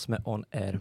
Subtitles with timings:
[0.00, 0.80] jsme on air.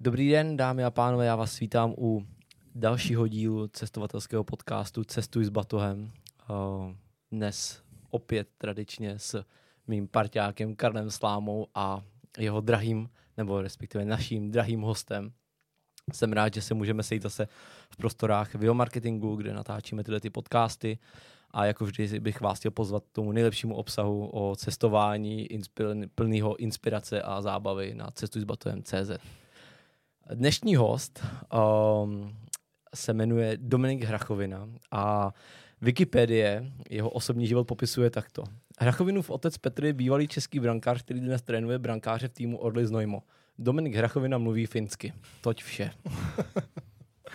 [0.00, 2.26] Dobrý den, dámy a pánové, já vás vítám u
[2.74, 6.10] dalšího dílu cestovatelského podcastu Cestuj s batohem.
[6.40, 6.94] Eh,
[7.32, 9.44] dnes opět tradičně s
[9.86, 12.02] mým parťákem Karlem Slámou a
[12.38, 15.32] jeho drahým, nebo respektive naším drahým hostem.
[16.12, 17.48] Jsem rád, že se můžeme sejít zase
[17.90, 20.98] v prostorách biomarketingu, kde natáčíme tyhle ty podcasty
[21.54, 26.56] a jako vždy bych vás chtěl pozvat k tomu nejlepšímu obsahu o cestování inspir- plného
[26.56, 28.44] inspirace a zábavy na cestu s
[28.82, 29.10] CZ.
[30.34, 31.24] Dnešní host
[32.02, 32.36] um,
[32.94, 35.32] se jmenuje Dominik Hrachovina a
[35.80, 38.44] Wikipedie jeho osobní život popisuje takto.
[38.78, 43.22] Hrachovinův otec Petr je bývalý český brankář, který dnes trénuje brankáře v týmu Orly Znojmo.
[43.58, 45.12] Dominik Hrachovina mluví finsky.
[45.40, 45.90] Toť vše.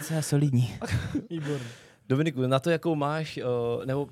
[0.03, 0.75] Co je solidní.
[1.29, 1.67] Výborný.
[2.09, 4.07] Dominiku, na to, jakou máš, uh, nebo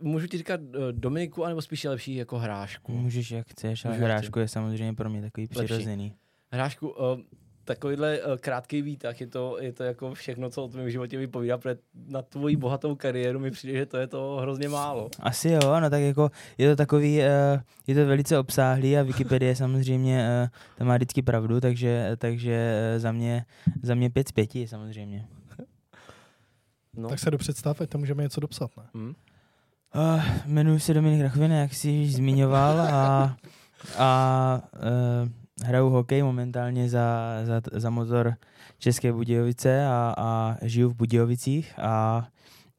[0.00, 2.92] můžu ti říkat uh, Dominiku, anebo spíš lepší jako hrášku?
[2.92, 6.14] Můžeš, jak chceš, ale hrášku je samozřejmě pro mě takový přirozený.
[6.52, 7.20] Hrášku, uh,
[7.64, 11.58] takovýhle uh, krátký výtah, je to, je to jako všechno, co o tvém životě vypovídá,
[11.58, 15.10] protože na tvoji bohatou kariéru mi přijde, že to je to hrozně málo.
[15.20, 17.24] Asi jo, no tak jako je to takový, uh,
[17.86, 23.12] je to velice obsáhlý a Wikipedie samozřejmě uh, to má vždycky pravdu, takže, takže za
[23.12, 23.44] mě,
[23.82, 25.26] za mě pět z pěti samozřejmě.
[26.96, 27.08] No.
[27.08, 28.82] Tak se do představ, ať tam můžeme něco dopsat, ne?
[28.94, 29.14] Hmm.
[29.94, 33.36] Uh, jmenuji se Dominik Rachvin, jak jsi již zmiňoval a,
[33.98, 35.28] a uh,
[35.66, 38.34] hraju hokej momentálně za, za, za motor
[38.78, 42.28] České Budějovice a, a žiju v Budějovicích a,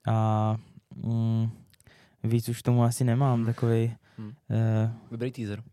[0.08, 0.56] a
[0.96, 1.50] mm,
[2.24, 3.96] víc už tomu asi nemám, takový.
[4.18, 4.28] Hmm.
[4.28, 5.64] Uh, Dobrý teaser.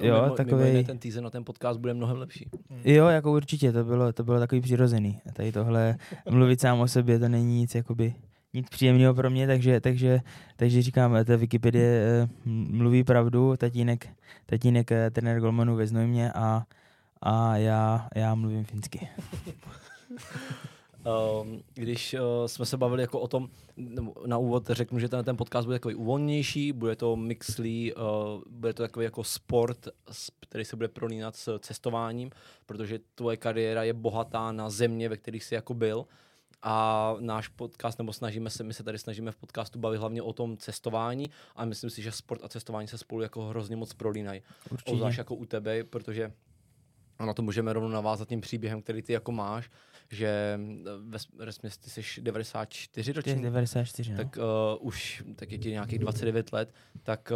[0.00, 0.64] Jo, mimo, takový.
[0.64, 2.50] Mimo ten teaser na ten podcast bude mnohem lepší.
[2.70, 2.80] Hmm.
[2.84, 5.20] Jo, jako určitě, to bylo, to bylo takový přirozený.
[5.32, 5.96] Tady tohle
[6.30, 8.14] mluvit sám o sobě, to není nic jakoby
[8.54, 10.20] nic příjemného pro mě, takže, takže,
[10.56, 14.08] takže říkám, ta Wikipedie eh, mluví pravdu, tatínek,
[14.46, 16.64] tatínek eh, trenér Golmanu ve Znojmě a,
[17.22, 19.08] a já, já mluvím finsky.
[21.04, 23.48] Um, když uh, jsme se bavili jako o tom,
[24.26, 28.02] na úvod řeknu, že ten, ten podcast bude takový uvolnější, bude to mixlý, uh,
[28.50, 29.88] bude to takový jako sport,
[30.40, 32.30] který se bude prolínat s cestováním,
[32.66, 36.06] protože tvoje kariéra je bohatá na země, ve kterých jsi jako byl
[36.62, 40.32] a náš podcast, nebo snažíme se, my se tady snažíme v podcastu bavit hlavně o
[40.32, 41.26] tom cestování
[41.56, 44.42] a myslím si, že sport a cestování se spolu jako hrozně moc prolínají.
[44.70, 44.90] Určitě.
[45.18, 46.32] jako u tebe, protože
[47.22, 49.70] a na to můžeme rovnou navázat tím příběhem, který ty jako máš,
[50.10, 50.60] že
[50.98, 53.42] ve, ve ty jsi 94 ročník.
[53.42, 54.16] 94, no.
[54.16, 57.32] Tak uh, už, tak je ti nějakých 29 let, tak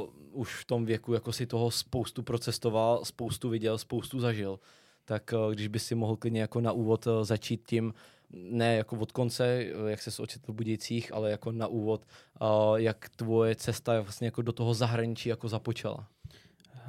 [0.00, 4.60] uh, už v tom věku jako si toho spoustu procestoval, spoustu viděl, spoustu zažil.
[5.04, 7.94] Tak uh, když by si mohl klidně jako na úvod uh, začít tím,
[8.30, 12.06] ne jako od konce, jak se očetl v Budějcích, ale jako na úvod,
[12.40, 16.08] uh, jak tvoje cesta vlastně jako do toho zahraničí jako započala.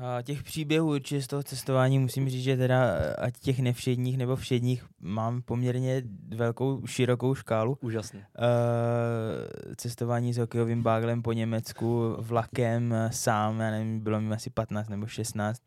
[0.01, 4.35] A těch příběhů určitě z toho cestování musím říct, že teda ať těch nevšedních nebo
[4.35, 6.01] všedních mám poměrně
[6.35, 7.77] velkou, širokou škálu.
[7.81, 8.19] Úžasně.
[8.19, 14.89] Uh, cestování s hokejovým báglem po Německu, vlakem, sám, já nevím, bylo mi asi 15
[14.89, 15.61] nebo 16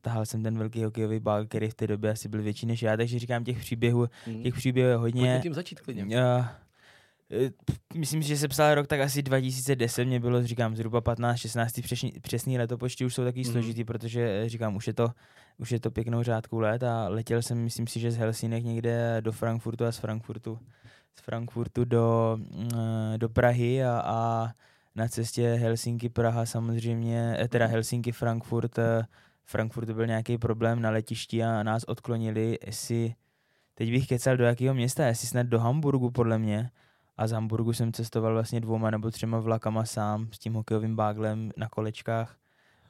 [0.00, 2.96] tahal jsem ten velký hokejový bál, který v té době asi byl větší než já,
[2.96, 4.42] takže říkám těch příběhů, mm.
[4.42, 5.20] těch příběhů je hodně.
[5.20, 6.04] Pojďme tím začít klidně.
[6.04, 6.44] Uh,
[7.94, 11.80] myslím si, že se psal rok tak asi 2010, mě bylo, říkám, zhruba 15, 16,
[11.82, 13.44] přesný, přesný letopočty už jsou taky mm.
[13.44, 15.10] složitý, protože eh, říkám, už je to,
[15.58, 19.20] už je to pěknou řádku let a letěl jsem, myslím si, že z Helsinek někde
[19.20, 20.58] do Frankfurtu a z Frankfurtu,
[21.14, 22.38] z Frankfurtu do,
[23.16, 24.48] do Prahy a, a
[24.94, 28.78] na cestě Helsinki, Praha samozřejmě, teda Helsinki, Frankfurt,
[29.44, 33.14] Frankfurtu byl nějaký problém na letišti a nás odklonili, jestli,
[33.74, 36.70] teď bych kecal do jakého města, jestli snad do Hamburgu podle mě.
[37.16, 41.50] A z Hamburgu jsem cestoval vlastně dvouma nebo třema vlakama sám s tím hokejovým báglem
[41.56, 42.36] na kolečkách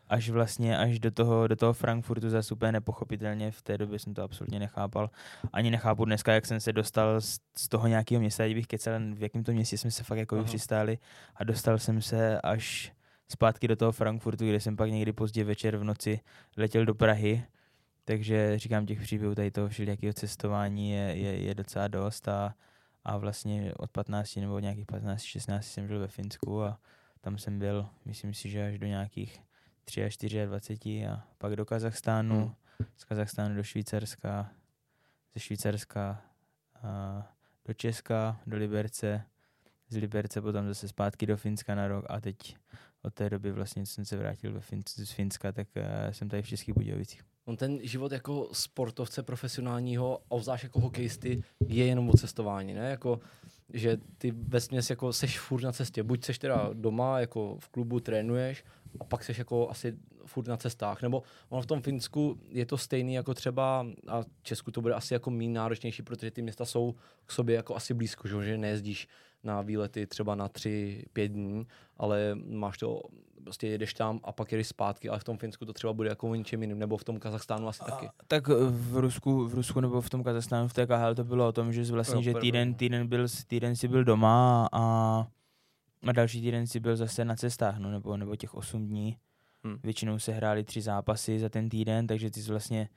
[0.08, 4.14] až vlastně až do toho, do toho Frankfurtu zase úplně nepochopitelně, v té době jsem
[4.14, 5.10] to absolutně nechápal.
[5.52, 9.22] Ani nechápu dneska, jak jsem se dostal z, z toho nějakého města, bych kecal, v
[9.22, 10.98] jakém to městě jsme se fakt jako přistáli
[11.36, 12.92] a dostal jsem se až
[13.28, 16.20] zpátky do toho Frankfurtu, kde jsem pak někdy pozdě večer v noci
[16.56, 17.44] letěl do Prahy.
[18.04, 22.54] Takže říkám, těch příběhů tady toho všelijakého cestování je, je, je docela dost a,
[23.06, 26.80] a vlastně od 15 nebo nějakých 15, 16 jsem žil ve Finsku a
[27.20, 29.40] tam jsem byl, myslím si, že až do nějakých
[29.84, 32.88] 3 až 24 a pak do Kazachstánu, hmm.
[32.96, 34.50] z Kazachstánu do Švýcarska,
[35.34, 36.22] ze Švýcarska
[36.82, 37.22] a
[37.64, 39.22] do Česka, do Liberce,
[39.88, 42.56] z Liberce potom zase zpátky do Finska na rok a teď
[43.02, 46.42] od té doby vlastně, jsem se vrátil ve fin- z Finska, tak uh, jsem tady
[46.42, 47.22] v Českých Budějovicích.
[47.46, 52.90] On ten život jako sportovce profesionálního, obzvlášť jako hokejisty, je jenom o cestování, ne?
[52.90, 53.20] Jako,
[53.72, 54.58] že ty ve
[54.90, 56.02] jako seš furt na cestě.
[56.02, 58.64] Buď seš teda doma, jako v klubu trénuješ,
[59.00, 61.02] a pak jsi jako asi furt na cestách.
[61.02, 64.94] Nebo ono v tom Finsku je to stejný jako třeba, a v Česku to bude
[64.94, 66.94] asi jako méně náročnější, protože ty města jsou
[67.26, 69.08] k sobě jako asi blízko, že nejezdíš
[69.44, 71.66] na výlety třeba na tři, pět dní,
[71.96, 73.02] ale máš to,
[73.46, 76.28] prostě jedeš tam a pak jedeš zpátky, ale v tom Finsku to třeba bude jako
[76.28, 78.08] o ničem jiným, nebo v tom Kazachstánu asi a, taky.
[78.28, 81.52] Tak v Rusku, v Rusku nebo v tom Kazachstánu v té KHL to bylo o
[81.52, 84.82] tom, že vlastně, že týden, týden, byl, týden si byl doma a,
[86.06, 89.16] a další týden si byl zase na cestách, no, nebo, nebo těch 8 dní.
[89.64, 89.78] Hmm.
[89.82, 92.88] Většinou se hrály tři zápasy za ten týden, takže ty jsi vlastně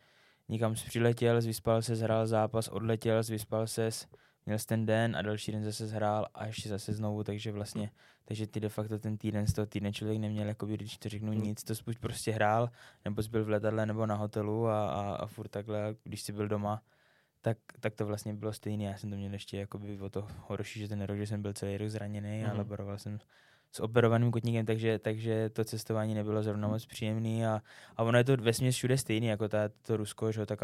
[0.49, 3.89] někam jsi přiletěl, vyspal se, hrál zápas, odletěl, vyspal se,
[4.49, 7.91] měl jsi ten den a další den zase zhrál a ještě zase znovu, takže vlastně,
[8.25, 11.31] takže ty de facto ten týden z toho týdne člověk neměl, jako když to řeknu
[11.31, 11.43] hmm.
[11.43, 12.69] nic, to buď prostě hrál,
[13.05, 16.31] nebo jsi byl v letadle nebo na hotelu a, a, a furt takhle, když jsi
[16.31, 16.81] byl doma,
[17.41, 18.83] tak, tak to vlastně bylo stejné.
[18.83, 21.53] Já jsem to měl ještě jakoby o to horší, že ten rok, že jsem byl
[21.53, 22.49] celý rok zraněný mm.
[22.49, 23.19] a laboroval jsem
[23.71, 27.61] s operovaným kotníkem, takže, takže to cestování nebylo zrovna moc příjemný a,
[27.97, 30.59] a ono je to ve všude stejný, jako ta, to Rusko, že tak,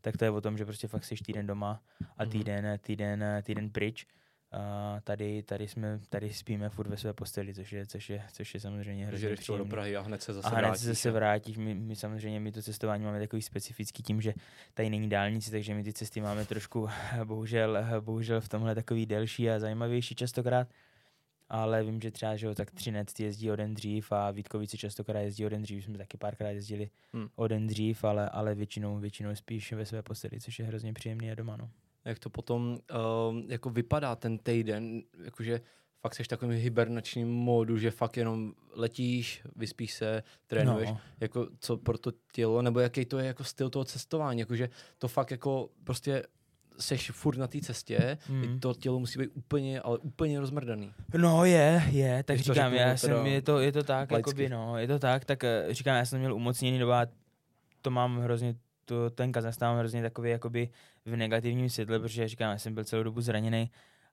[0.00, 1.82] tak to je o tom, že prostě fakt jsi týden doma
[2.16, 2.32] a mhm.
[2.32, 4.06] týden, týden, týden pryč.
[4.52, 8.54] A tady, tady, jsme, tady spíme furt ve své posteli, což je, což je, což
[8.54, 9.64] je samozřejmě hrozně příjemný.
[9.64, 10.80] do Prahy a hned se zase a hned vrátíš.
[10.80, 11.56] se zase vrátíš.
[11.56, 14.34] My, my, samozřejmě my to cestování máme takový specifický tím, že
[14.74, 16.88] tady není dálnice, takže my ty cesty máme trošku
[17.24, 20.68] bohužel, bohužel v tomhle takový delší a zajímavější častokrát
[21.50, 25.22] ale vím, že třeba, že jo, tak Třinec jezdí o den dřív a Vítkovice častokrát
[25.22, 27.28] jezdí o den dřív, jsme taky párkrát jezdili hmm.
[27.36, 31.30] o den dřív, ale, ale většinou, většinou spíš ve své posteli, což je hrozně příjemný
[31.30, 31.70] a doma, no.
[32.04, 35.60] Jak to potom uh, jako vypadá ten týden, jakože
[36.00, 41.00] fakt jsi v takovém hibernačním módu, že fakt jenom letíš, vyspíš se, trénuješ, no.
[41.20, 44.68] jako co pro to tělo, nebo jaký to je jako styl toho cestování, jakože
[44.98, 46.22] to fakt jako prostě
[46.80, 48.60] seš furt na té cestě, hmm.
[48.60, 50.92] to tělo musí být úplně, ale úplně rozmrdaný.
[51.16, 54.78] No je, je, tak Když říkám, já jsem, je to, je to tak, jakoby, no,
[54.78, 57.06] je to tak, tak eh, říkám, já jsem měl umocněný doba,
[57.82, 58.54] to mám hrozně,
[58.84, 60.68] to, ten Kazachstán hrozně takový jakoby
[61.04, 63.70] v negativním světle, protože říkám, já jsem byl celou dobu zraněný,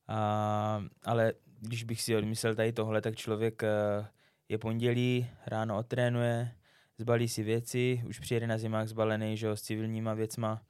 [0.07, 4.07] a, ale když bych si odmyslel tady tohle, tak člověk eh,
[4.49, 6.51] je pondělí, ráno otrénuje,
[6.97, 10.61] zbalí si věci, už přijede na zimách zbalený, že s civilníma věcma,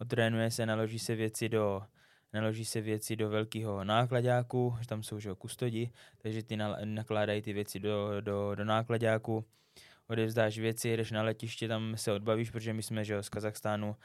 [0.00, 1.82] otrénuje se, naloží se věci do
[2.32, 7.80] naloží se věci do velkého nákladáku, tam jsou že kustodi, takže ty nakládají ty věci
[7.80, 9.44] do, do, do nákladáku,
[10.08, 13.96] odevzdáš věci, jdeš na letiště, tam se odbavíš, protože my jsme že z Kazachstánu, uh,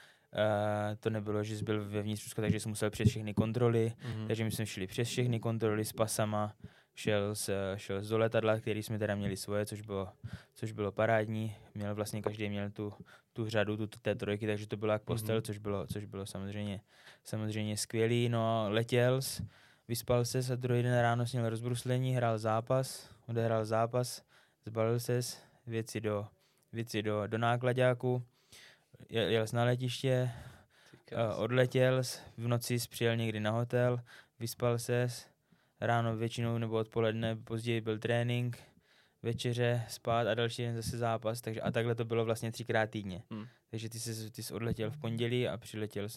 [0.99, 4.27] to nebylo, že jsi byl vevnitř Ruska, takže jsi musel přes všechny kontroly, mm-hmm.
[4.27, 6.55] takže my jsme šli přes všechny kontroly s pasama,
[6.95, 10.09] šel z, šel z letadla, který jsme teda měli svoje, což bylo,
[10.53, 11.55] což bylo parádní.
[11.75, 12.93] Měl vlastně každý měl tu,
[13.33, 15.45] tu řadu tu, té trojky, takže to bylo jak postel, mm-hmm.
[15.45, 16.81] což bylo, což bylo samozřejmě,
[17.23, 18.29] samozřejmě skvělý.
[18.29, 19.19] No letěl,
[19.87, 24.23] vyspal se a druhý den ráno měl rozbruslení, hrál zápas, odehrál zápas,
[24.65, 25.19] zbalil se
[25.67, 26.27] věci do,
[26.73, 28.23] věci do, do nákladáku,
[29.09, 30.31] jel, jel na letiště,
[31.35, 32.01] odletěl,
[32.37, 34.01] v noci přijel někdy na hotel,
[34.39, 35.07] vyspal se,
[35.81, 38.57] ráno většinou nebo odpoledne, později byl trénink,
[39.23, 43.23] večeře, spát a další den zase zápas, takže a takhle to bylo vlastně třikrát týdně.
[43.31, 43.45] Hmm.
[43.69, 46.07] Takže ty jsi, ty jsi odletěl v pondělí a přiletěl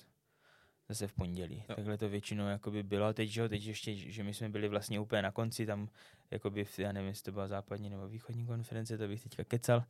[0.88, 1.64] zase v pondělí.
[1.68, 1.74] Jo.
[1.76, 3.12] Takhle to většinou jakoby bylo.
[3.12, 5.88] Teď, že, teď ještě, že my jsme byli vlastně úplně na konci, tam
[6.30, 9.84] jakoby, já nevím, jestli to byla západní nebo východní konference, to bych teďka kecal.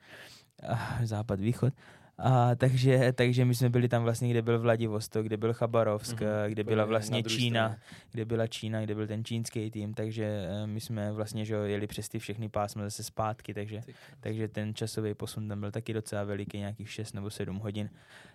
[1.03, 1.75] Západ, východ.
[2.19, 6.49] A, takže, takže my jsme byli tam vlastně, kde byl Vladivostok, kde byl Chabarovsk, mm-hmm.
[6.49, 7.83] kde byla vlastně Čína, straně.
[8.13, 11.87] kde byla Čína, kde byl ten čínský tým, takže eh, my jsme vlastně že jeli
[11.87, 13.81] přes ty všechny pásma zase zpátky, takže,
[14.21, 17.91] takže ten časový posun tam byl taky docela veliký, nějakých 6 nebo 7 hodin.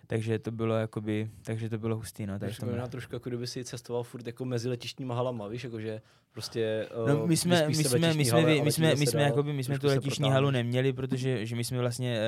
[0.06, 2.38] Takže to bylo jakoby, takže to bylo hustý, no.
[2.38, 6.00] Takže to trošku jako kdyby si cestoval furt jako mezi letištníma halama, víš, jakože
[6.32, 9.78] prostě no, my jsme, my jsme, my jsme, my jsme, my jsme, jakoby, my jsme
[9.78, 12.18] tu letišní halu neměli, protože že my jsme vlastně,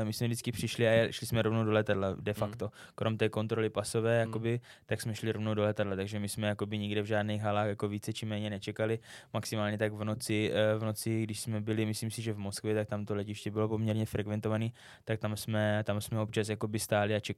[0.00, 2.64] uh, my jsme vždycky přišli a šli jsme rovnou do letadla de facto.
[2.64, 2.92] Hmm.
[2.94, 4.28] Krom té kontroly pasové, hmm.
[4.28, 7.66] jakoby, tak jsme šli rovnou do letadla, takže my jsme jakoby nikde v žádných halách
[7.66, 8.98] jako více či méně nečekali.
[9.32, 12.74] Maximálně tak v noci, uh, v noci, když jsme byli, myslím si, že v Moskvě,
[12.74, 14.68] tak tam to letiště bylo poměrně frekventované,
[15.04, 17.31] tak tam jsme, tam jsme občas jakoby stáli a čekali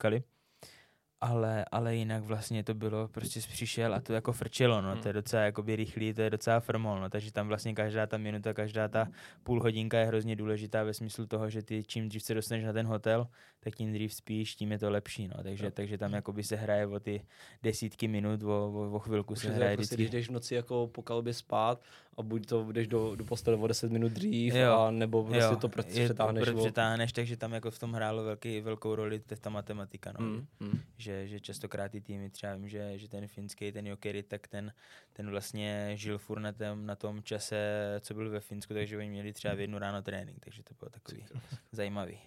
[1.24, 5.02] ale, ale jinak vlastně to bylo, prostě přišel a to jako frčelo, no, hmm.
[5.02, 8.18] to je docela jakoby rychlý, to je docela firmol, no, takže tam vlastně každá ta
[8.18, 9.08] minuta, každá ta
[9.42, 12.72] půl hodinka je hrozně důležitá ve smyslu toho, že ty čím dřív se dostaneš na
[12.72, 13.26] ten hotel,
[13.60, 15.70] tak tím dřív spíš, tím je to lepší, no, takže, no.
[15.70, 17.26] takže tam jakoby se hraje o ty
[17.62, 19.96] desítky minut, o, o, o chvilku Už se hraje jako vždycky.
[19.96, 21.80] Když jdeš v noci jako po kalbě spát
[22.16, 24.72] a buď to jdeš do, do postele o 10 minut dřív, jo.
[24.72, 25.56] a nebo prostě jo.
[25.56, 26.48] to prostě přetáhneš.
[26.50, 30.26] přetáhneš, takže tam jako v tom hrálo velký, velkou roli ta matematika, no.
[30.26, 30.80] Mm, mm.
[30.98, 34.72] Že že, častokrát ty týmy, třeba vím, že, že ten finský, ten Jokeri, tak ten,
[35.12, 37.56] ten vlastně žil furt na tom, na tom čase,
[38.00, 40.90] co byl ve Finsku, takže oni měli třeba v jednu ráno trénink, takže to bylo
[40.90, 41.24] takový
[41.72, 42.18] zajímavý.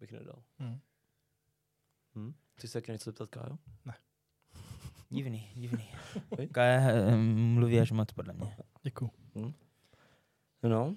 [0.00, 0.42] Bych nedal.
[0.58, 0.78] Hmm.
[2.14, 2.34] Hmm?
[2.54, 3.58] Chci se taky něco zeptat, Kájo?
[3.84, 3.94] Ne.
[5.10, 5.88] Divný, divný.
[6.52, 6.80] Kája
[7.34, 8.56] mluví až moc, podle mě.
[8.82, 9.10] Děkuju.
[9.34, 9.52] Hmm.
[10.62, 10.94] No,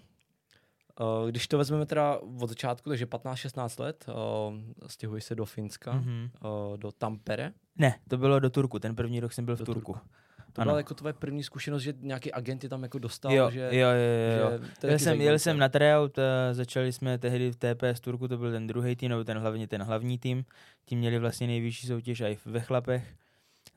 [1.02, 5.94] Uh, když to vezmeme teda od začátku, takže 15-16 let, uh, stěhuji se do Finska,
[5.94, 6.30] mm-hmm.
[6.78, 7.54] do Tampere.
[7.76, 9.94] Ne, to bylo do Turku, ten první rok jsem byl do v Turku.
[9.94, 10.08] Turku.
[10.54, 10.70] To ano.
[10.70, 13.60] byla jako tvoje první zkušenost, že nějaký agent tam jako dostal, jo, že...
[13.60, 14.60] Jo, jo, jo.
[14.82, 16.20] Že jel, jsem, jel jsem na tryout,
[16.52, 19.84] začali jsme tehdy v TPS Turku, to byl ten druhý tým, nebo ten hlavně ten
[19.84, 20.46] hlavní tým.
[20.86, 23.16] Tím měli vlastně nejvyšší soutěž i ve chlapech.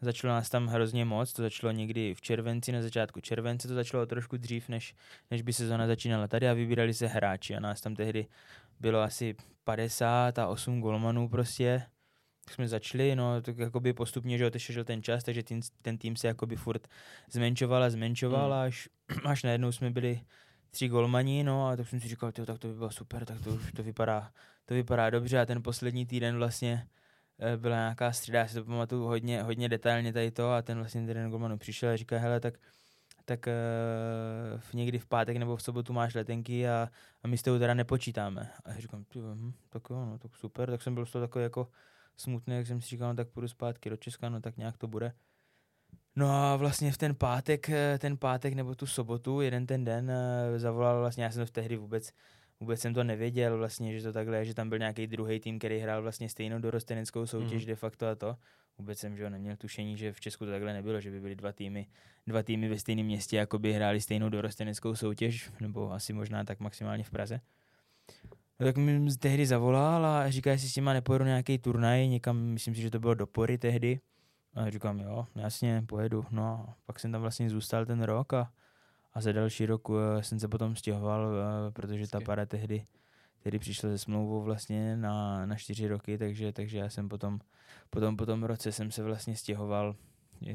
[0.00, 4.06] Začalo nás tam hrozně moc, to začalo někdy v červenci, na začátku července, to začalo
[4.06, 4.94] trošku dřív, než,
[5.30, 8.26] než by sezona začínala tady a vybírali se hráči a nás tam tehdy
[8.80, 9.34] bylo asi
[9.64, 11.82] 50 a 8 golmanů prostě.
[12.44, 16.16] Tak jsme začali, no tak jakoby postupně, že otešel ten čas, takže ten, ten tým
[16.16, 16.88] se jakoby furt
[17.30, 18.60] zmenšoval a zmenšoval, hmm.
[18.60, 18.88] až,
[19.24, 20.20] až najednou jsme byli
[20.70, 23.50] tři golmani, no a tak jsem si říkal, tak to by bylo super, tak to
[23.50, 24.32] už to vypadá,
[24.66, 26.86] to vypadá dobře a ten poslední týden vlastně
[27.56, 31.06] byla nějaká střída, já si to pamatuju hodně, hodně detailně tady to a ten vlastně
[31.06, 32.58] ten Golmanu přišel a říká, hele, tak
[33.26, 36.88] tak uh, v někdy v pátek nebo v sobotu máš letenky a,
[37.22, 38.52] a my s tou teda nepočítáme.
[38.64, 41.26] A já říkám, ty, hm, tak jo, no, tak super, tak jsem byl z toho
[41.26, 41.68] takový jako
[42.16, 44.86] smutný, jak jsem si říkal, no, tak půjdu zpátky do Česka, no tak nějak to
[44.86, 45.12] bude.
[46.16, 50.12] No a vlastně v ten pátek, eh, ten pátek nebo tu sobotu, jeden ten den
[50.56, 52.12] zavolal vlastně, já jsem to v tehdy vůbec
[52.60, 55.78] vůbec jsem to nevěděl vlastně, že to takhle že tam byl nějaký druhý tým, který
[55.78, 57.66] hrál vlastně stejnou dorosteneckou soutěž mm.
[57.66, 58.36] de facto a to.
[58.78, 61.52] Vůbec jsem že neměl tušení, že v Česku to takhle nebylo, že by byly dva
[61.52, 61.86] týmy,
[62.26, 66.60] dva týmy ve stejném městě, jako by hráli stejnou dorosteneckou soutěž, nebo asi možná tak
[66.60, 67.40] maximálně v Praze.
[68.60, 72.74] No, tak mi tehdy zavolal a říká, jestli s těma nepojedu nějaký turnaj, někam, myslím
[72.74, 74.00] si, že to bylo do Pory tehdy.
[74.54, 76.24] A říkám, jo, jasně, pojedu.
[76.30, 78.52] No a pak jsem tam vlastně zůstal ten rok a
[79.16, 82.86] a za další rok uh, jsem se potom stěhoval, uh, protože ta para tehdy,
[83.42, 87.38] tehdy přišla se smlouvou vlastně na, na čtyři roky, takže, takže já jsem potom,
[87.90, 89.96] potom po tom roce jsem se vlastně stěhoval,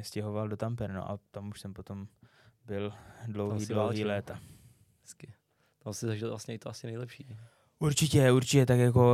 [0.01, 2.07] stěhoval do Tamper, no a tam už jsem potom
[2.65, 2.93] byl
[3.27, 4.39] dlouhý, dlouhý léta.
[5.01, 5.33] Hezky.
[5.79, 7.37] Tam si zažil vlastně i to asi nejlepší.
[7.81, 9.13] Určitě, určitě, tak jako,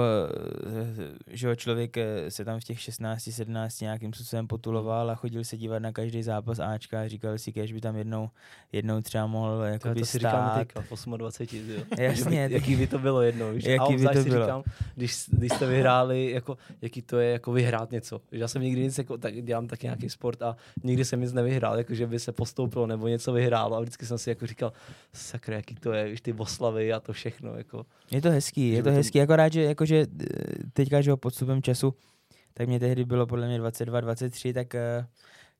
[1.27, 5.43] eh, že člověk eh, se tam v těch 16, 17 nějakým způsobem potuloval a chodil
[5.43, 8.29] se dívat na každý zápas Ačka a říkal si, že by tam jednou,
[8.71, 11.83] jednou třeba mohl jako to si říkáme teďka, v 28, jo.
[11.97, 12.49] Jasně.
[12.51, 13.65] jaký by to bylo jednou, víš?
[13.65, 14.45] Jaký a by to bylo.
[14.45, 14.63] Říkám,
[14.95, 18.21] když, když jste vyhráli, jako, jaký to je jako vyhrát něco.
[18.31, 21.77] Já jsem nikdy nic, jako, tak dělám taky nějaký sport a nikdy jsem nic nevyhrál,
[21.77, 24.73] jako že by se postoupilo nebo něco vyhrálo a vždycky jsem si jako říkal,
[25.13, 27.57] sakra, jaký to je, víš, ty oslavy a to všechno.
[27.57, 27.85] Jako.
[28.11, 30.27] Je to hezký, je to hezký, akorát, že jakože eh,
[30.73, 31.93] teďka, že ho podstupem času,
[32.53, 35.05] tak mě tehdy bylo podle mě 22, 23, tak uh,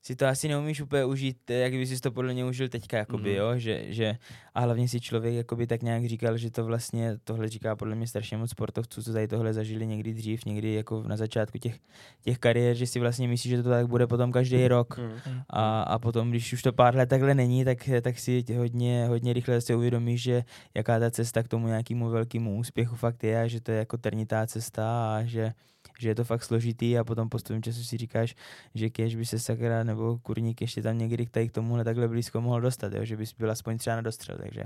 [0.08, 3.30] si to asi neumíš úplně užít, jak by si to podle mě užil teďka, jakoby,
[3.30, 3.36] mm.
[3.36, 4.16] jo, že, že,
[4.54, 8.06] a hlavně si člověk jakoby tak nějak říkal, že to vlastně, tohle říká podle mě
[8.06, 11.78] strašně moc sportovců, co tady tohle zažili někdy dřív, někdy jako na začátku těch,
[12.22, 15.40] těch kariér, že si vlastně myslí, že to tak bude potom každý rok mm.
[15.50, 19.32] a, a potom, když už to pár let takhle není, tak, tak si hodně, hodně
[19.32, 23.46] rychle si uvědomíš, že jaká ta cesta k tomu nějakému velkému úspěchu fakt je a
[23.46, 25.52] že to je jako trnitá cesta a že
[25.98, 28.34] že je to fakt složitý a potom postupem času si říkáš,
[28.74, 32.40] že kež by se sakra nebo kurník ještě tam někdy tady k tomuhle takhle blízko
[32.40, 33.04] mohl dostat, jo?
[33.04, 34.36] že bys byl aspoň třeba na dostřel.
[34.38, 34.64] Takže,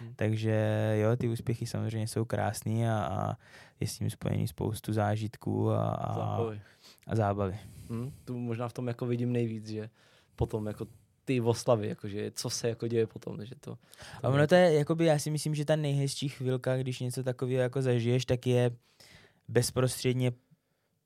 [0.00, 0.12] hmm.
[0.16, 0.56] takže
[1.00, 3.36] jo, ty úspěchy samozřejmě jsou krásný a, a
[3.80, 6.60] je s tím spojený spoustu zážitků a, a zábavy.
[7.06, 7.58] A zábavy.
[7.90, 9.90] Hmm, tu možná v tom jako vidím nejvíc, že
[10.36, 10.86] potom jako
[11.24, 13.70] ty oslavy, jakože co se jako děje potom, že to...
[13.70, 13.78] to
[14.22, 17.62] a ono to je, jakoby, já si myslím, že ta nejhezčí chvilka, když něco takového
[17.62, 18.70] jako zažiješ, tak je
[19.48, 20.32] bezprostředně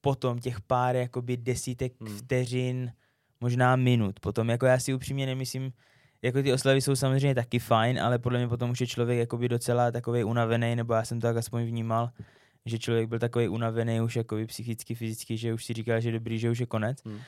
[0.01, 2.17] potom těch pár jakoby desítek hmm.
[2.17, 2.93] vteřin,
[3.41, 4.21] možná minut.
[4.21, 5.73] Potom jako já si upřímně nemyslím,
[6.23, 9.49] jako ty oslavy jsou samozřejmě taky fajn, ale podle mě potom už je člověk jakoby
[9.49, 12.11] docela takový unavený, nebo já jsem to tak aspoň vnímal,
[12.67, 16.39] že člověk byl takový unavený už jakoby psychicky, fyzicky, že už si říkal, že dobrý,
[16.39, 16.99] že už je konec.
[17.05, 17.21] Hmm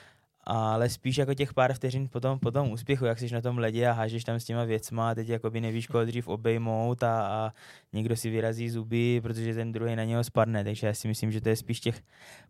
[0.44, 3.58] ale spíš jako těch pár vteřin po tom, po tom úspěchu, jak jsi na tom
[3.58, 7.26] ledě a hážeš tam s těma věcma a teď jakoby nevíš, koho dřív obejmout a,
[7.26, 7.52] a
[7.92, 11.40] někdo si vyrazí zuby, protože ten druhý na něho spadne, takže já si myslím, že
[11.40, 12.02] to je spíš těch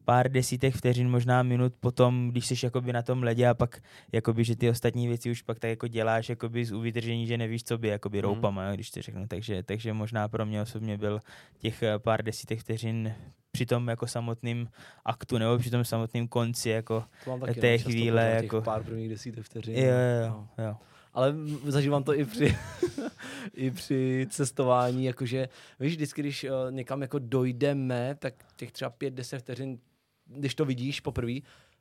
[0.05, 3.83] pár desítek vteřin, možná minut potom, když jsi jakoby na tom ledě a pak
[4.13, 7.65] jakoby, že ty ostatní věci už pak tak jako děláš jakoby z uvydržení, že nevíš,
[7.65, 8.23] co by, jakoby mm.
[8.23, 11.21] roupama, když to řeknu, takže, takže možná pro mě osobně byl
[11.59, 13.15] těch pár desítek vteřin
[13.61, 14.69] při tom jako samotným
[15.05, 17.05] aktu nebo při tom samotným konci jako
[17.41, 18.31] taky, té chvíle.
[18.43, 18.63] Jako...
[18.63, 19.77] Pár prvních desítek vteřin.
[19.77, 20.47] Jo, jo, jo.
[20.59, 20.65] No.
[20.65, 20.77] jo.
[21.13, 21.35] Ale
[21.67, 22.57] zažívám to i při,
[23.55, 25.49] i při cestování, jakože,
[25.81, 29.79] víš, vždycky, když uh, někam jako dojdeme, tak těch třeba pět, deset vteřin,
[30.27, 31.35] když to vidíš poprvé,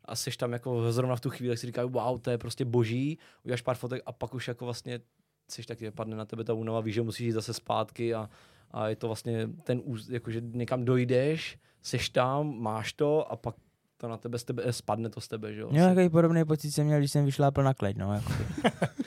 [0.05, 3.17] a jsi tam jako zrovna v tu chvíli, si říkají, wow, to je prostě boží,
[3.43, 5.00] uděláš pár fotek a pak už jako vlastně
[5.48, 8.29] jsi taky, padne na tebe ta únava, víš, že musíš jít zase zpátky a,
[8.71, 13.55] a je to vlastně ten, jako že někam dojdeš, seš tam, máš to a pak
[13.97, 15.69] to na tebe z tebe, spadne to z tebe, že jo?
[15.71, 18.13] Jo, takový podobný pocit jsem měl, když jsem vyšlápl na kleď, no.
[18.13, 18.33] Jako.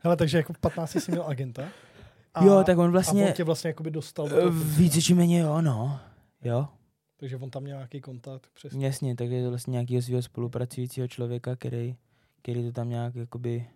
[0.00, 1.68] Hele, takže jako v 15 jsi měl agenta?
[2.34, 3.24] A, jo, tak on vlastně...
[3.24, 6.00] A on tě vlastně jakoby dostal do Více či méně jo, no.
[6.44, 6.68] Jo.
[7.16, 8.86] Takže on tam měl nějaký kontakt přesně.
[8.86, 11.96] Jasně, takže to vlastně nějakého svého spolupracujícího člověka, který,
[12.42, 13.66] který to tam nějak jakoby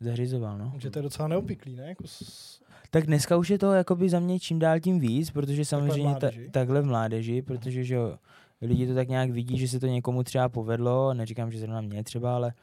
[0.00, 0.72] zařizoval, no.
[0.78, 1.88] Že to je docela neobvyklý, ne?
[1.88, 2.60] Jako s...
[2.90, 6.10] Tak dneska už je to jakoby za mě čím dál tím víc, protože samozřejmě takhle
[6.10, 8.18] v mládeži, ta, takhle v mládeži protože že jo,
[8.62, 12.04] lidi to tak nějak vidí, že se to někomu třeba povedlo, neříkám, že zrovna mě
[12.04, 12.54] třeba, ale,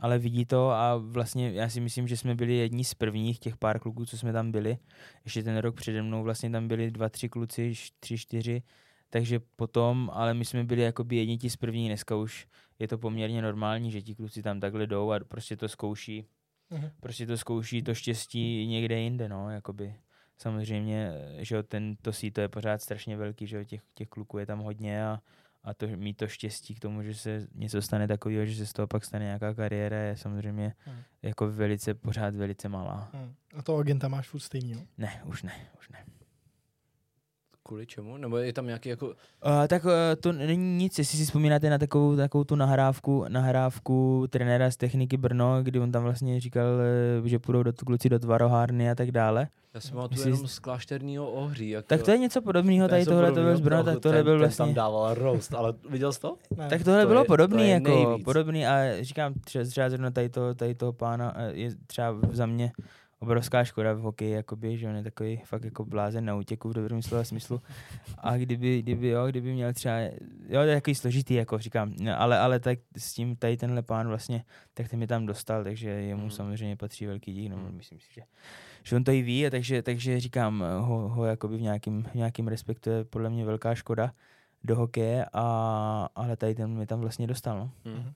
[0.00, 3.56] ale vidí to a vlastně já si myslím, že jsme byli jedni z prvních těch
[3.56, 4.78] pár kluků, co jsme tam byli.
[5.24, 8.62] Ještě ten rok přede mnou vlastně tam byli dva, tři kluci, tři, čtyři,
[9.10, 12.46] takže potom, ale my jsme byli jakoby jedni ti z první, dneska už
[12.78, 16.24] je to poměrně normální, že ti kluci tam takhle jdou a prostě to zkouší,
[16.70, 16.90] uh-huh.
[17.00, 19.94] prostě to zkouší to štěstí někde jinde, no, jakoby.
[20.38, 24.58] Samozřejmě, že ten, to síto je pořád strašně velký, že těch, těch kluků je tam
[24.58, 25.20] hodně a,
[25.64, 28.72] a to, mít to štěstí k tomu, že se něco stane takového, že se z
[28.72, 30.96] toho pak stane nějaká kariéra, je samozřejmě hmm.
[31.22, 33.10] jako velice, pořád velice malá.
[33.12, 33.34] Hmm.
[33.56, 34.80] A to agenta máš furt stejný, jo?
[34.98, 36.04] Ne, už ne, už ne.
[37.68, 38.16] Kvůli čemu?
[38.16, 39.06] Nebo je tam nějaký jako...
[39.06, 39.12] Uh,
[39.68, 44.70] tak uh, to není nic, jestli si vzpomínáte na takovou, takovou tu nahrávku, nahrávku trenéra
[44.70, 46.66] z techniky Brno, kdy on tam vlastně říkal,
[47.20, 49.48] uh, že půjdou do kluci do tvarohárny a tak dále.
[49.74, 51.68] Já jsem tu jenom z klášterního ohří.
[51.68, 54.38] Jak tak to je něco podobného, tady tohle to byl z Brna, tak tohle byl
[54.38, 54.64] vlastně...
[54.64, 56.36] Ten tam dával roast, ale viděl jsi to?
[56.56, 56.68] Ne.
[56.68, 58.24] Tak tohle to bylo je, podobný, to jako nejvíc.
[58.24, 62.72] podobný a říkám třeba, třeba zrovna tady, to, tady toho pána je třeba za mě
[63.18, 66.72] obrovská škoda v hokeji, jakoby, že on je takový fakt jako blázen na útěku v
[66.72, 67.62] dobrém slova smyslu.
[68.18, 70.00] A kdyby, kdyby, jo, kdyby měl třeba,
[70.48, 73.82] jo, to je takový složitý, jako říkám, no, ale, ale tak s tím tady tenhle
[73.82, 74.44] pán vlastně,
[74.74, 76.30] tak ten mi tam dostal, takže jemu mm.
[76.30, 77.76] samozřejmě patří velký dík, no, mm.
[77.76, 78.22] myslím si, že,
[78.82, 82.14] že on to i ví, a takže, takže říkám, ho, ho jakoby v nějakým, v
[82.14, 84.12] nějakým respektu je podle mě velká škoda
[84.64, 87.70] do hokeje, a, ale tady ten mi tam vlastně dostal, no.
[87.84, 88.12] Mm.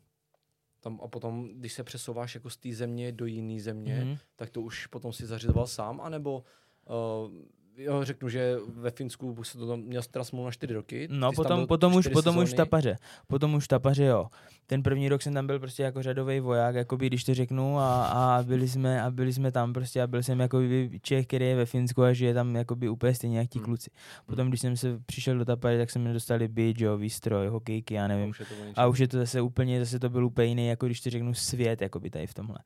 [0.82, 4.18] Tam a potom, když se přesouváš jako z té země do jiné země, mm-hmm.
[4.36, 6.44] tak to už potom si zařizoval sám, anebo
[6.84, 7.32] uh,
[7.76, 11.08] jo, řeknu, že ve Finsku se to tam měl teda smlouvu na čtyři roky.
[11.10, 12.96] No potom, potom už, potom už tapaře.
[13.26, 14.26] Potom už tapaře, jo.
[14.66, 18.06] Ten první rok jsem tam byl prostě jako řadový voják, jakoby, když to řeknu, a,
[18.06, 20.60] a, byli jsme, a byli jsme tam prostě a byl jsem jako
[21.02, 23.66] Čech, který je ve Finsku a žije tam jakoby úplně stejně jak ti hmm.
[23.66, 23.90] kluci.
[24.26, 28.08] Potom, když jsem se přišel do tapaře, tak jsme dostali byt, jo, výstroj, hokejky, já
[28.08, 28.26] nevím.
[28.26, 30.66] A už, je to a už je to zase úplně, zase to byl úplně jiný,
[30.66, 32.58] jako když to řeknu, svět, jakoby tady v tomhle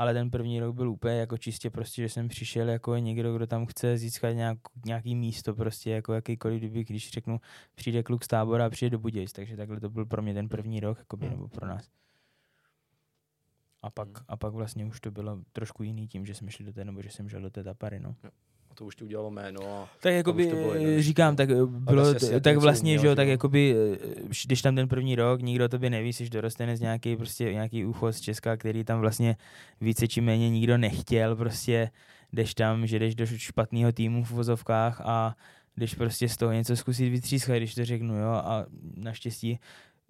[0.00, 3.46] ale ten první rok byl úplně jako čistě prostě, že jsem přišel jako někdo, kdo
[3.46, 7.40] tam chce získat nějak, nějaký místo prostě jako jakýkoliv, kdyby, když řeknu,
[7.74, 10.48] přijde kluk z tábora a přijde do Budějc, takže takhle to byl pro mě ten
[10.48, 11.36] první rok, jakoby, hmm.
[11.36, 11.88] nebo pro nás.
[13.82, 14.26] A pak, hmm.
[14.28, 17.02] a pak vlastně už to bylo trošku jiný tím, že jsme šli do té, nebo
[17.02, 18.16] že jsem šel do té tapary, no.
[18.24, 18.30] Jo
[18.74, 19.60] to už ti udělalo jméno.
[19.82, 20.52] A tak jakoby,
[20.98, 24.88] říkám, tak eh, bylo, t- tak vlastně, že jo, tak jakoby, eh, když tam ten
[24.88, 29.00] první rok, nikdo tobě neví, jsi dorostenec nějaký, prostě nějaký ucho z Česka, který tam
[29.00, 29.36] vlastně
[29.80, 31.90] více či méně nikdo nechtěl, prostě
[32.32, 35.36] jdeš tam, že jdeš do špatného týmu v vozovkách a
[35.76, 39.58] jdeš prostě z toho něco zkusit vytřískat, když to řeknu, jo, a naštěstí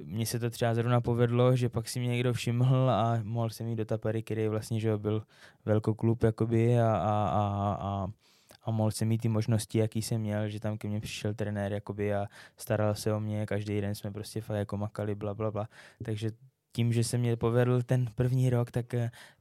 [0.05, 3.68] mně se to třeba zrovna povedlo, že pak si mě někdo všiml a mohl jsem
[3.68, 5.23] jít do Tapery, který vlastně, že byl
[5.64, 8.07] velkoklub jakoby a, a, a, a
[8.62, 11.73] a mohl jsem mít ty možnosti, jaký jsem měl, že tam ke mně přišel trenér
[11.73, 15.51] jakoby a staral se o mě, každý den jsme prostě fakt jako makali, bla, bla,
[15.51, 15.68] bla.
[16.05, 16.31] Takže
[16.73, 18.87] tím, že se mě povedl ten první rok, tak,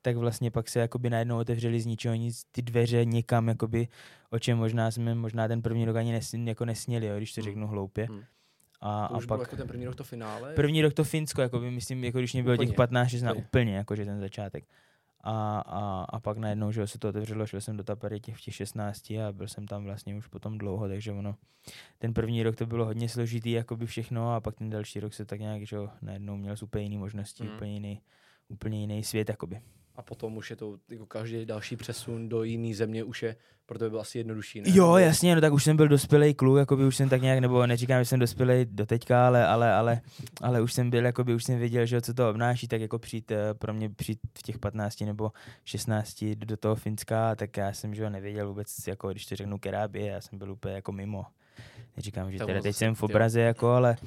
[0.01, 3.87] tak vlastně pak se jakoby najednou otevřeli z ničeho nic ty dveře někam, jakoby,
[4.29, 7.41] o čem možná jsme možná ten první rok ani nes, jako nesněli, jo, když to
[7.41, 7.45] hmm.
[7.45, 8.05] řeknu hloupě.
[8.05, 8.23] Hmm.
[8.81, 10.53] A, to už a pak, jako ten první rok to finále?
[10.53, 13.45] První rok to Finsko, jako by, myslím, jako když mě bylo těch 15, 16, úplně,
[13.45, 14.63] úplně jakože ten začátek.
[15.21, 18.41] A, a, a pak najednou, že se to otevřelo, šel jsem do Tapery těch v
[18.41, 21.35] těch 16 a byl jsem tam vlastně už potom dlouho, takže ono,
[21.97, 25.13] ten první rok to bylo hodně složitý, jako by všechno a pak ten další rok
[25.13, 27.49] se tak nějak, že najednou měl úplně jiný možnosti, mm.
[27.55, 28.01] úplně jiný,
[28.49, 29.61] úplně jiný svět, jakoby
[29.99, 33.35] a potom už je to jako každý další přesun do jiné země už je,
[33.65, 34.61] proto by byl asi jednodušší.
[34.61, 34.69] Ne?
[34.73, 37.39] Jo, jasně, no tak už jsem byl dospělý kluk, jako by už jsem tak nějak,
[37.39, 40.01] nebo neříkám, že jsem dospělý do teďka, ale, ale, ale,
[40.41, 42.99] ale už jsem byl, jako by už jsem věděl, že co to obnáší, tak jako
[42.99, 45.31] přijít eh, pro mě přijít v těch 15 nebo
[45.65, 50.05] 16 do toho Finska, tak já jsem, že nevěděl vůbec, jako když to řeknu kerábě,
[50.05, 51.25] já jsem byl úplně jako mimo.
[51.97, 53.97] Neříkám, že teda teď jsem v obraze, jako, ale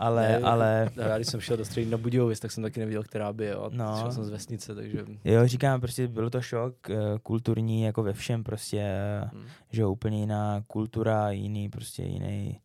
[0.00, 0.90] ale, ne, ale...
[0.96, 3.70] Já když jsem šel do střední na Budějovic, tak jsem taky nevěděl, která by, jo.
[3.72, 3.96] No.
[4.00, 5.04] Šel jsem z vesnice, takže...
[5.24, 8.90] Jo, říkám, prostě byl to šok, eh, kulturní, jako ve všem prostě,
[9.32, 9.46] hmm.
[9.70, 12.60] že úplně jiná kultura, jiný, prostě jiný,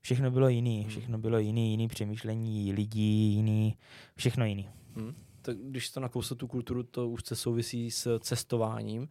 [0.00, 0.90] všechno bylo jiný, hmm.
[0.90, 3.76] všechno bylo jiný, jiný přemýšlení lidí, jiný,
[4.16, 4.68] všechno jiný.
[4.96, 5.14] Hmm.
[5.42, 9.08] Tak když to nakousl tu kulturu, to už se souvisí s cestováním,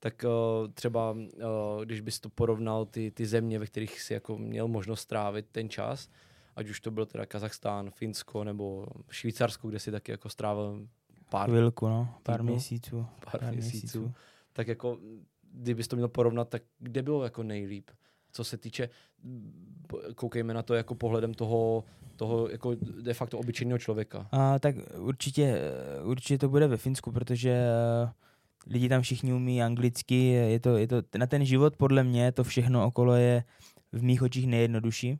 [0.00, 4.38] tak uh, třeba, uh, když bys to porovnal ty, ty země, ve kterých si jako
[4.38, 6.08] měl možnost strávit ten čas,
[6.58, 10.88] ať už to byl teda Kazachstán, Finsko nebo Švýcarsko, kde si taky jako strávil
[11.30, 13.06] pár Chvilku, no, pár týdnů, měsíců.
[13.24, 14.00] Pár, pár měsíců.
[14.00, 14.14] měsíců.
[14.52, 14.98] Tak jako,
[15.52, 17.90] kdybys to měl porovnat, tak kde bylo jako nejlíp?
[18.32, 18.88] Co se týče,
[20.14, 21.84] koukejme na to jako pohledem toho,
[22.16, 24.28] toho jako de facto obyčejného člověka.
[24.32, 25.60] A, tak určitě,
[26.04, 27.64] určitě to bude ve Finsku, protože
[28.04, 28.10] uh,
[28.66, 32.44] lidi tam všichni umí anglicky, je to, je to, na ten život podle mě to
[32.44, 33.44] všechno okolo je
[33.92, 35.18] v mých očích nejjednodušší.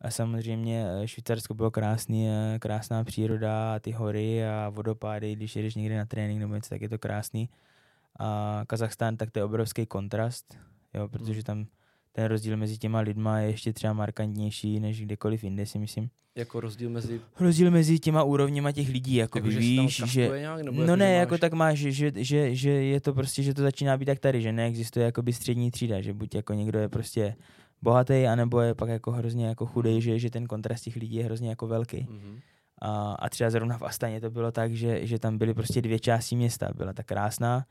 [0.00, 5.74] A samozřejmě eh, Švýcarsko bylo krásný, eh, krásná příroda, ty hory a vodopády, když jedeš
[5.74, 7.48] někde na trénink nebo něco, tak je to krásný.
[8.18, 10.58] A Kazachstán, tak to je obrovský kontrast,
[10.94, 11.42] jo, protože hmm.
[11.42, 11.66] tam
[12.12, 16.10] ten rozdíl mezi těma lidma je ještě třeba markantnější než kdekoliv jinde, si myslím.
[16.34, 17.20] Jako rozdíl mezi...
[17.40, 20.28] Rozdíl mezi těma úrovněma těch lidí, jako, jako víš, že...
[20.38, 21.40] Nějak, nebo no jako, ne, jako máš...
[21.40, 24.52] tak máš, že, že, že, je to prostě, že to začíná být tak tady, že
[24.52, 27.34] neexistuje jakoby střední třída, že buď jako někdo je prostě
[27.82, 30.00] bohatý, anebo je pak jako hrozně jako chudej, mhm.
[30.00, 31.96] že, že ten kontrast těch lidí je hrozně jako velký.
[31.96, 32.40] Mm-hmm.
[32.82, 35.98] A, a třeba zrovna v Astaně to bylo tak, že, že tam byly prostě dvě
[35.98, 36.68] části města.
[36.74, 37.64] Byla ta krásná,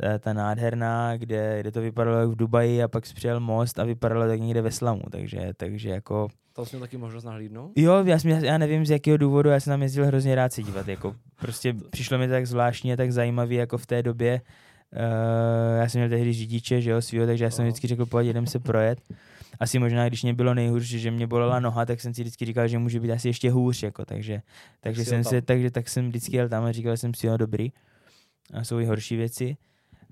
[0.00, 3.84] ta, ta nádherná, kde, kde to vypadalo jak v Dubaji a pak přijel most a
[3.84, 6.28] vypadalo tak někde ve slamu, takže, takže jako...
[6.52, 7.72] To jsi měl taky možnost nahlídnout?
[7.76, 10.62] Jo, já, jsem, já nevím z jakého důvodu, já jsem tam jezdil hrozně rád se
[10.62, 14.40] dívat, jako prostě přišlo mi tak zvláštně, tak zajímavý jako v té době.
[14.92, 18.28] Uh, já jsem měl tehdy řidiče, že jo, svýho, takže já jsem vždycky řekl, pojď,
[18.28, 19.00] jdem se projet
[19.60, 22.68] asi možná, když mě bylo nejhůř, že mě bolela noha, tak jsem si vždycky říkal,
[22.68, 24.42] že může být asi ještě hůř, jako, takže,
[24.80, 27.72] takže jsem se, takže tak jsem vždycky jel tam a říkal jsem si, jo, dobrý.
[28.52, 29.56] A jsou i horší věci.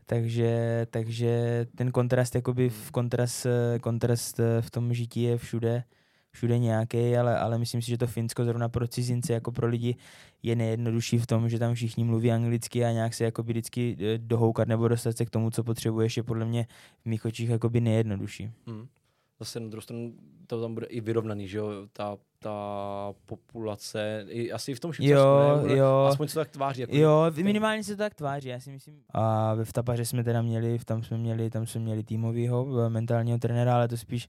[0.06, 3.46] Takže, takže ten kontrast, jakoby v kontrast,
[3.80, 5.84] kontrast v tom žití je všude,
[6.30, 9.96] všude nějaký, ale, ale myslím si, že to Finsko zrovna pro cizince, jako pro lidi,
[10.42, 14.18] je nejjednodušší v tom, že tam všichni mluví anglicky a nějak se jako vždycky eh,
[14.18, 16.66] dohoukat nebo dostat se k tomu, co potřebuješ, je podle mě
[17.02, 18.50] v mých očích jakoby nejjednodušší.
[18.66, 18.88] Hmm
[19.38, 20.14] zase na druhou stranu
[20.46, 25.28] to tam bude i vyrovnaný, že jo, ta, ta populace, i asi v tom Švýcarsku,
[25.28, 25.76] jo, ne?
[25.76, 26.06] jo.
[26.08, 26.80] aspoň se to tak tváří.
[26.80, 29.02] Jako jo, minimálně se to tak tváří, já si myslím.
[29.10, 33.74] A ve Vtapaře jsme teda měli, tam jsme měli, tam jsme měli týmovýho mentálního trenéra,
[33.74, 34.28] ale to spíš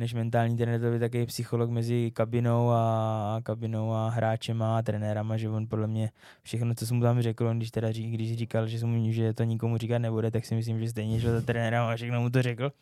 [0.00, 5.36] než mentální trenér, to by takový psycholog mezi kabinou a, kabinou a hráčem a trenérama,
[5.36, 6.10] že on podle mě
[6.42, 9.34] všechno, co jsem mu tam řekl, on když teda ří, když říkal, že, mu, že
[9.34, 12.30] to nikomu říkat nebude, tak si myslím, že stejně šel za trenérem a všechno mu
[12.30, 12.72] to řekl.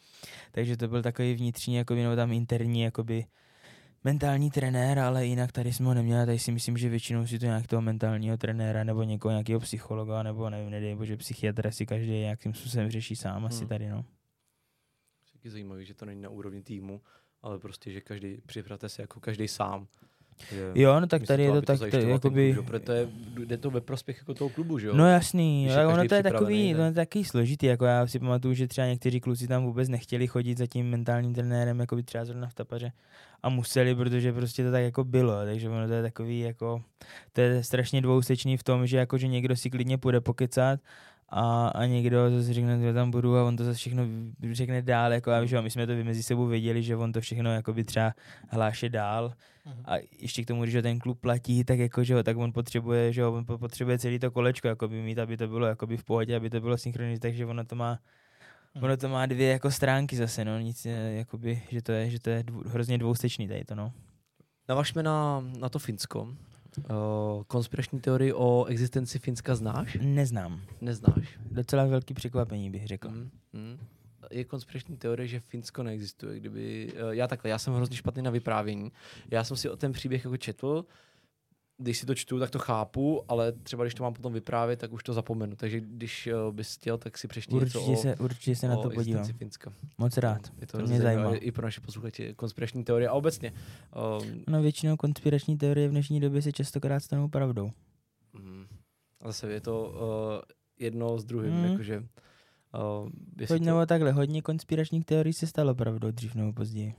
[0.52, 3.24] Takže to byl takový vnitřní, jakoby, nebo tam interní, jakoby,
[4.04, 7.46] mentální trenér, ale jinak tady jsme ho neměli, tady si myslím, že většinou si to
[7.46, 12.10] nějak toho mentálního trenéra nebo někoho nějakého psychologa nebo nevím, nedej bože psychiatra si každý
[12.10, 13.68] nějakým způsobem řeší sám asi hmm.
[13.68, 14.04] tady, no
[15.38, 17.00] taky zajímavý, že to není na úrovni týmu,
[17.42, 19.86] ale prostě, že každý připravte se jako každý sám.
[20.50, 22.54] Že jo, no tak tady je to tak, to, jakoby...
[22.54, 23.08] Klub, proto je,
[23.44, 24.94] jde to ve prospěch jako toho klubu, že jo?
[24.96, 28.54] No jasný, ale ono to je takový, to je takový složitý, jako já si pamatuju,
[28.54, 32.24] že třeba někteří kluci tam vůbec nechtěli chodit za tím mentálním trenérem, jako by třeba
[32.24, 32.92] zrovna v tapaře
[33.42, 36.82] a museli, protože prostě to tak jako bylo, takže ono to je takový jako,
[37.32, 40.80] to je strašně dvousečný v tom, že jako, že někdo si klidně půjde pokecat
[41.28, 44.02] a, a někdo zase řekne, že tam budu a on to zase všechno
[44.52, 47.54] řekne dál, jako a že my jsme to mezi sebou věděli, že on to všechno
[47.54, 48.14] jakoby třeba
[48.48, 49.32] hláše dál
[49.66, 49.82] uh-huh.
[49.84, 52.52] a ještě k tomu, když ho ten klub platí, tak jako, že ho, tak on
[52.52, 56.04] potřebuje, že ho, on potřebuje celý to kolečko jakoby mít, aby to bylo jakoby v
[56.04, 57.98] pohodě, aby to bylo synchronizované, takže ono to má
[58.74, 58.84] uh-huh.
[58.84, 62.30] ono to má dvě jako stránky zase, no, nic, jakoby, že to je, že to
[62.30, 63.92] je dvou, hrozně dvoustečný tady to, no.
[64.68, 66.28] Navažme na, na to Finsko.
[66.90, 69.98] Uh, konspirační teorii o existenci Finska znáš?
[70.00, 70.60] Neznám.
[70.80, 71.38] Neznáš.
[71.50, 73.08] Docela velký překvapení bych řekl.
[73.08, 73.78] Mm, mm.
[74.30, 76.40] Je konspirační teorie, že Finsko neexistuje.
[76.40, 78.92] Kdyby, uh, já takhle, já jsem hrozně špatný na vyprávění.
[79.30, 80.84] Já jsem si o ten příběh jako četl,
[81.78, 84.92] když si to čtu, tak to chápu, ale třeba když to mám potom vyprávět, tak
[84.92, 85.56] už to zapomenu.
[85.56, 88.76] Takže když uh, bys chtěl, tak si přečti určitě něco se, o, Určitě se na
[88.76, 89.24] to podívám.
[89.24, 89.72] Finska.
[89.98, 90.52] Moc rád.
[90.60, 91.34] Je to, to mě zajímá.
[91.34, 93.52] I pro naše posluchače konspirační teorie a obecně.
[94.22, 97.70] Um, no většinou konspirační teorie v dnešní době se častokrát stanou pravdou.
[98.32, 98.66] Mm,
[99.20, 100.42] a zase je to uh,
[100.78, 101.64] jedno s druhým, mm.
[101.64, 102.04] jakože...
[102.74, 103.08] Uh,
[103.50, 103.86] Hodně to...
[103.86, 106.94] takhle, hodně konspiračních teorií se stalo pravdou dřív nebo později.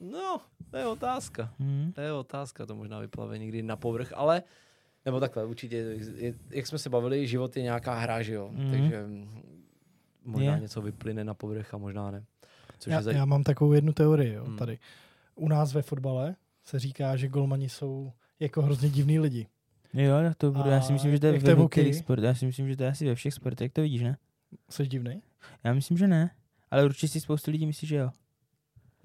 [0.00, 1.54] No, to je otázka.
[1.58, 1.92] Hmm.
[1.92, 4.42] To je otázka, to možná vyplave někdy na povrch, ale
[5.04, 5.76] nebo takhle, určitě,
[6.16, 8.70] je, jak jsme se bavili, život je nějaká hra, že jo, hmm.
[8.70, 9.06] takže
[10.24, 10.60] možná je.
[10.60, 12.24] něco vyplyne na povrch a možná ne.
[12.78, 13.14] Což já, je zaj...
[13.14, 14.56] já mám takovou jednu teorii, jo, hmm.
[14.56, 14.78] tady.
[15.34, 19.46] U nás ve fotbale se říká, že golmani jsou jako hrozně divní lidi.
[19.94, 22.68] Jo, to bude, já si myslím, že to je ve všech sport, já si myslím,
[22.68, 24.16] že to je asi ve všech sportech, jak to vidíš, ne?
[24.70, 25.22] Jsi divný?
[25.64, 26.30] Já myslím, že ne,
[26.70, 28.10] ale určitě si spoustu lidí myslí, že jo.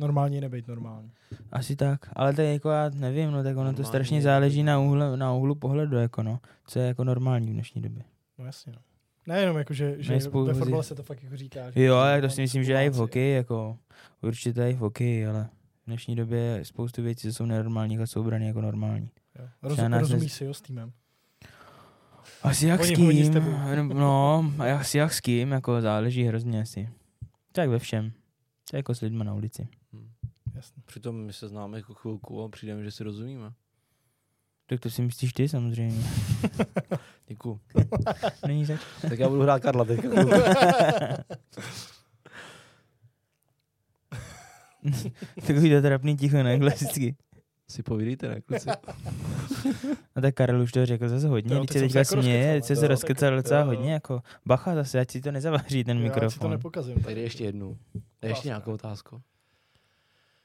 [0.01, 1.11] Normální nebejt normální.
[1.51, 4.21] Asi tak, ale to je jako já nevím, no tak ono to Normální strašně je
[4.21, 8.03] záleží na, úhle, na úhlu pohledu, jako no, co je jako normální v dnešní době.
[8.37, 8.79] No jasně, no.
[9.27, 11.71] Nejenom jako, že, že spou- ve fotbale se to fakt jako říká.
[11.71, 13.77] Že Jo, ale to si myslím, že i v hokeji, jako
[14.21, 15.49] určitě i v hokeji, ale
[15.83, 19.09] v dnešní době je spoustu věcí, co jsou nenormální a jsou brany jako normální.
[19.39, 19.45] Jo.
[19.69, 20.91] Třeba Roz, nás rozumíš nez- si jo s týmem?
[22.43, 23.33] Asi jak Oni- s kým,
[23.93, 26.89] no, asi jak s kým, jako záleží hrozně asi.
[27.51, 28.11] Tak ve všem.
[28.69, 29.67] To je jako s lidmi na ulici.
[30.62, 30.84] Jasně.
[30.86, 33.52] Přitom my se známe jako chvilku a přijde mi, že si rozumíme.
[34.65, 36.04] Tak to si myslíš ty samozřejmě.
[37.28, 37.60] Děkuju.
[38.47, 38.80] Není zač.
[39.02, 40.10] tak já budu hrát Karla teďka.
[45.47, 46.60] Takový to trapný ticho, ne?
[46.60, 47.15] Klasicky.
[47.69, 48.69] si povídejte, ne, kluci?
[50.15, 52.54] A tak Karel už to řekl zase hodně, teď se jsem teďka se jako směje,
[52.54, 56.04] teď se se rozkecal docela hodně, jako bacha zase, ať si to nezavaří ten Já
[56.04, 56.52] si to mikrofon.
[56.52, 56.95] nepokazím.
[56.95, 57.78] Tak jde ještě jednu.
[58.21, 59.21] Ještě nějakou otázku.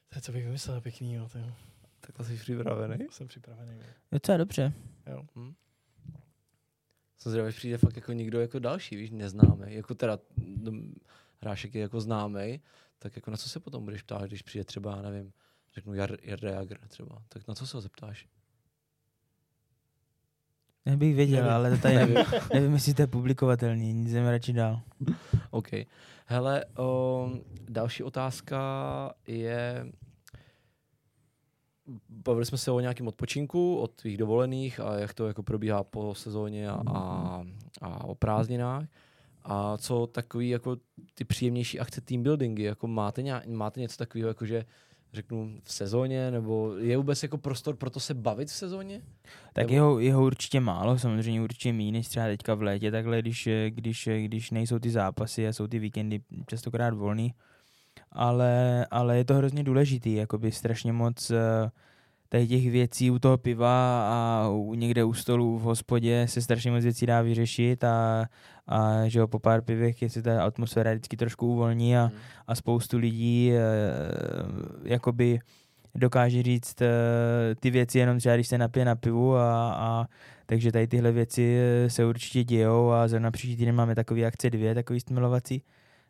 [0.09, 1.53] To je, co bych vymyslel pěknýho, to jo.
[2.01, 3.07] Tak to jsi připravený.
[3.11, 3.79] Jsem připravený.
[3.79, 3.85] jo.
[4.13, 4.73] Docela dobře.
[5.37, 5.55] Hm?
[7.19, 9.75] Jsem zvědavý, že přijde fakt jako někdo jako další, víš, neznámý.
[9.75, 10.95] Jako teda mm,
[11.39, 12.61] hrášek je jako známý,
[12.99, 15.33] tak jako na co se potom budeš ptát, když přijde třeba, já nevím,
[15.75, 18.29] řeknu Jar, Jarda Jagr třeba, tak na co se ho zeptáš?
[20.87, 21.53] Nebych věděl, Nevím.
[21.53, 22.17] ale to tady nevím,
[22.55, 22.75] Nevím.
[22.75, 24.81] jestli to je publikovatelný, nic jdeme radši dál.
[25.51, 25.69] OK.
[26.27, 27.31] Hele, o,
[27.69, 28.59] další otázka
[29.27, 29.87] je,
[32.09, 36.15] bavili jsme se o nějakém odpočinku, od tvých dovolených a jak to jako probíhá po
[36.15, 37.45] sezóně a, a,
[37.83, 38.85] a o prázdninách.
[39.45, 40.77] A co takový jako
[41.15, 44.65] ty příjemnější akce team buildingy, jako máte, nějak, máte něco takového, jako že
[45.17, 49.03] řeknu v sezóně, nebo je vůbec jako prostor pro to se bavit v sezóně?
[49.53, 53.23] Tak Nebo- jeho, jeho určitě málo, samozřejmě určitě méně než třeba teďka v létě, takhle,
[53.23, 57.35] když, eh, když, eh, když nejsou ty zápasy a jsou ty víkendy častokrát volný.
[58.13, 61.71] Ale, ale je to hrozně důležitý, jakoby strašně moc eh,
[62.29, 66.71] tady těch věcí u toho piva a u, někde u stolu v hospodě se strašně
[66.71, 68.27] moc věcí dá vyřešit a,
[68.67, 72.19] a že jo, po pár pivech je se ta atmosféra vždycky trošku uvolní a, Hmm.
[72.47, 73.61] a spoustu lidí e,
[74.85, 75.39] jakoby
[75.95, 76.89] dokáže říct e,
[77.61, 80.07] ty věci jenom třeba, když se napije na pivu a, a
[80.47, 84.51] takže tady tyhle věci eh, se určitě dějou a zrovna příští týden máme takový akce
[84.51, 85.63] dvě, takový stmilovací,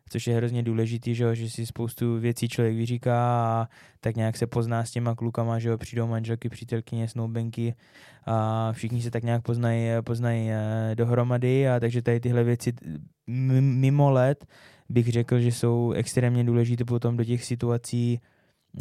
[0.09, 3.67] což je hrozně důležitý, že, jo, že si spoustu věcí člověk vyříká a
[3.99, 7.75] tak nějak se pozná s těma klukama, že jo, přijdou manželky, přítelkyně, snoubenky
[8.25, 12.73] a všichni se tak nějak poznají, poznají eh, dohromady a takže tady tyhle věci
[13.27, 14.45] mimo let
[14.89, 18.19] bych řekl, že jsou extrémně důležité potom do těch situací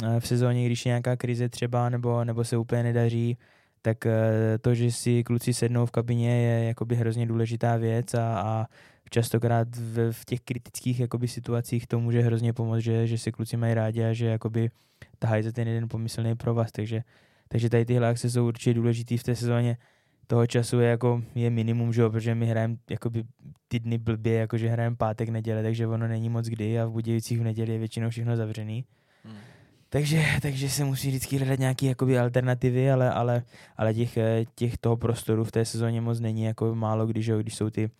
[0.04, 3.38] eh, v sezóně, když je nějaká krize třeba, nebo, nebo se úplně nedaří,
[3.82, 8.40] tak eh, to, že si kluci sednou v kabině je jakoby hrozně důležitá věc a,
[8.40, 8.66] a
[9.10, 13.56] častokrát v, v těch kritických jakoby situacích to může hrozně pomoct, že, že si kluci
[13.56, 14.70] mají rádi a že jakoby
[15.18, 17.02] tahají za ten jeden pomyslný pro vás, takže,
[17.48, 19.76] takže tady tyhle akce jsou určitě důležitý v té sezóně
[20.26, 23.24] toho času je jako je minimum, že jo, protože my hrajeme jakoby
[23.68, 27.40] ty dny blbě, jakože hrajeme pátek, neděle, takže ono není moc kdy a v Budějovicích
[27.40, 28.84] v neděli je většinou všechno zavřený.
[29.24, 29.36] Hmm.
[29.88, 33.42] Takže, takže se musí vždycky hledat nějaké jakoby alternativy, ale, ale,
[33.76, 37.38] ale těch, eh, těch toho prostoru v té sezóně moc není, jako málo když, jo,
[37.38, 37.90] když jsou ty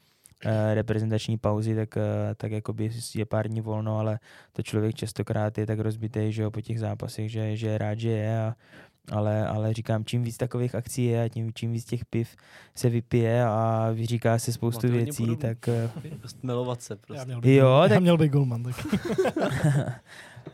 [0.75, 4.19] reprezentační pauzy, tak, eh, tak jakoby je pár dní volno, ale
[4.53, 7.99] to člověk častokrát je tak rozbitý, že jo, po těch zápasech, že, že je rád,
[7.99, 8.55] že je a,
[9.13, 12.37] ale, ale říkám, čím víc takových akcí je a tím, čím víc těch piv
[12.75, 15.37] se vypije a vyříká se spoustu věcí, podobný.
[15.37, 15.91] tak eh,
[16.43, 17.25] Melovat se Já prostě.
[17.27, 18.63] měl být, Jo, já tak- měl být golman.
[18.63, 18.87] Tak.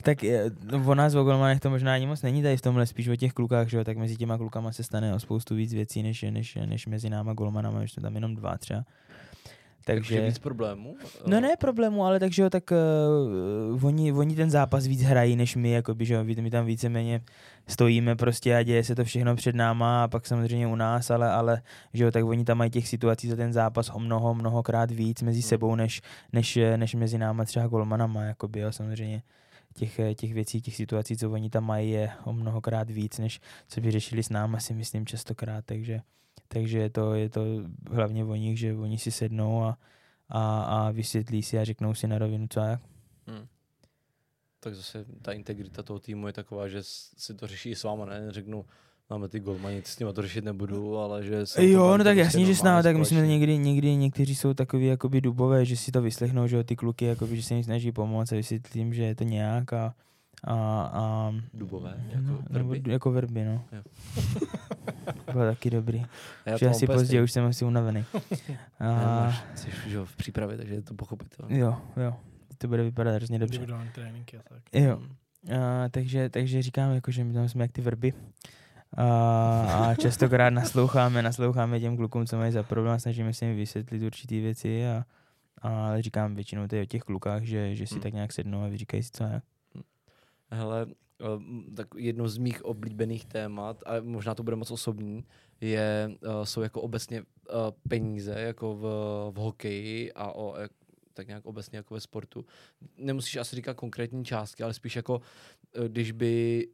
[0.03, 2.87] tak eh, no, o nás o golmanech to možná ani moc není tady v tomhle,
[2.87, 5.73] spíš o těch klukách, že jo, tak mezi těma klukama se stane o spoustu víc
[5.75, 8.85] věcí, než, než, než mezi náma golmanama, že jsou tam jenom dva třeba.
[9.85, 10.97] Takže víc problémů?
[11.27, 12.73] no ne problému, ale takže jo, tak
[13.73, 17.21] uh, oni, oni ten zápas víc hrají než my, jakoby, že jo, my tam víceméně
[17.69, 21.31] stojíme prostě a děje se to všechno před náma a pak samozřejmě u nás, ale,
[21.31, 21.63] ale
[21.95, 25.23] že jo, tak oni tam mají těch situací za ten zápas o mnoho, mnohokrát víc
[25.23, 25.49] mezi Hmm.
[25.49, 29.23] sebou, než, než, než mezi náma třeba golmanama, jakoby, jo, samozřejmě
[29.75, 33.81] těch, těch věcí, těch situací, co oni tam mají, je o mnohokrát víc, než co
[33.81, 36.01] by řešili s náma, si myslím častokrát, takže,
[36.53, 37.41] takže je, to, je to
[37.91, 39.79] hlavně o nich, že oni si sednou a,
[40.29, 42.81] a, a vysvětlí si a řeknou si na rovinu, co a jak.
[43.27, 43.47] Hmm.
[44.61, 48.27] Tak zase ta integrita toho týmu je taková, že si to řeší s váma, ne?
[48.29, 48.65] Řeknu,
[49.11, 51.45] máme ty golmani, s nimi to řešit nebudu, ale že...
[51.59, 54.55] Jo, no tak prostě jasně, že s námi, tak myslím, že někdy, někdy někteří jsou
[54.55, 57.93] takový jakoby dubové, že si to vyslechnou, že ty kluky, jakoby, že se jim snaží
[57.93, 59.95] pomoct a vysvětlím, že je to nějak a,
[60.45, 60.55] a,
[60.93, 62.81] a Dubové, jako no, nebo verby.
[62.81, 63.65] d- jako verby, no.
[63.73, 63.83] Jo.
[65.33, 66.07] Bylo taky dobrý.
[66.47, 67.25] Já Už to mám asi pozdě, stejný.
[67.25, 68.05] už jsem asi unavený.
[68.81, 71.59] A, máš, jsi že jo, v přípravě, takže je to pochopitelné.
[71.59, 72.15] jo, jo,
[72.59, 73.55] to bude vypadat hrozně dobře.
[73.55, 74.63] Individuální tréninky a tak.
[74.73, 75.01] Jo.
[75.59, 78.13] A, takže, takže říkám, jako, že my tam jsme jak ty vrby.
[78.97, 79.05] A,
[79.91, 84.41] a častokrát nasloucháme, nasloucháme těm klukům, co mají za problém, snažíme se jim vysvětlit určitý
[84.41, 85.05] věci a,
[85.63, 88.03] a říkám většinou to je o těch klukách, že, že si Hmm.
[88.03, 89.43] tak nějak sednou a vyříkají si co jak.
[90.53, 90.87] Hele,
[91.21, 95.25] eh, tak jedno z mých oblíbených témat, a možná to bude moc osobní,
[95.61, 97.53] je, eh, jsou jako obecně eh,
[97.89, 98.81] peníze, jako v,
[99.31, 100.57] v hokeji a o,
[101.15, 102.45] tak nějak obecně jako ve sportu.
[102.97, 105.21] Nemusíš asi říkat konkrétní částky, ale spíš jako,
[105.89, 106.69] když by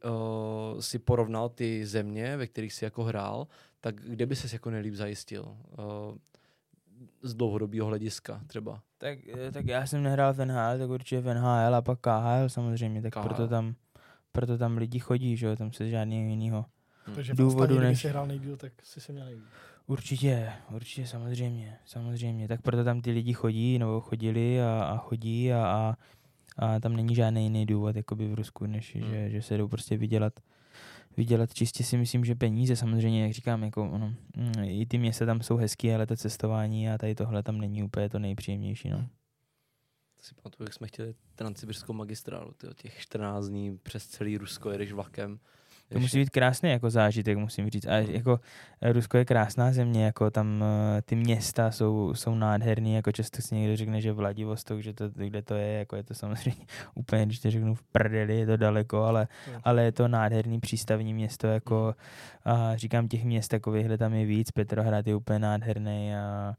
[0.79, 3.47] si porovnal ty země, ve kterých si jako hrál,
[3.81, 5.57] tak kde by ses jako nejlíp zajistil?
[7.21, 8.81] Z dlouhodobého hlediska třeba.
[8.97, 12.49] Tak, eh, tak já jsem nehrál v NHL, tak určitě v NHL a pak KHL
[12.49, 13.23] samozřejmě, tak KHL.
[13.23, 13.75] proto tam,
[14.31, 16.65] proto tam lidi chodí, že jo, tam se žádného jiného.
[17.15, 19.43] Takže v důvodu, než- si hrál nejdíl, tak si se měl nejvíc.
[19.87, 22.47] Určitě, určitě, samozřejmě, samozřejmě.
[22.47, 25.95] Tak proto tam ty lidi chodí, nebo chodili a, a chodí a, a,
[26.57, 29.09] a tam není žádný jiný důvod jakoby v Rusku, než Hmm.
[29.09, 30.33] že, že se jdou prostě vydělat
[31.17, 35.25] vydělat čistě si myslím, že peníze samozřejmě, jak říkám, jako ono, mm, i ty města
[35.25, 39.09] tam jsou hezký, ale to cestování a tady tohle tam není úplně to nejpříjemnější, no.
[40.17, 44.91] To si pamatuju, jak jsme chtěli transsibirskou magistrálu, těch 14 dní přes celý Rusko jedeš
[44.91, 45.39] vlakem.
[45.93, 47.85] To musí být krásný jako zážitek, musím říct.
[47.85, 48.39] A jako
[48.81, 53.41] eh, Rusko je krásná země, jako tam eh, ty města jsou, jsou nádherný, jako často
[53.41, 57.25] si někdo řekne, že Vladivostok, že to, kde to je, jako je to samozřejmě úplně,
[57.25, 59.27] když to řeknu v prdeli, je to daleko, ale,
[59.63, 61.95] ale je to nádherný přístavní město, jako
[62.45, 66.53] a říkám těch měst takovýchhle tam je víc, Petrohrad je úplně nádherný a,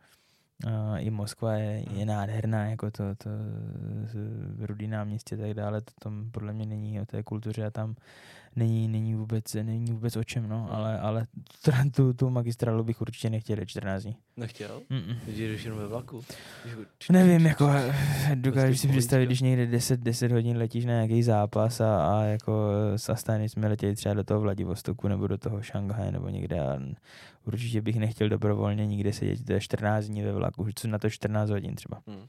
[0.66, 3.30] a i Moskva je, je nádherná, jako to, to
[4.58, 7.94] rudý náměstí a tak dále, to tam podle mě není o té kultuře a tam
[8.56, 11.26] není, není, vůbec, není vůbec o čem, no, ale, ale
[11.64, 14.16] tra- tu, tu magistrálu bych určitě nechtěl jít 14 dní.
[14.36, 14.80] Nechtěl?
[15.26, 16.24] Jdeš jenom ve vlaku.
[16.64, 17.70] Když Nevím, jako
[18.34, 22.70] dokážu si představit, když někde 10, 10 hodin letíš na nějaký zápas a, a jako
[22.96, 26.78] z Astany jsme letěli třeba do toho Vladivostoku nebo do toho Šanghaje nebo někde a
[27.46, 31.10] určitě bych nechtěl dobrovolně nikde sedět, to je 14 dní ve vlaku, co na to
[31.10, 32.00] 14 hodin třeba.
[32.06, 32.26] Hm.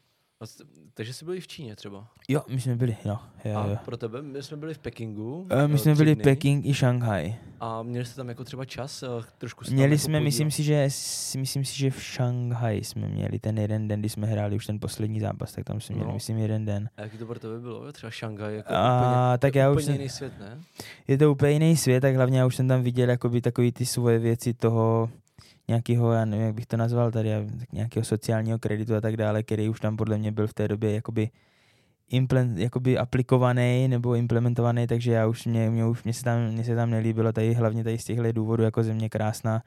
[0.94, 2.08] Takže jsi byl i v Číně třeba.
[2.28, 3.78] Jo, my jsme byli, no, jo, A jo.
[3.86, 5.48] pro tebe, my jsme byli v Pekingu.
[5.50, 6.24] Eh, My eh, jsme byli dny.
[6.24, 7.36] Peking i Šanghaj.
[7.60, 10.24] A měli jste tam jako třeba čas eh, trošku se Měli jako jsme, podívat?
[10.24, 10.88] myslím si, že
[11.40, 14.80] myslím si, že v Šanghaji jsme měli ten jeden den, kdy jsme hráli už ten
[14.80, 16.14] poslední zápas, tak tam jsme měli, No.
[16.14, 16.90] myslím, jeden den.
[16.98, 17.92] A jaký to pro tebe bylo?
[17.92, 18.98] Třeba Šangaj, jako A
[19.32, 20.60] úplně, tak já už úplně jsem, jiný svět, ne?
[21.08, 23.86] je to úplně jiný svět, tak hlavně já už jsem tam viděl jakoby takový ty
[23.86, 25.10] svoje věci toho
[25.72, 27.30] nějakého, já nevím, jak bych to nazval tady,
[27.72, 30.94] nějakého sociálního kreditu a tak dále, který už tam podle mě byl v té době
[30.94, 31.30] jakoby
[32.10, 36.64] implen, jakoby aplikovaný nebo implementovaný, takže já už mě, mě, už, mě, se tam, mě
[36.64, 39.64] se tam nelíbilo tady hlavně tady z těchto důvodů jako země krásná,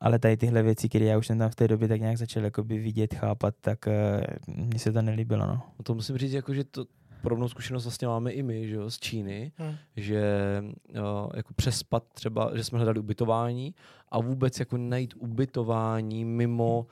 [0.00, 2.44] ale tady tyhle věci, které já už jsem tam v té době tak nějak začal
[2.44, 5.62] jakoby vidět, chápat, tak uh, mně se to nelíbilo, no.
[5.78, 6.84] No to musím říct, jako, že to
[7.22, 9.74] podobnou zkušenost vlastně máme i my, že jo, z Číny, Hm.
[9.96, 10.22] že
[10.88, 13.74] uh, jako přespat třeba, že jsme hledali ubytování
[14.10, 16.86] a vůbec jako najít ubytování mimo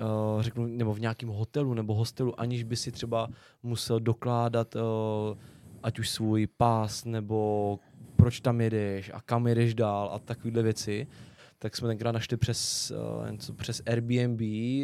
[0.00, 3.28] uh, řeknu, nebo v nějakém hotelu nebo hostelu, aniž by si třeba
[3.62, 4.82] musel dokládat uh,
[5.82, 7.78] ať už svůj pás nebo
[8.16, 11.06] proč tam jedeš a kam jedeš dál a takovéhle věci,
[11.60, 12.90] tak jsme tenkrát našli přes,
[13.20, 14.40] uh, něco, přes Airbnb,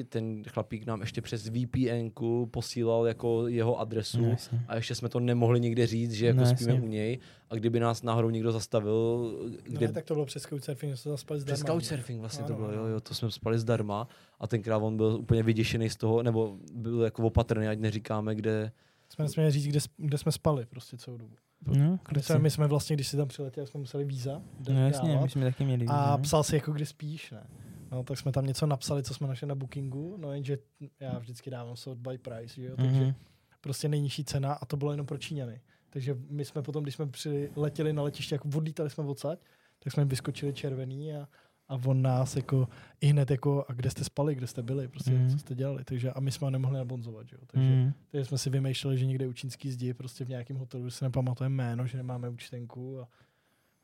[0.09, 2.09] ten chlapík nám ještě přes VPN
[2.51, 4.65] posílal jako jeho adresu No, jasně.
[4.69, 6.87] a ještě jsme to nemohli nikde říct, že jako No, spíme jasně.
[6.87, 7.19] u něj
[7.51, 10.97] a kdyby nás náhodou někdo zastavil, No, kde ne, tak to bylo přes Couchsurfing, že
[10.97, 11.57] jsme zaspali zdarma.
[11.57, 12.89] přes Couchsurfing vlastně to Ano, bylo, jo, ano.
[12.89, 14.09] jo, to jsme spali zdarma
[14.41, 18.73] a tenkrát on byl úplně vyděšený z toho, nebo byl jako opatrný, ať neříkáme, kde,
[19.09, 21.35] Jsme nesměli říct, kde, kde jsme spali prostě celou dobu.
[21.67, 25.09] No, Kde jsme, my jsme vlastně, když si tam přiletěli, jsme museli víza no jasně,
[25.09, 25.25] dávat.
[25.25, 25.87] my jsme taky měli.
[25.89, 26.23] a no.
[26.23, 27.47] psal si jako kde spíš, ne?
[27.93, 30.59] No, tak jsme tam něco napsali, co jsme našli na Bookingu, no jenže
[31.01, 33.15] já vždycky dávám sort by price, že jo, takže Mhm.
[33.61, 35.61] prostě nejnižší cena a to bylo jenom pro Číňany.
[35.91, 39.39] Takže my jsme potom, když jsme přiletěli na letiště, jako odlítali jsme odsaď,
[39.79, 41.29] tak jsme vyskočili červený a,
[41.69, 42.69] a on nás jako
[43.01, 45.31] i hned jako, a kde jste spali, kde jste byli, prostě Mhm.
[45.31, 47.93] co jste dělali, takže a my jsme ho nemohli nabonzovat, že jo, takže, Mhm.
[48.11, 51.05] takže jsme si vymýšleli, že někde u čínský zdi, prostě v nějakém hotelu, že si
[51.05, 53.09] nepamatujeme jméno, že nemáme účtenku a,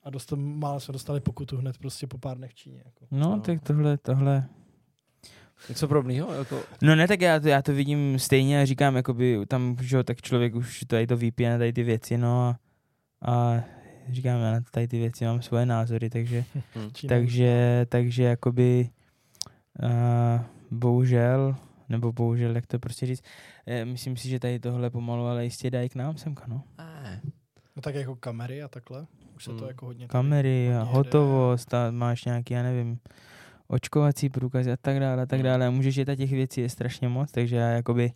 [0.03, 2.83] a dostal, málo jsme dostali pokutu hned prostě po pár dnech v Číně.
[2.85, 3.07] Jako.
[3.11, 3.41] No, No.
[3.41, 4.49] tak tohle, tohle.
[5.69, 9.39] něco podobného, jako, No ne, tak já to, já to vidím stejně a říkám, jakoby
[9.49, 12.59] tam, že jo, tak člověk už tady to VPN tady ty věci, no a,
[13.33, 13.63] a
[14.09, 16.45] říkám, já na tady ty věci mám svoje názory, takže,
[17.09, 18.89] takže, takže jakoby
[19.83, 20.41] uh,
[20.71, 21.57] bohužel,
[21.89, 23.23] nebo bohužel, jak to prostě říct,
[23.67, 26.63] eh, myslím si, že tady tohle pomalu, ale jistě dají k nám semka, no.
[27.77, 29.69] No tak jako kamery a takhle, už se to Hmm.
[29.69, 30.09] jako hodně...
[30.09, 32.99] Kamery a hotovost a máš nějaký, já nevím,
[33.69, 35.45] očkovací průkazy a tak dále a tak Hmm.
[35.45, 35.67] dále.
[35.67, 38.13] A můžeš jet a těch věcí je strašně moc, takže já jakoby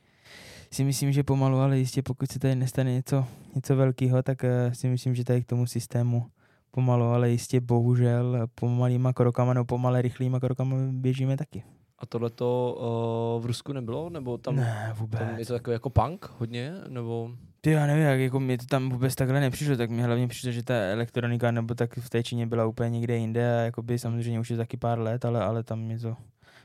[0.75, 4.73] si myslím, že pomalu, ale jistě pokud se tady nestane něco, něco velkého, tak uh,
[4.73, 6.27] si myslím, že tady k tomu systému
[6.71, 11.65] pomalu, ale jistě bohužel pomalýma krokama nebo pomale rychlýma krokama běžíme taky.
[11.99, 12.77] A tohleto
[13.37, 14.11] uh, v Rusku nebylo?
[14.11, 15.21] Nebo tam, ne, vůbec.
[15.21, 16.75] tam je to takový jako punk hodně?
[16.89, 17.31] Nebo...
[17.61, 20.53] Ty já nevím, jak jako mi to tam vůbec takhle nepřišlo, tak mi hlavně přišlo,
[20.53, 24.41] že ta elektronika nebo tak v té Číně byla úplně někde jinde a jakoby samozřejmě
[24.41, 26.17] už je taky pár let, ale, ale tam mě to,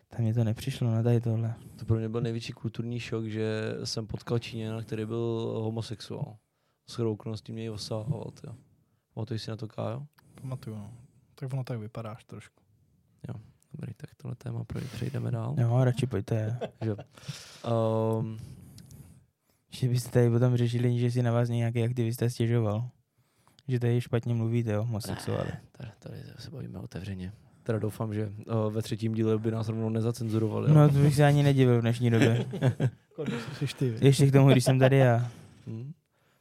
[0.09, 1.55] tam mě to nepřišlo na tady tohle.
[1.75, 6.37] To pro mě byl největší kulturní šok, že jsem potkal Číněna, který byl homosexuál.
[6.87, 8.55] S okolností mě ji osahoval, jo.
[9.13, 10.05] Pamatuješ si na to, Kájo?
[10.41, 10.93] Pamatuju, no.
[11.35, 12.63] Tak ono tak vypadáš trošku.
[13.27, 13.33] Jo,
[13.73, 15.55] dobrý, tak tohle téma přejdeme dál.
[15.57, 16.59] Jo, radši pojďte.
[16.83, 16.95] že,
[17.71, 18.37] um,
[19.69, 22.89] že byste tady potom řešili, že si na vás nějaký aktivista stěžoval.
[23.67, 25.51] Že tady špatně mluvíte o homosexuále.
[25.71, 27.33] Tady, tady se bavíme otevřeně.
[27.69, 28.29] Teda doufám, že
[28.65, 30.73] uh, ve třetím díle by nás rovnou nezacenzurovali.
[30.73, 32.45] No to bych se ani nedivil v dnešní době.
[34.01, 35.27] Ještě k tomu, když jsem tady já.
[35.67, 35.91] Hmm.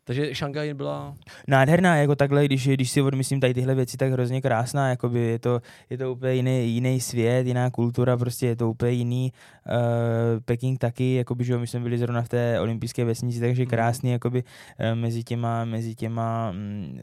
[0.08, 1.14] Takže Šangaj byla...
[1.48, 5.38] Nádherná, jako takhle, když, když si odmyslím tady tyhle věci, tak hrozně krásná, jakoby je
[5.38, 9.32] to, je to úplně jiný, jiný svět, jiná kultura, prostě je to úplně jiný.
[9.66, 13.70] Uh, Peking taky, jakoby, že my jsme byli zrovna v té olympijské vesnici, takže mhm.
[13.70, 16.98] krásný, jakoby uh, mezi těma, mezi těma uh,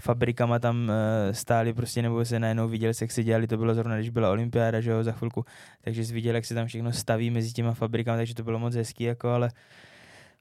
[0.00, 3.96] fabrikama tam uh, stáli prostě, nebo se najednou viděl, jak se dělali, to bylo zrovna,
[3.96, 5.44] když byla olympiáda, že jo, za chvilku,
[5.80, 8.74] takže jsi viděl, jak se tam všechno staví mezi těma fabrikami, takže to bylo moc
[8.74, 9.50] hezký, jako, ale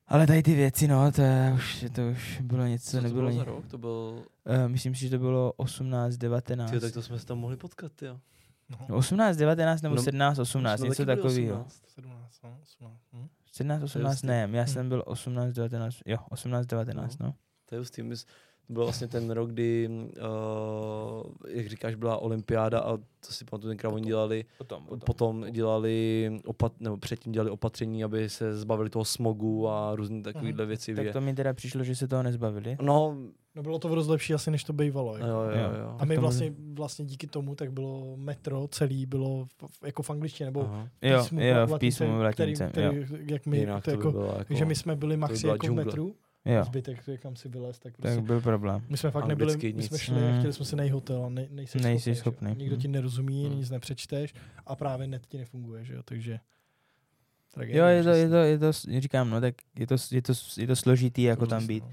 [0.08, 3.30] ale tady ty věci, no, to, je už, to už bylo něco, Co to nebylo...
[3.30, 3.68] bylo za rok?
[3.68, 4.24] To byl...
[4.46, 6.70] Uh, myslím si, že to bylo 18, 19.
[6.70, 8.20] Tyjo, tak to jsme se tam mohli potkat, jo.
[8.90, 8.98] No.
[8.98, 11.66] 18, 19 nebo no, 17, 18, něco takového.
[11.88, 13.02] 17, 18.
[13.14, 13.28] Hm?
[13.52, 14.68] 17, 18, ne, já hm.
[14.68, 17.26] jsem byl 18, 19, jo, 18, 19, no.
[17.26, 17.34] no.
[17.66, 18.16] To je hustý, to
[18.70, 23.90] byl vlastně ten rok, kdy, uh, jak říkáš, byla olympiáda a to si pamatuju, tenkrát
[23.94, 25.00] oni dělali, potom, potom.
[25.00, 30.64] potom dělali, opat, nebo předtím dělali opatření, aby se zbavili toho smogu a různé takovéhle
[30.64, 30.68] mm.
[30.68, 30.96] věci.
[30.96, 32.78] Tak to mi teda přišlo, že se toho nezbavili.
[32.82, 33.18] No,
[33.56, 35.18] no bylo to v lepší asi, než to bývalo.
[35.18, 35.30] Jako.
[35.30, 35.96] Jo, jo, jo.
[36.00, 40.46] A my vlastně, vlastně díky tomu tak bylo metro celý, bylo v, jako v angličtině,
[40.46, 40.88] nebo Aha.
[40.98, 44.12] v písmu, jo, jo, v písmu latince, který, který, který, jak my, Jinak to, jako,
[44.12, 46.16] to jako, že my jsme byli maxi jako v metru
[46.54, 46.64] jo.
[46.64, 48.16] zbytek, kam si vylez, tak prostě...
[48.16, 48.86] Tak byl problém.
[48.90, 50.38] My jsme fakt nebyli, my jsme šli mm.
[50.38, 52.48] chtěli jsme si najít hotel a ne, nejsi, nejsi schopný.
[52.48, 52.64] schopný.
[52.64, 52.82] Nikdo mm.
[52.82, 53.58] ti nerozumí, mm.
[53.58, 54.34] nic nepřečteš
[54.66, 56.40] a právě net ti nefunguje, že jo, takže...
[57.60, 60.68] Jo, je to, je to, je to, říkám, no, tak je to, je to, je
[60.68, 61.84] to složitý, jako tam být.
[61.84, 61.92] No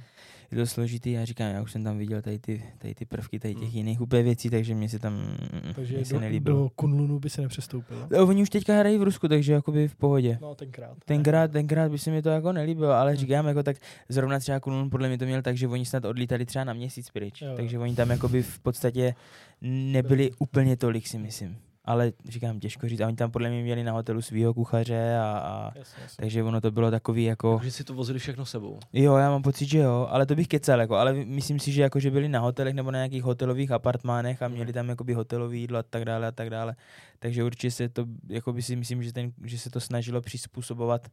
[0.54, 3.38] je to složitý, já říkám, já už jsem tam viděl tady ty, tady ty prvky,
[3.38, 3.76] tady těch mm.
[3.76, 5.36] jiných úplně věcí, takže mě se tam
[5.74, 6.62] takže mě se do, nelíbilo.
[6.62, 8.08] do Kunlunu by se nepřestoupilo?
[8.10, 10.38] No, oni už teďka hrají v Rusku, takže jakoby v pohodě.
[10.40, 10.96] No tenkrát.
[11.04, 13.20] Tenkrát, tenkrát by se mi to jako nelíbilo, ale hmm.
[13.20, 13.76] říkám, jako tak
[14.08, 17.10] zrovna třeba Kunlun podle mě to měl tak, že oni snad odlítali třeba na měsíc
[17.10, 17.52] pryč, jo.
[17.56, 19.14] takže oni tam jakoby v podstatě
[19.60, 23.00] nebyli úplně tolik si myslím ale říkám, těžko říct.
[23.00, 26.22] A oni tam podle mě měli na hotelu svého kuchaře a, a jasně, jasně.
[26.22, 27.56] takže ono to bylo takový jako...
[27.58, 28.78] Takže si to vozili všechno sebou.
[28.92, 31.82] Jo, já mám pocit, že jo, ale to bych kecel, jako, ale myslím si, že
[31.82, 35.56] jako, že byli na hotelech nebo na nějakých hotelových apartmánech a měli tam jakoby hotelové
[35.56, 36.76] jídlo a tak dále a tak dále.
[37.18, 41.08] Takže určitě se to, jakoby si myslím, že, ten, že se to snažilo přizpůsobovat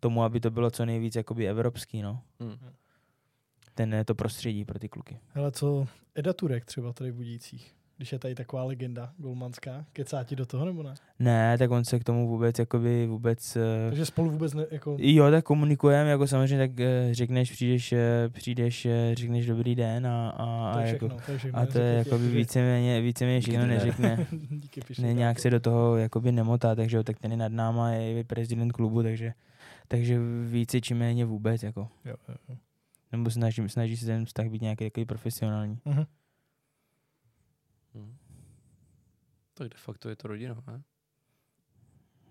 [0.00, 2.20] tomu, aby to bylo co nejvíc jakoby evropský, no.
[2.40, 2.58] Hmm.
[3.74, 5.18] Ten, to prostředí pro ty kluky.
[5.34, 7.77] Ale co Eda Turek třeba tady v Budících?
[7.98, 10.94] Když je tady taková legenda golmanská, kecá ti do toho nebo ne?
[11.18, 13.56] Ne, tak on se k tomu vůbec jakoby vůbec...
[13.56, 14.96] Eh, Takže spolu vůbec ne, jako...
[15.00, 20.30] Jo, tak komunikujeme, jako samozřejmě tak eh, řekneš, přijdeš, eh, přijdeš, řekneš dobrý den a,
[20.30, 23.66] a, to a, všechno, jako, to je všechno, a to je jakoby víceméně, víceméně všechno
[23.66, 24.26] neřekne.
[24.50, 27.90] Díky, ne, nějak se do toho jakoby nemotá, takže jo, tak ten je nad náma,
[27.90, 29.32] je prezident klubu, takže,
[29.88, 31.88] takže více či méně vůbec, jako.
[32.04, 32.56] Jo, jo, jo.
[33.12, 35.78] Nebo snaží, snaží se ten vztah být nějaký takový profesionální.
[35.86, 36.06] Uh-huh.
[37.94, 38.16] Hmm.
[39.58, 40.82] Tak de facto je to rodina, ne?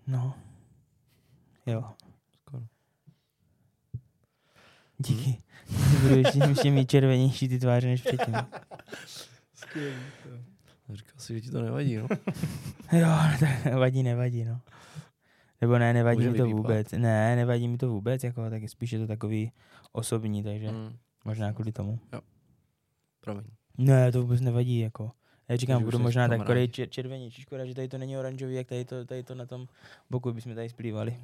[0.06, 0.34] No.
[1.66, 1.84] Jo.
[2.32, 2.62] Skoro.
[4.98, 5.42] Díky.
[5.66, 6.02] Hmm.
[6.02, 8.34] Budu ještě, ještě mít červenější ty tváře než předtím.
[9.54, 9.96] Skvělý.
[10.88, 12.06] Říkal si, že ti to nevadí, no?
[12.98, 13.08] jo,
[13.40, 14.60] tak vadí, nevadí, no.
[15.60, 16.62] Nebo ne, nevadí Může mi to vypípat.
[16.62, 16.92] vůbec.
[16.92, 19.52] Ne, nevadí mi to vůbec, jako, tak spíš je to takový
[19.92, 20.96] osobní, takže hmm.
[21.24, 21.98] možná kvůli tomu.
[22.12, 22.20] Jo.
[23.20, 23.44] Promiň.
[23.78, 25.12] Ne, to vůbec nevadí, jako.
[25.48, 28.84] Já říkám, budu možná takový čer, červený, škoda, že tady to není oranžový, jak tady
[28.84, 29.66] to, tady to na tom
[30.10, 31.16] boku bychom tady splývali.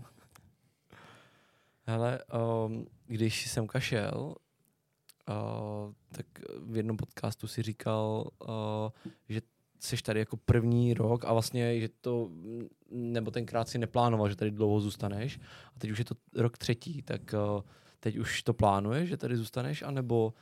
[1.86, 2.20] Hele,
[2.66, 4.34] um, když jsem kašel,
[5.28, 6.26] uh, tak
[6.66, 8.48] v jednom podcastu si říkal, uh,
[9.28, 9.40] že
[9.80, 12.30] jsi tady jako první rok a vlastně, že to,
[12.90, 15.38] nebo tenkrát si neplánoval, že tady dlouho zůstaneš
[15.76, 17.62] a teď už je to rok třetí, tak uh,
[18.00, 20.34] teď už to plánuješ, že tady zůstaneš, anebo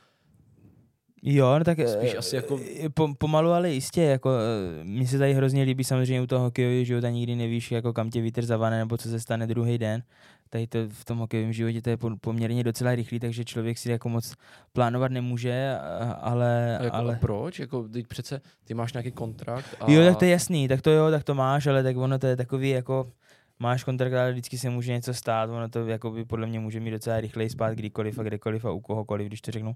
[1.25, 5.07] Jo, no tak Spíš eh, asi jako- eh, po, pomalu, ale jistě, jako eh, mně
[5.07, 8.45] se tady hrozně líbí samozřejmě u toho hokejového života, nikdy nevíš, jako kam tě vítr
[8.45, 10.03] zavane, nebo co se stane druhý den.
[10.49, 13.91] Tady to v tom hokejovém životě to je po- poměrně docela rychlý, takže člověk si
[13.91, 14.33] jako moc
[14.73, 16.77] plánovat nemůže, a- ale...
[16.79, 17.05] A jako, ale...
[17.05, 17.17] ale...
[17.21, 17.59] proč?
[17.59, 19.91] Jako, teď přece ty máš nějaký kontrakt a...
[19.91, 22.27] Jo, tak to je jasný, tak to jo, tak to máš, ale tak ono to
[22.27, 23.11] je takový jako
[23.59, 26.79] máš kontrakt, ale vždycky se může něco stát, ono to jako by podle mě může
[26.79, 29.75] mít docela rychleji spát kdykoliv a kdekoliv a u kohokoliv, když to řeknu.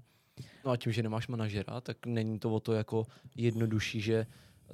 [0.64, 4.26] No a tím, že nemáš manažera, tak není to o to jako jednodušší, že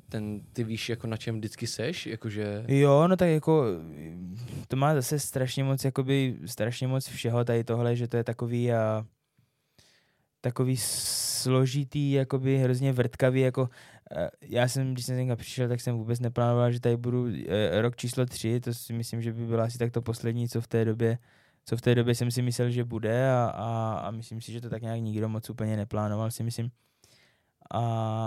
[0.08, 2.64] ten, ty víš, jako na čem vždycky seš, jakože...
[2.68, 3.64] Jo, no tak jako
[4.68, 8.72] to má zase strašně moc, jakoby strašně moc všeho tady tohle, že to je takový
[8.72, 9.06] a
[10.40, 13.68] takový složitý, jakoby hrozně vrtkavý, jako
[14.42, 17.96] já jsem, když jsem tenka přišel, tak jsem vůbec neplánoval, že tady budu eh, rok
[17.96, 20.84] číslo tři, to si myslím, že by bylo asi tak to poslední, co v té
[20.84, 21.18] době
[21.64, 24.60] co v té době jsem si myslel, že bude a, a, a myslím si, že
[24.60, 26.70] to tak nějak nikdo moc úplně neplánoval, si myslím.
[27.70, 27.80] A,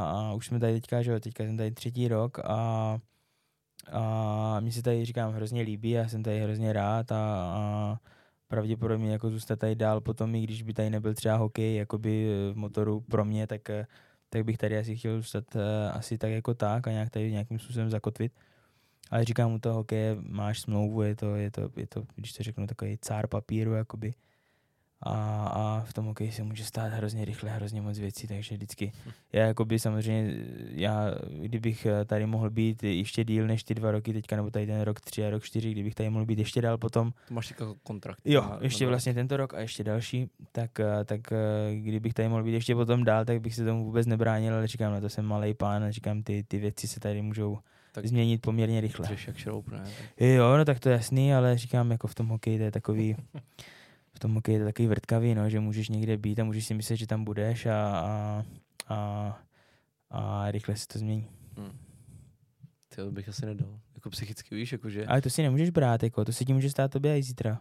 [0.04, 2.98] a už jsme tady teďka, že jo, teďka jsem tady třetí rok a,
[3.92, 7.98] a mně se tady, říkám, hrozně líbí, já jsem tady hrozně rád a, a
[8.48, 12.56] pravděpodobně jako zůstat tady dál potom, i když by tady nebyl třeba hokej jakoby v
[12.56, 13.62] motoru pro mě, tak,
[14.30, 17.60] tak bych tady asi chtěl zůstat eh, asi tak jako tak a nějak tady nějakým
[17.60, 18.34] způsobem zakotvit.
[19.12, 22.44] Ale říkám, u toho hokeje máš smlouvu, je to, je to, je to když to
[22.44, 24.14] řeknu, takový cár papíru, jakoby.
[25.02, 25.14] A,
[25.48, 28.92] a v tom hokeji se může stát hrozně rychle, hrozně moc věcí, takže vždycky,
[29.34, 30.34] já jakoby samozřejmě,
[30.72, 34.82] já kdybych tady mohl být ještě díl než ty dva roky teďka, nebo tady ten
[34.82, 37.76] rok tři a rok čtyři, kdybych tady mohl být ještě dál potom, To máš jako
[37.84, 38.20] kontrakt.
[38.26, 40.72] Jo, na- ještě na- vlastně tento rok a ještě další, tak,
[41.06, 41.22] tak
[41.82, 44.94] kdybych tady mohl být ještě potom dál, tak bych se tomu vůbec nebránil, ale říkám,
[44.94, 47.58] na to jsem malý pán a říkám, ty, ty věci se tady můžou
[48.02, 49.10] Tak- změnit poměrně rychle.
[49.28, 49.84] Jak šroub, ne?
[50.20, 53.16] Jo, no tak to je jasný, ale říkám, jako v tom hokeji to je takový,
[54.14, 56.74] v tom hokeji to je takový vrtkavý, no, že můžeš někde být a můžeš si
[56.74, 58.46] myslet, že tam budeš a, a,
[58.88, 59.40] a,
[60.10, 61.28] a rychle se to změní.
[61.60, 61.78] Hm.
[62.90, 63.80] Ty to bych asi nedal.
[63.96, 65.06] Jako psychicky, víš, jakože...
[65.06, 67.60] Ale to si nemůžeš brát, jako, to se ti může stát tobě i zítra.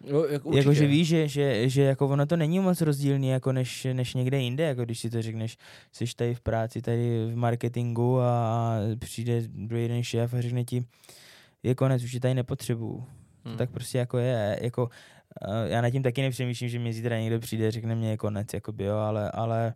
[0.00, 0.58] Jako určitě.
[0.58, 4.38] Jakože víš, že, že, že jako ono to není moc rozdílný jako než, než někde
[4.38, 5.56] jinde, jako když si to řekneš,
[5.92, 10.84] jsi tady v práci, tady v marketingu a, přijde druhý den šéf a řekne ti,
[11.62, 13.04] je konec, už je tady nepotřebuju.
[13.42, 13.56] To Hm.
[13.56, 14.88] tak prostě jako je, jako
[15.42, 18.54] eh, já nad tím taky nepřemýšlím, že mě zítra někdo přijde, řekne mě je konec,
[18.54, 19.74] jakoby, jo, ale, ale,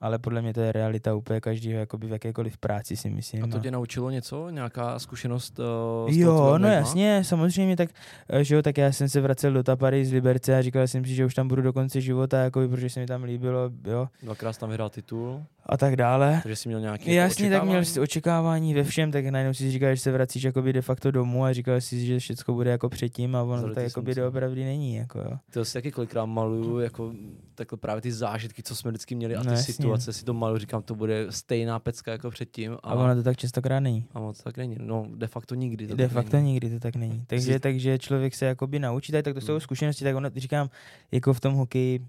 [0.00, 3.44] ale podle mě to je realita úplně každého, jakoby v jakékoliv práci si myslím.
[3.44, 4.50] A to a- tě naučilo něco?
[4.50, 7.90] Nějaká zkušenost uh, Jo, no jasně, samozřejmě, tak,
[8.28, 11.04] eh, že jo, tak já jsem se vracel do Tapary z Liberce a říkal jsem
[11.04, 14.08] si, že už tam budu do konce života, jako, protože se mi tam líbilo, jo,
[14.22, 16.40] Dvakrát jsi tam vyhrál titul, a tak dále.
[16.42, 19.94] takže jsi měl nějaké Jasně, tak měl jsi očekávání ve všem, tak najednou si říkal,
[19.94, 23.36] že se vracíš jakoby de facto domů a říkal si, že všechno bude jako předtím
[23.36, 25.38] a ono to tak jakoby doopravdy není, jako jo.
[25.52, 27.12] To si taky kolikrát maluju, jako
[27.54, 29.48] takhle právě ty zážitky, co jsme vždycky měli a ty
[29.89, 29.89] No.
[29.96, 32.76] Situace si to maluju, říkám, to bude stejná pecka jako předtím.
[32.82, 34.06] A ono to tak častokrát není.
[34.14, 34.76] a moc tak není.
[34.80, 35.86] No, de facto nikdy.
[35.86, 36.52] To De facto není.
[36.52, 37.24] nikdy to tak není.
[37.26, 39.60] Takže, Jsi- takže člověk se jakoby naučí, tak, tak to jsou Hmm.
[39.60, 40.70] zkušenosti, tak ono, říkám,
[41.12, 42.06] jako v tom hokeji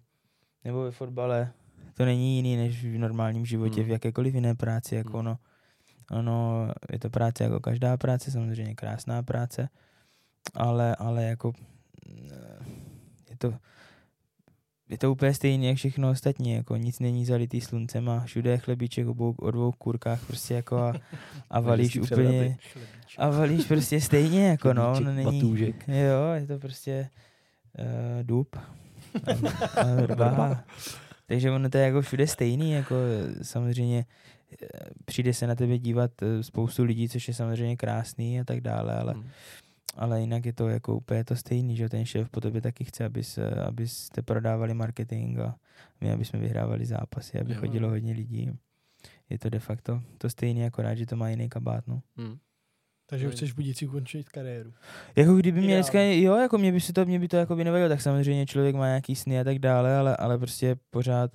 [0.65, 1.51] nebo ve fotbale,
[1.93, 3.87] to není jiný než v normálním životě, Hmm.
[3.87, 5.19] v jakékoliv jiné práci, jako Hmm.
[5.19, 5.37] ono,
[6.11, 9.69] ono, je to práce jako každá práce, samozřejmě krásná práce,
[10.53, 11.53] ale, ale jako
[13.29, 13.53] je to,
[14.91, 18.57] je to úplně stejné jak všechno ostatní, jako nic není zalitý sluncem a všude je
[18.57, 20.93] chlebíček o dvou, o dvou kurkách prostě jako a,
[21.49, 22.57] a valíš úplně,
[23.17, 25.87] a valíš prostě stejně, jako no, no není, batůžek.
[25.87, 27.09] jo, je to prostě
[27.79, 29.31] uh, dub a,
[29.81, 30.63] a vrba.
[31.25, 32.95] Takže ono to je jako všude stejný, jako
[33.41, 34.05] samozřejmě
[34.63, 34.67] eh,
[35.05, 38.99] přijde se na tebe dívat eh, spoustu lidí, což je samozřejmě krásný a tak dále,
[38.99, 39.29] ale, Hm.
[39.97, 42.83] Ale jinak je to jako úplně to stejný, že jo, ten šéf po tobě taky
[42.83, 45.55] chce, abys, eh, abyste prodávali marketing a
[46.01, 47.59] my, aby jsme vyhrávali zápasy, aby Jo.
[47.59, 48.51] chodilo hodně lidí.
[49.29, 52.01] Je to de facto to stejné, akorát, že to má jiný kabát, no.
[52.17, 52.37] Hm.
[53.05, 54.73] Takže už chceš budící ukončit kariéru.
[55.15, 57.63] Jako kdyby mě dneska, jo, jako mě by se to, mě by to jako by
[57.63, 61.31] nevadilo, tak samozřejmě člověk má nějaký sny a tak dále, ale, ale prostě pořád,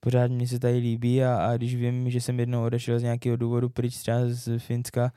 [0.00, 3.36] pořád mě se tady líbí a, a když vím, že jsem jednou odešel z nějakého
[3.36, 5.12] důvodu pryč třeba z Finska,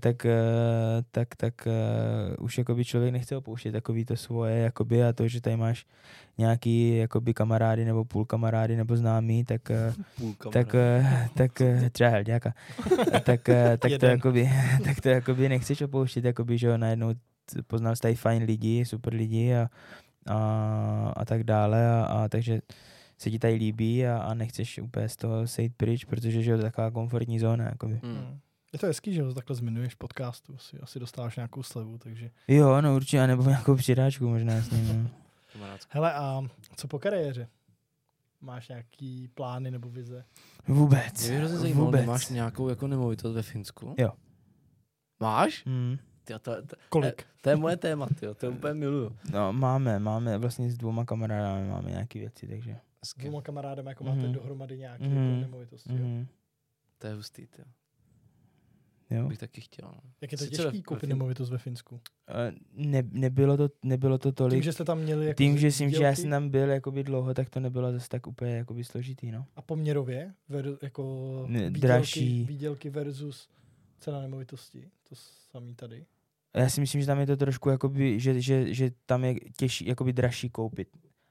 [0.00, 5.12] tak, eh, tak, tak uh, už jakoby člověk nechce opouštět takový to svoje jakoby a
[5.12, 5.86] to, že tady máš
[6.38, 11.90] nějaký jakoby kamarády nebo půl kamarády nebo známý, tak, eh, Půl tak, eh, tak eh,
[11.90, 12.54] třeba helďáka,
[13.24, 14.50] tak, eh, tak, to jakoby,
[14.84, 17.14] tak to jakoby nechceš opouštět, jakoby, že jo, najednou
[17.66, 19.68] poznal jsi tady fajn lidi, super lidi a,
[20.26, 22.60] a, a tak dále a, a takže
[23.18, 26.56] se ti tady líbí a, a nechceš úplně z toho sejít pryč, protože že jo,
[26.56, 28.00] to je taková komfortní zóna, jakoby.
[28.02, 28.14] Hm.
[28.14, 28.38] Hmm.
[28.76, 32.30] Je to hezký, že ho takhle zmiňuješ v podcastu, asi, asi dostáváš nějakou slevu, takže.
[32.48, 35.10] Jo, no určitě, nebo nějakou přidáčku možná s ním.
[35.60, 35.66] No.
[35.88, 36.42] Hele, a
[36.76, 37.48] co po kariéře?
[38.40, 40.24] Máš nějaký plány nebo vize?
[40.68, 41.28] Vůbec.
[41.28, 42.00] Mě hrozně zajímalo, Vůbec.
[42.00, 43.94] nemáš nějakou jako nemovitost ve Finsku?
[43.98, 44.12] Jo.
[45.20, 45.66] Máš?
[45.66, 45.96] Hmm.
[46.24, 47.26] Tyjo, to, to, Kolik?
[47.42, 49.16] to, je moje téma, tyjo, to úplně miluju.
[49.32, 52.76] No, máme, máme, vlastně s dvouma kamarádami máme nějaké věci, takže.
[53.04, 54.32] S dvěma kamarádem jako máte Mhm.
[54.32, 55.16] dohromady nějaké Mhm.
[55.28, 55.92] jako nemovitosti.
[55.92, 55.98] jo?
[55.98, 56.26] Mm-hmm.
[56.98, 57.66] To je hustý, tyjo.
[59.10, 59.28] Jo.
[59.28, 59.88] Bych taky chtěl.
[59.88, 60.00] No.
[60.20, 62.00] Jak je to Sice těžký koupit nemovitost ve Finsku?
[62.28, 64.54] Eh, Ne, nebylo, to, nebylo to tolik.
[64.56, 67.04] Tím, že jste tam měli jako Tím, že, jsem, že já jsem tam byl jakoby
[67.04, 69.46] dlouho, tak to nebylo zase tak úplně jakoby složitý, no.
[69.56, 72.44] A poměrově, ver, jako Ne, výdělky, dražší.
[72.44, 73.48] výdělky versus
[74.00, 75.14] cena nemovitosti, to
[75.50, 76.06] samý tady.
[76.54, 79.34] A Já si myslím, že tam je to trošku jakoby, že, že, že tam je
[79.58, 80.88] těžší, jakoby dražší koupit.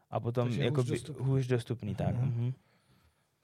[0.10, 1.26] A potom Takže hůř jakoby dostupný.
[1.26, 2.16] hůř dostupný, tak.
[2.16, 2.26] Mhm.
[2.26, 2.54] Mhm.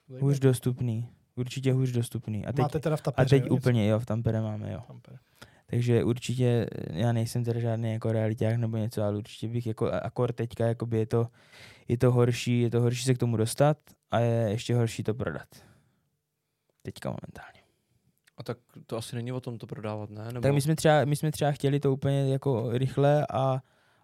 [0.08, 0.20] Zajímavé.
[0.32, 1.08] Hůř dostupný.
[1.36, 2.46] Určitě hůř dostupný.
[2.46, 4.80] A teď, Máte teda v a tapeře, teď jo, úplně, jo, v Tampere máme, jo.
[4.86, 5.18] Tampere.
[5.66, 9.98] Takže určitě, já nejsem teda žádný jako realiták nebo něco, ale určitě bych jako, a-
[9.98, 11.26] akor teďka jakoby je to,
[11.88, 13.78] je to horší, je to horší se k tomu dostat
[14.10, 15.48] a je ještě horší to prodat.
[16.82, 17.60] Teďka momentálně.
[18.36, 20.24] A tak to asi není o tom to prodávat, ne?
[20.26, 20.40] Nebo...
[20.40, 23.60] Tak my jsme, třeba, my jsme třeba chtěli to úplně jako rychle a,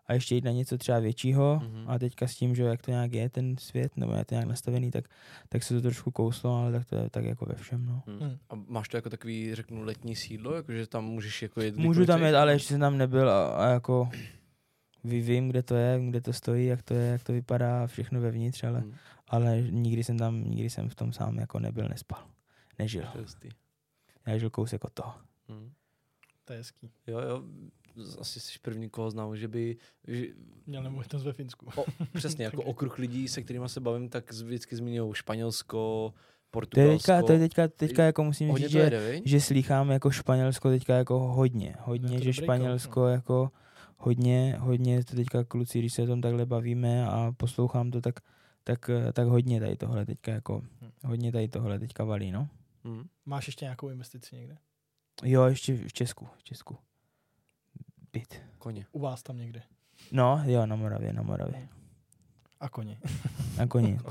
[0.09, 1.84] a ještě jít na něco třeba většího Mhm.
[1.90, 4.48] a teďka s tím, že jak to nějak je ten svět, nebo je to nějak
[4.48, 5.04] nastavený, tak,
[5.48, 8.02] tak se to trošku kouslo, ale tak to je tak jako ve všem, no.
[8.06, 8.38] Hmm.
[8.50, 12.22] A máš to jako takový, řeknu, letní sídlo, jakože tam můžeš jako jet Můžu tam
[12.22, 14.11] jet, ale ještě jsem tam nebyl a, a jako
[15.04, 18.20] ví- vím, kde to je, kde to stojí, jak to je, jak to vypadá, všechno
[18.20, 18.94] vevnitř, ale, Hmm.
[19.28, 22.26] ale nikdy jsem tam, nikdy jsem v tom sám jako nebyl, nespal.
[22.78, 23.04] Nežil.
[24.26, 25.14] Já žil kousek od toho.
[25.48, 25.72] Hmm.
[26.44, 26.90] To je hezký.
[27.06, 27.42] Jo, jo,
[28.20, 29.76] asi jsi první, koho znám, že by,
[30.07, 30.26] že,
[30.66, 31.66] Měl nemovitost ve Finsku.
[31.76, 31.84] o,
[32.14, 36.96] přesně, jako okruh lidí, se kterými se bavím, tak vždycky zmiňují Španělsko, To je Portugalsko.
[36.99, 41.18] teďka, to je teďka, teďka jako musím říct, že, že slýchám jako Španělsko teďka jako
[41.18, 43.09] hodně, hodně, to že Španělsko krok, no.
[43.09, 43.51] jako
[43.96, 48.14] hodně, hodně to teďka kluci, když se o tom takhle bavíme a poslouchám to, tak,
[48.64, 50.90] tak, tak hodně tady tohle teďka jako, Hm.
[51.05, 52.49] hodně tady tohle teďka valí, no.
[52.84, 53.05] Hmm.
[53.26, 54.57] Máš ještě nějakou investici někde?
[55.24, 56.76] Jo, ještě v Česku, v Česku.
[58.12, 58.42] Byt.
[58.59, 58.86] Koně.
[58.92, 59.62] U vás tam někde.
[60.12, 61.68] No, jo, na Moravě, na Moravě.
[62.61, 62.98] A koně.
[63.59, 63.98] Na koni.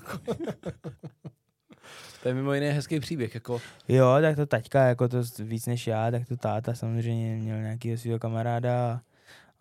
[2.21, 5.87] To je mimo jiné hezký příběh, jako Jo, tak to taťka, jako to víc než
[5.87, 9.01] já, tak to táta samozřejmě měl nějakého svého kamaráda a,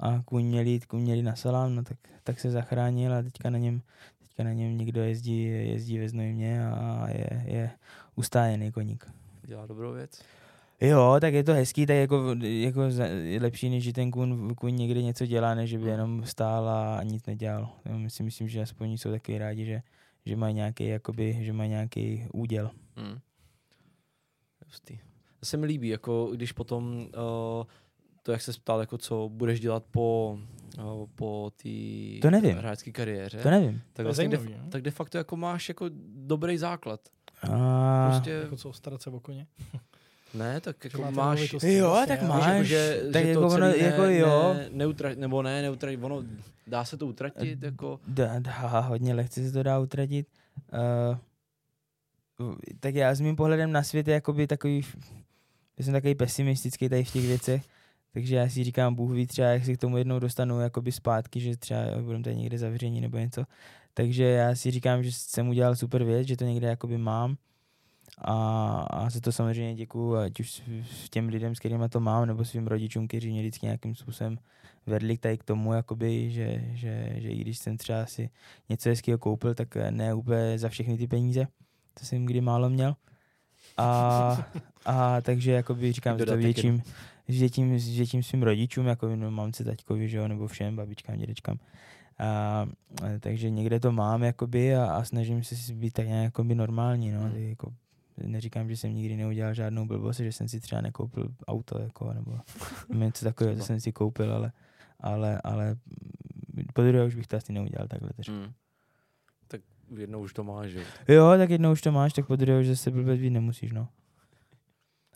[0.09, 3.23] a kůň měl jít, kůň měl jít na salám, no tak, tak se zachránil a
[3.23, 3.83] teďka na něm,
[4.23, 7.71] teďka na něm někdo jezdí, jezdí ve Znojmě a je, je
[8.15, 9.07] ustájený koník.
[9.43, 10.23] dělá dobrou věc.
[10.81, 12.83] Jo, tak je to hezký, tak jako, jako
[13.23, 16.69] je lepší, než že ten kůň, kůň někde něco dělá, než že by jenom stál
[16.69, 17.69] a nic nedělal.
[17.87, 19.83] Jo, my si myslím, že aspoň jsou taky rádi, že,
[20.27, 22.71] že mají nějaký, jakoby, že mají nějaký úděl.
[22.97, 23.19] Hmm.
[24.67, 24.99] Hustý.
[25.41, 27.65] To se mi líbí, jako když potom uh,
[28.23, 30.39] to, jak se ptal, jako co budeš dělat po,
[30.79, 31.69] uh, po té
[32.23, 32.57] To nevím.
[32.57, 33.83] hráčské kariéře, To nevím.
[33.93, 34.71] tak je vlastně de, zajímavý, no.
[34.71, 37.01] tak de facto jako máš jako dobrý základ.
[37.53, 38.09] A...
[38.11, 39.47] Prostě, Jako co, starat se o koně?
[40.37, 42.61] Ne, tak Že jako máte máš, Jo, vlastně, tak máš.
[42.61, 44.55] Víš, že, tak že jako to ono- celý jako ne, jo.
[44.55, 46.23] Ne, neutra, nebo ne, neutratit, ono,
[46.67, 50.29] dá se to utratit, jako, Dá, dá, hodně lehce se to dá utratit.
[50.73, 51.17] Uh,
[52.81, 54.83] tak já s mým pohledem na svět je jakoby takový,
[55.79, 57.63] já jsem takový pesimistický tady v těch věcech,
[58.13, 61.41] takže já si říkám, Bůh ví třeba, jak se k tomu jednou dostanu jakoby zpátky,
[61.41, 63.45] že třeba budeme tady někde zavření nebo něco.
[63.95, 67.37] Takže já si říkám, že jsem udělal super věc, že to někde jakoby mám
[68.19, 68.35] a,
[68.91, 72.45] a za to samozřejmě děkuju, ať už s- těm lidem, s kterými to mám, nebo
[72.45, 74.39] svým rodičům, kteří mě vždycky nějakým způsobem
[74.87, 78.31] vedli k tady k tomu, jakoby, že, že, že i když jsem třeba si
[78.69, 81.47] něco hezkého koupil, tak ne úplně za všechny ty peníze,
[82.01, 82.97] to jsem kdy málo měl.
[83.77, 84.47] A,
[84.85, 86.83] a takže jakoby říkám, že to větším,
[87.29, 91.59] vděčím, vděčím svým rodičům, jako no, mamce, taťkovi, že jo, nebo všem, babičkám, dědečkám.
[92.19, 92.67] A,
[93.21, 97.11] takže někde to mám jakoby a, a snažím se si být tak nějak jakoby normální,
[97.13, 97.31] no, Hmm.
[97.31, 97.73] tak jako
[98.23, 102.39] neříkám, že jsem nikdy neudělal žádnou blbost, že jsem si třeba nekoupil auto, jako, nebo
[102.95, 103.67] něco takového, to Třeba.
[103.67, 104.53] jsem si koupil, ale,
[105.01, 105.71] ale, ale
[106.55, 108.11] mm, po druhé už bych to asi neudělal takhle.
[108.27, 108.53] To hmm.
[109.49, 109.61] tak
[109.97, 111.37] jednou už to máš, že jo.
[111.39, 113.89] Tak jednou už to máš, tak po druhé už zase blbet být nemusíš, no.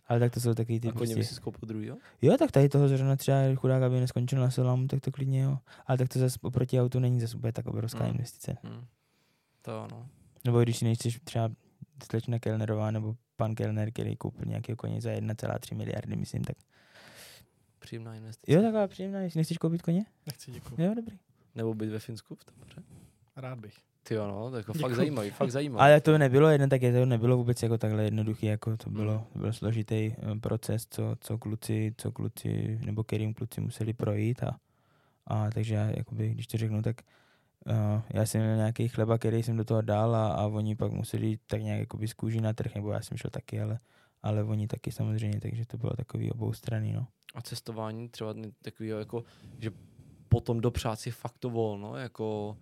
[0.06, 1.34] Ale tak to jsou takový ty A koně prostě...
[1.34, 1.96] si koupil druhýho?
[2.22, 5.58] Jo, tak tady toho zrovna třeba chudák, aby neskončil na selámu, tak to klidně jo.
[5.86, 8.10] Ale tak to zase oproti autu není zase úplně tak obrovská Mm.
[8.10, 8.56] investice.
[8.62, 8.84] Hmm.
[9.62, 10.06] To ano.
[10.44, 11.50] Nebo když si nejsi třeba
[12.04, 16.56] slečna Kellnerová nebo pan Kellner, který koupil nějakého koně za 1,3 miliardy, myslím, tak
[17.78, 18.52] Příjemná investice.
[18.52, 20.04] jo, taková příjemná, jestli nechceš koupit koně?
[20.26, 20.82] Nechci, děkuji.
[20.82, 21.18] Jo, dobrý.
[21.54, 22.82] Nebo být ve Finsku v Tampere?
[23.36, 23.74] Rád bych.
[24.02, 25.80] Ty jo, no, to jako fakt zajímavý, fakt zajímavý.
[25.80, 29.12] Ale to nebylo jeden, tak je to nebylo vůbec jako takhle jednoduchý, jako to bylo,
[29.18, 29.24] Mm.
[29.32, 34.42] to byl složitý eh, proces, co, co kluci, co kluci, nebo kterým kluci museli projít
[34.42, 34.56] a,
[35.26, 36.96] a takže já, jakoby, když to řeknu, tak
[37.66, 40.92] Uh, já jsem měl nějaký chleba, který jsem do toho dal a, a oni pak
[40.92, 43.78] museli jít tak nějak jakoby z kůží na trh, nebo já jsem šel taky, ale,
[44.22, 47.06] ale oni taky samozřejmě, takže to bylo takový obou strany, no.
[47.34, 49.24] A cestování třeba takového, jako,
[49.58, 49.70] že
[50.28, 52.56] potom dopřát si fakt to volno, jako,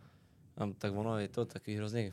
[0.78, 2.12] tak ono je to taky hrozně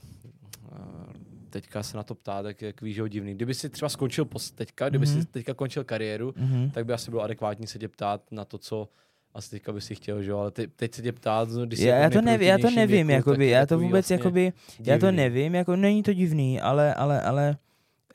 [0.71, 1.13] uh,
[1.49, 3.33] teďka se na to ptá, tak jak víš, že divný.
[3.33, 5.19] Kdyby si třeba skončil teďka, kdyby mm-hmm.
[5.19, 6.71] si teďka končil kariéru, mm-hmm.
[6.71, 8.89] tak by asi bylo adekvátní se tě ptát na to, co
[9.35, 11.95] asi teďka by si chtěl, že jo, ale te, teď se tě ptát, když já,
[11.95, 14.91] já, to nevím, já to nevím, věku, jakoby, já to vůbec, vlastně jakoby, divný.
[14.91, 17.57] já to nevím, jako není to divný, ale, ale, ale,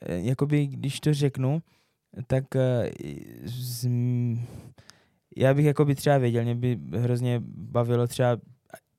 [0.01, 1.63] eh, jakoby, když to řeknu,
[2.27, 2.91] tak eh,
[3.45, 3.89] z,
[5.37, 8.37] já bych jakoby třeba věděl, mě by hrozně bavilo třeba,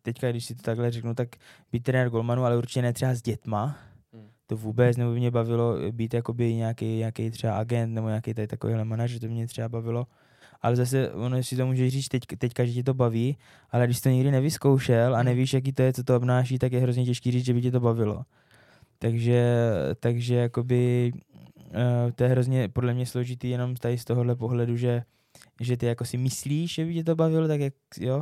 [0.01, 1.29] teďka když si to takhle řeknu, tak
[1.71, 3.77] být trenér golmanu, ale určitě ne třeba s dětma,
[4.13, 4.27] hmm.
[4.47, 8.47] to vůbec, nebo by mě bavilo být jakoby nějaký, nějaký třeba agent nebo nějaký tady
[8.47, 10.07] takovýhle manažer, to by mě třeba bavilo.
[10.61, 13.37] Ale zase ono si to může říct teď, teďka, že ti to baví,
[13.71, 15.25] ale když jsi to nikdy nevyzkoušel a hmm.
[15.25, 17.71] nevíš, jaký to je, co to obnáší, tak je hrozně těžký říct, že by ti
[17.71, 18.23] to bavilo.
[18.99, 19.43] Takže,
[19.99, 21.11] takže jakoby
[21.57, 25.03] uh, to je hrozně podle mě složitý jenom tady z tohohle pohledu, že
[25.61, 28.21] že ty jako si myslíš, že by tě to bavilo, tak jak, jo,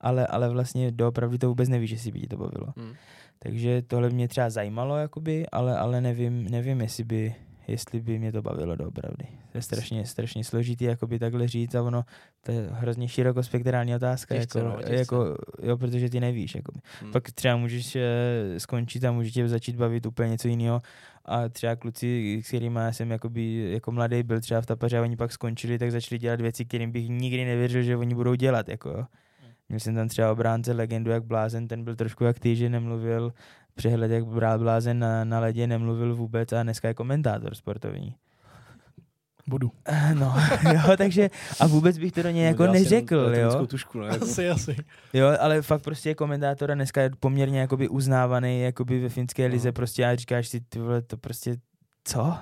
[0.00, 2.66] ale, ale vlastně doopravdy to vůbec nevíš, že si by tě to bavilo.
[2.76, 2.92] Hmm.
[3.38, 7.34] Takže tohle mě třeba zajímalo, jakoby, ale, ale nevím, nevím, jestli by,
[7.68, 9.26] jestli by mě to bavilo doopravdy.
[9.52, 12.04] To je strašně, strašně složitý jakoby takhle říct a ono,
[12.42, 16.54] to je hrozně širokospektrální otázka, těžce, jako, no, jako, jo, protože ty nevíš.
[16.54, 16.80] Jakoby.
[17.00, 17.12] Hmm.
[17.12, 18.02] Pak třeba můžeš uh,
[18.58, 20.82] skončit a může tě začít bavit úplně něco jiného
[21.24, 25.02] a třeba kluci, s kterými já jsem jakoby, jako mladý byl třeba v tapaře a
[25.02, 28.68] oni pak skončili, tak začali dělat věci, kterým bych nikdy nevěřil, že oni budou dělat.
[28.68, 29.04] Jako, jo.
[29.68, 33.32] Měl jsem tam třeba obránce legendu jak Blázen, ten byl trošku jak ty, že nemluvil,
[33.78, 34.24] přehled jak
[34.58, 38.14] Blázen na, na ledě, nemluvil vůbec a dneska je komentátor sportovní.
[39.46, 39.70] Budu.
[40.14, 40.34] No,
[40.72, 43.66] jo, takže a vůbec bych to do něj jako neřekl, jo.
[43.66, 44.08] Tušku, ne?
[44.22, 44.76] Asi, asi.
[45.12, 49.54] Jo, ale fakt prostě komentátor a dneska je poměrně jakoby uznávaný jakoby ve finské no.
[49.54, 51.56] lize prostě a říkáš si, ty vole, to prostě,
[52.04, 52.36] co?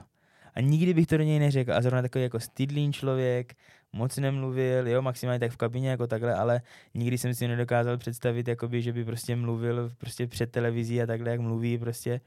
[0.54, 1.72] A nikdy bych to do něj neřekl.
[1.72, 3.54] A zrovna takový jako stydlín člověk,
[3.96, 6.60] moc nemluvil, jo, maximálně tak v kabině jako takhle, ale
[6.94, 11.30] nikdy jsem si nedokázal představit, jakoby, že by prostě mluvil prostě před televizí a takhle,
[11.30, 12.20] jak mluví prostě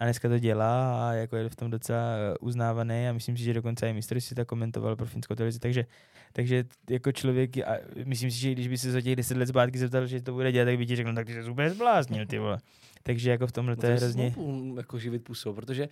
[0.00, 3.42] a dneska to dělá a jako je v tom docela eh, uznávaný a myslím si,
[3.42, 5.86] že dokonce i mistr si to komentoval pro finskou televizi, takže,
[6.32, 9.78] takže jako člověk, a myslím si, že když by se za těch 10 let zpátky
[9.78, 12.26] zeptal, že to bude dělat, tak by ti řekl, no tak ty se úplně zbláznil,
[12.26, 12.58] ty vole.
[13.06, 14.34] Takže jako v tomhle to je hrozně...
[14.76, 15.88] jako živit pusou, protože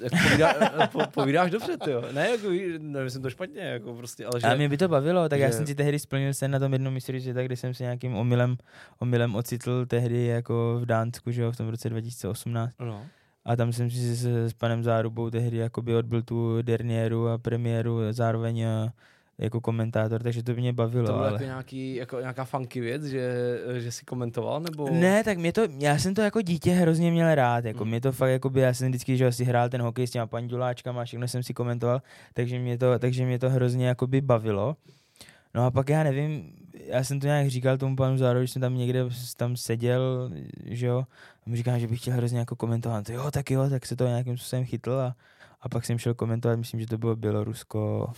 [0.00, 2.04] jako povídá, eh, po, povídáš dobře, ty jo.
[2.12, 2.48] Ne, jako,
[2.78, 4.46] nevím, to špatně, jako prostě, ale že...
[4.46, 5.44] A mě by to bavilo, tak že...
[5.44, 8.14] já jsem si tehdy splnil sen na tom jednom mistrovství světa, kde jsem se nějakým
[8.14, 8.56] omylem,
[8.98, 12.74] omylem ocitl tehdy jako v Dánsku, že jo, v tom roce 2018.
[12.80, 13.06] No
[13.44, 17.98] a tam jsem si s, s panem Zárubou tehdy jakoby odbyl tu derniéru a premiéru
[18.10, 18.90] zároveň eh,
[19.40, 21.06] jako komentátor, takže to mě bavilo.
[21.06, 21.32] To bylo ale...
[21.32, 23.34] jako, nějaký, jako nějaká funky věc, že,
[23.78, 24.90] že jsi komentoval, nebo?
[24.90, 27.88] Ne, tak mě to, já jsem to jako dítě hrozně měl rád, jako hmm.
[27.88, 30.26] mě to fakt, jako by, já jsem vždycky, že asi hrál ten hokej s těma
[30.26, 32.02] panduláčkama, všechno jsem si komentoval,
[32.34, 34.76] takže mě to, takže mě to hrozně jako by bavilo.
[35.54, 36.52] No a pak já nevím,
[36.86, 39.04] já jsem to nějak říkal tomu panu Zárovi, že jsem tam někde
[39.36, 40.30] tam seděl,
[40.64, 41.04] že jo,
[41.46, 44.06] a mu říkám, že bych chtěl hrozně jako komentovat, jo, tak jo, tak se to
[44.06, 45.14] nějakým způsobem chytl a,
[45.60, 48.12] a pak jsem šel komentovat, myslím, že to bylo Bělorusko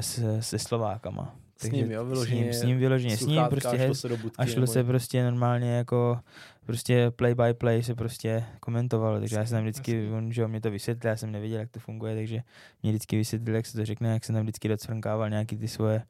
[0.00, 1.36] se, se Slovákama.
[1.58, 2.42] S ním, jo, vyloženě.
[2.42, 4.66] S ním, s ním vyloženě, s ním prostě, a šlo se, do budky, a šlo
[4.66, 6.20] se prostě normálně jako,
[6.66, 10.60] prostě play by play se prostě komentovalo, takže já jsem tam vždycky, on, že mě
[10.60, 12.42] to vysvětlil, já jsem nevěděl, jak to funguje, takže
[12.82, 16.02] mě vždycky vysvětlil, jak se to řekne, jak jsem tam vždycky docvrnkával nějaký ty svoje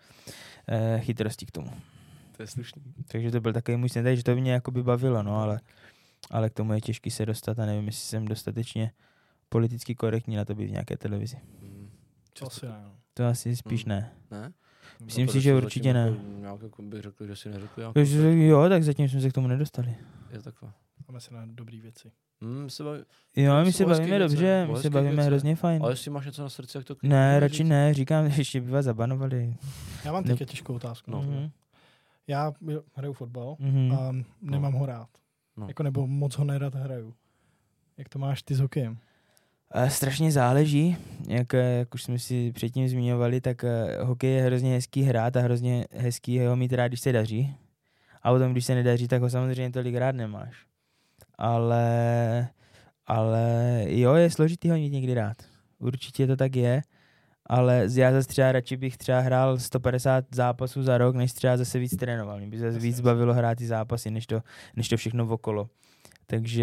[0.68, 1.70] eh, chytrosti k tomu.
[2.37, 2.83] To je slušný.
[3.09, 5.61] Takže to byl takový můj sen, že to mě jako by bavilo, no, ale,
[6.31, 8.91] ale k tomu je těžký se dostat a nevím, jestli jsem dostatečně
[9.49, 11.37] politicky korektní na to být v nějaké televizi.
[11.61, 11.91] Hmm.
[12.47, 12.81] Asi ne.
[12.85, 13.05] No.
[13.17, 13.89] To asi spíš hmm.
[13.89, 14.12] ne.
[14.31, 14.53] Ne?
[15.05, 16.09] Myslím si, že určitě ne.
[16.09, 17.81] Jako, nějak jako bych řekl, že si neřekl.
[17.81, 19.97] Jako jo, tak zatím jsme se k tomu nedostali.
[20.31, 20.73] Je takhle.
[21.09, 22.12] Máme se na dobrý věci.
[22.41, 23.01] Mm, se baví...
[23.37, 25.27] Jo, my se bavíme dobře, my se bavíme věce.
[25.27, 25.83] hrozně fajn.
[25.83, 27.69] Ale jestli máš něco na srdci, jak to Ne, radši říct?
[27.69, 29.57] ne, říkám, ještě by vás zabanovali.
[30.05, 31.11] Já mám teďka těžkou otázku.
[31.11, 31.23] No.
[31.23, 31.51] Mm-hmm.
[32.27, 32.53] Já
[32.95, 33.99] hraju fotbal mm-hmm.
[33.99, 34.79] a nemám no.
[34.79, 35.09] ho rád.
[35.57, 35.69] No.
[35.69, 37.14] Jako nebo moc ho nerad hraju.
[37.99, 38.99] Jak to máš ty s hokejem?
[39.75, 40.97] Uh, strašně záleží,
[41.29, 45.41] jak, jak už jsme si předtím zmiňovali, tak uh, hokej je hrozně hezký hrát a
[45.41, 47.55] hrozně hezký ho mít rád, když se daří.
[48.23, 50.67] A potom, když se nedaří, tak ho samozřejmě tolik rád nemáš.
[51.39, 52.49] Ale,
[53.07, 55.37] ale jo, je složitý ho mít někdy rád.
[55.79, 56.83] Určitě to tak je,
[57.47, 61.79] ale já zase třeba radši bych třeba hrál 150 zápasů za rok, než třeba zase
[61.79, 62.39] víc trénoval.
[62.39, 64.43] Mě by zase víc bavilo hrát ty zápasy, než to,
[64.77, 65.69] než to všechno okolo.
[66.27, 66.62] Takže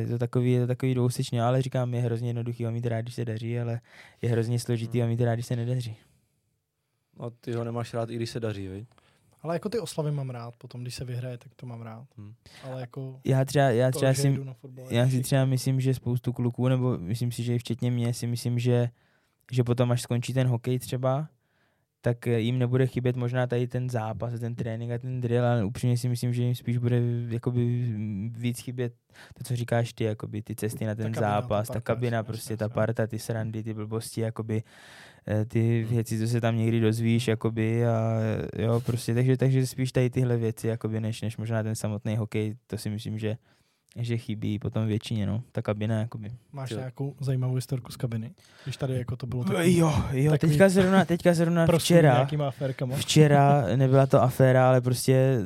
[0.00, 3.00] je to takový, je to takový dvousečně, ale říkám, je hrozně jednoduchý ho mít rád,
[3.00, 3.80] když se daří, ale
[4.22, 5.96] je hrozně složitý ho mít rád, když se nedaří.
[7.20, 8.88] A ty ho nemáš rád, i když se daří, viď?
[9.42, 12.06] Ale jako ty oslavy mám rád potom, když se vyhraje, tak to mám rád.
[12.16, 12.34] Hmm.
[12.62, 15.44] Ale jako Já třeba, já to, třeba že si, jdu na fotbal, já si třeba
[15.44, 18.88] myslím, že spoustu kluků, nebo myslím si, že i včetně mě, si myslím, že,
[19.52, 21.28] že potom, až skončí ten hokej třeba,
[22.04, 25.64] tak eh, jim nebude chybět možná tady ten zápas, ten trénink a ten drill, ale
[25.64, 27.94] upřímně si myslím, že jim spíš bude jakoby
[28.28, 28.92] víc chybět
[29.34, 32.16] to, co říkáš ty, jakoby ty cesty na ten kabina, ta zápas, ta parta, kabina,
[32.16, 34.62] jasně, prostě jasně, ta parta, ty srandy, ty blbosti, jakoby
[35.28, 38.20] eh, ty věci, co se tam někdy dozvíš, jakoby a
[38.58, 42.54] jo, prostě, takže, takže spíš tady tyhle věci, jakoby, než, než možná ten samotný hokej,
[42.66, 43.36] to si myslím, že
[43.96, 46.32] že chybí potom většině, no, ta kabina, jakoby.
[46.52, 46.76] Máš Jo.
[46.78, 48.34] nějakou zajímavou historku z kabiny?
[48.64, 49.92] Když tady jako to bylo Jo, takový jo,
[50.30, 52.96] takový teďka zrovna, teďka zrovna včera, aférkama.
[52.96, 55.38] včera nebyla to aféra, ale prostě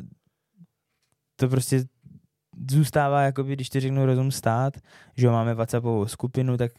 [1.40, 1.84] to prostě
[2.70, 4.76] zůstává, jakoby, když ti řeknu rozum stát,
[5.16, 6.72] že jo, máme WhatsAppovou skupinu, tak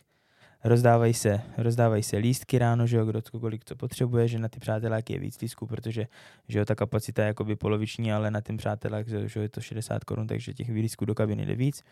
[0.64, 4.60] rozdávají se, rozdávají se lístky ráno, že jo, kdo kolik co potřebuje, že na ty
[4.60, 6.08] přáteláky je víc lístků, protože
[6.48, 9.62] že jo, ta kapacita je jakoby poloviční, ale na ten přátelák, že jo, je to
[9.62, 11.84] 60 korun, takže těch lístků do kabiny jde víc.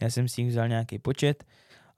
[0.00, 1.44] Já jsem si jich vzal nějaký počet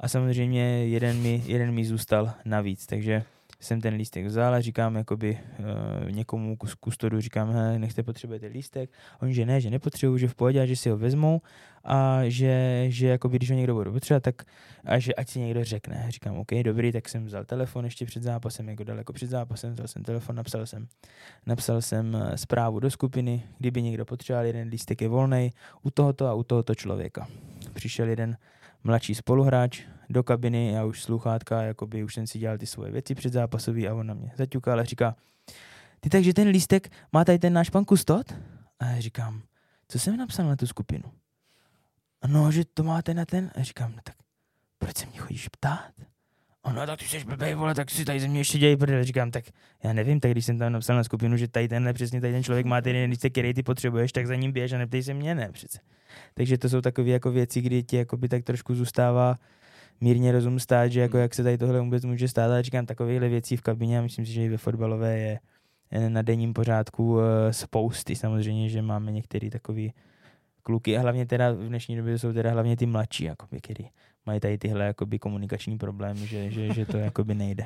[0.00, 3.24] a samozřejmě jeden mi, jeden mi zůstal navíc, takže
[3.64, 8.46] jsem ten lístek vzal a říkám jakoby uh, někomu kus kustodu, říkám, he, nechte potřebujete
[8.46, 8.90] lístek.
[9.22, 11.40] On, že ne, že nepotřebuju, že v pohodě, že si ho vezmou
[11.84, 14.42] a že, že jakoby, když ho někdo bude potřebovat, tak
[14.84, 16.06] a že ať si někdo řekne.
[16.08, 19.88] Říkám, OK, dobrý, tak jsem vzal telefon ještě před zápasem, jako daleko před zápasem, vzal
[19.88, 20.86] jsem telefon, napsal jsem,
[21.46, 25.52] napsal jsem eh, zprávu do skupiny, kdyby někdo potřeboval, jeden lístek je volný
[25.82, 27.28] u tohoto a u tohoto člověka.
[27.72, 28.36] Přišel jeden
[28.84, 33.14] mladší spoluhráč do kabiny, já už sluchátka, jakoby už jsem si dělal ty svoje věci
[33.14, 35.16] před zápasový a on na mě zaťukal a říká,
[36.00, 38.34] ty takže ten lístek má tady ten náš pan Kustot?
[38.80, 39.42] A já říkám,
[39.88, 41.04] co jsem napsal na tu skupinu?
[42.26, 43.50] No, že to máte na ten?
[43.54, 44.14] A já říkám, no tak
[44.78, 45.90] proč se mě chodíš ptát?
[46.62, 49.04] Ono, tak ty jsi blbej, vole, tak si tady ze mě ještě dělají prdel.
[49.04, 49.44] Říkám, tak
[49.82, 52.44] já nevím, tak když jsem tam napsal na skupinu, že tady tenhle přesně tady ten
[52.44, 55.34] člověk má ten lístek, který ty potřebuješ, tak za ním běž a neptej se mě,
[55.34, 55.78] ne přece.
[56.34, 59.38] Takže to jsou takové jako věci, kdy ti tak trošku zůstává
[60.00, 61.22] mírně rozum stát, že jako Hmm.
[61.22, 64.26] jak se tady tohle vůbec může stát, ale říkám takovéhle věcí v kabině a myslím
[64.26, 65.40] si, že i ve fotbalové je
[66.08, 68.16] na denním pořádku eh, spousty.
[68.16, 69.88] Samozřejmě, že máme některé takové
[70.62, 73.84] kluky a hlavně teda v dnešní době jsou teda hlavně ty mladší, jakoby, který
[74.26, 77.64] mají tady tyhle jakoby, komunikační problémy, že, že, že to jakoby nejde.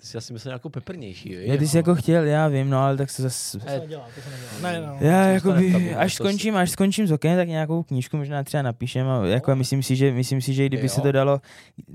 [0.00, 1.40] Ty jsi asi myslel jako peprnější, jo?
[1.42, 3.58] Já ty jsi jako chtěl, já vím, no ale tak se zase...
[3.58, 4.72] To se nedělá, to se nedělá.
[4.72, 4.96] Ne, no.
[5.00, 9.08] Já jakoby, kabině, až skončím, až skončím s okem, tak nějakou knížku možná třeba napíšem
[9.08, 9.56] a jako No.
[9.56, 10.88] myslím si, že, myslím si, že i kdyby Jo.
[10.88, 11.40] se to dalo,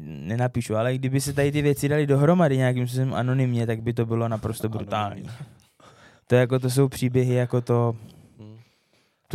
[0.03, 4.05] nenapíšu, ale kdyby se tady ty věci dali dohromady nějakým způsobem anonymně, tak by to
[4.05, 5.23] bylo naprosto brutální.
[6.27, 7.95] To, jako, to jsou příběhy jako to.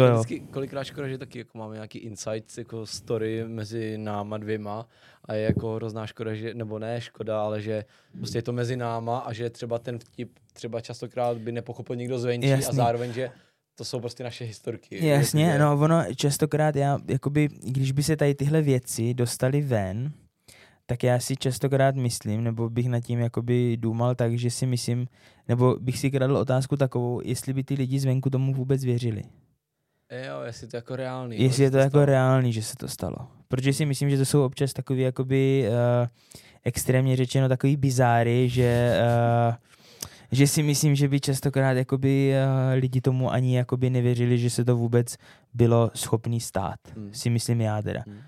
[0.03, 0.15] To jo.
[0.15, 4.87] Vždycky kolikrát škoda, že taky jako máme nějaký insights, jako story mezi náma dvěma
[5.25, 7.85] a je jako hrozná škoda, že, nebo ne škoda, ale že
[8.19, 12.19] prostě je to mezi náma a že třeba ten vtip třeba častokrát by nepochopil někdo
[12.19, 12.77] zvenčí a Jasný.
[12.77, 13.31] zároveň, že
[13.75, 15.07] to jsou prostě naše historky.
[15.07, 20.13] Jasně, jakože- no ono častokrát já, jakoby, když by se tady tyhle věci dostaly ven,
[20.87, 25.07] tak já si častokrát myslím, nebo bych nad tím jakoby důmal tak, že si myslím,
[25.49, 29.23] nebo bych si kladl otázku takovou, jestli by ty lidi zvenku tomu vůbec věřili.
[30.11, 31.43] Jo, jestli to jako reálný.
[31.43, 32.05] Jestli je to že jako stalo.
[32.05, 33.17] reálný, že se to stalo.
[33.49, 36.09] Protože si myslím, že to jsou občas takový jakoby uh,
[36.65, 39.01] extrémně řečeno takový bizáry, že
[39.49, 39.55] uh,
[40.33, 44.65] že si myslím, že by častokrát jakoby uh, lidi tomu ani jakoby nevěřili, že se
[44.65, 45.17] to vůbec
[45.55, 46.79] bylo schopný stát.
[46.97, 47.15] Hmm.
[47.15, 48.03] Si myslím já teda.
[48.07, 48.19] Hmm.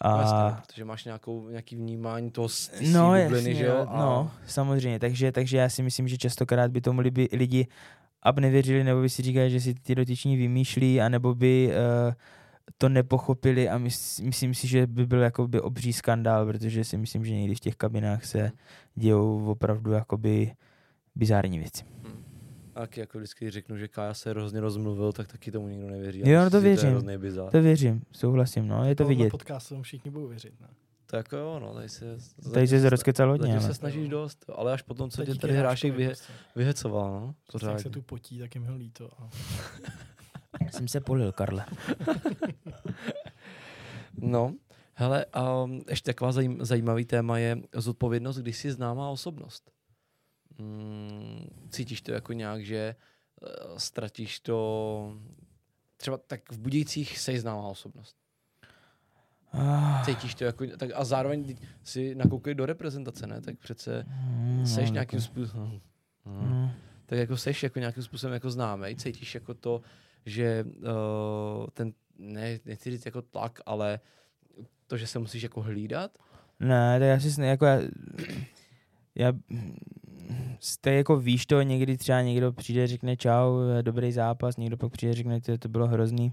[0.00, 2.48] A, No, jasně, protože máš nějakou, nějaký vnímání toho
[2.92, 3.86] no, bubliny, jasně, že jo?
[3.88, 4.98] A no, samozřejmě.
[4.98, 7.00] Takže, takže já si myslím, že častokrát by tomu
[7.32, 7.66] lidi
[8.22, 11.70] ab nevěřili, nebo by si říkali, že si ty dotyční vymýšlí, anebo by
[12.08, 12.14] uh,
[12.78, 17.24] to nepochopili a mys, myslím si, že by byl jakoby obří skandál, protože si myslím,
[17.24, 18.50] že někdy v těch kabinách se
[18.94, 20.52] dějou opravdu jakoby
[21.14, 21.84] bizární věci.
[22.72, 26.22] Tak jako vždycky řeknu, že Kája se hrozně rozmluvil, tak taky tomu nikdo nevěří.
[26.24, 27.02] Jo, A no to věřím.
[27.02, 27.50] To je.
[27.50, 29.30] To věřím, souhlasím, no, je to Tohle vidět.
[29.30, 30.66] podcastu všichni budou věřit, ne?
[31.10, 32.16] To jako jo, no, tady se...
[32.52, 33.68] Tady se zrozkecal hodně, Zatím ale.
[33.68, 36.32] se snažíš dost, ale až potom, co tě tady hrášek vyhe, prostě.
[36.56, 37.90] vyhecoval, no, Prostě jak se pořádně.
[37.94, 39.10] tu potí, tak jim ho líto.
[39.18, 39.30] A...
[40.70, 41.64] Jsem se polil, Karle.
[44.20, 44.54] No,
[44.94, 45.26] hele,
[45.64, 49.70] um, ještě taková zajím, zajímavý téma je zodpovědnost, když jsi známá osobnost.
[50.58, 52.94] Mm, cítíš to jako nějak, že
[53.42, 55.16] uh, ztratíš to...
[55.96, 58.16] Třeba tak v Budějcích jsi známá osobnost.
[59.52, 60.66] Ah, Cítíš to jako...
[60.76, 63.40] Tak a zároveň si nakoukej do reprezentace, ne?
[63.40, 65.80] Tak přece mm, seš no, nějakým jako- způsobem...
[66.24, 66.70] mm.
[67.06, 69.80] tak jako seš jako nějakým způsobem jako známý, cítíš jako to,
[70.26, 74.00] že uh, ten, ne, nechci říct jako tlak, ale
[74.86, 76.10] to, že se musíš jako hlídat,
[76.60, 77.80] Ne, tak já si jako já,
[79.14, 79.32] já
[80.92, 85.40] jako víš to, někdy třeba někdo přijde, řekne čau, dobrý zápas, někdo pak přijde, řekne,
[85.40, 86.32] to, to bylo hrozný.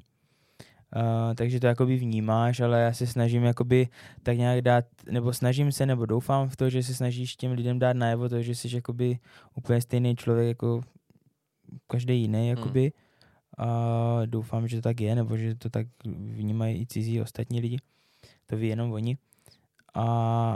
[0.95, 3.87] Uh, takže to jakoby vnímáš, ale já se snažím jakoby
[4.23, 7.79] tak nějak dát, nebo snažím se, nebo doufám v to, že se snažíš těm lidem
[7.79, 9.19] dát najevo to, že jsi jakoby
[9.55, 10.81] úplně stejný člověk jako
[11.87, 12.47] každý jiný, Hmm.
[12.57, 12.91] jakoby.
[13.57, 17.77] A doufám, že to tak je, nebo že to tak vnímají i cizí ostatní lidi.
[18.45, 19.17] To ví jenom oni.
[19.93, 20.03] A,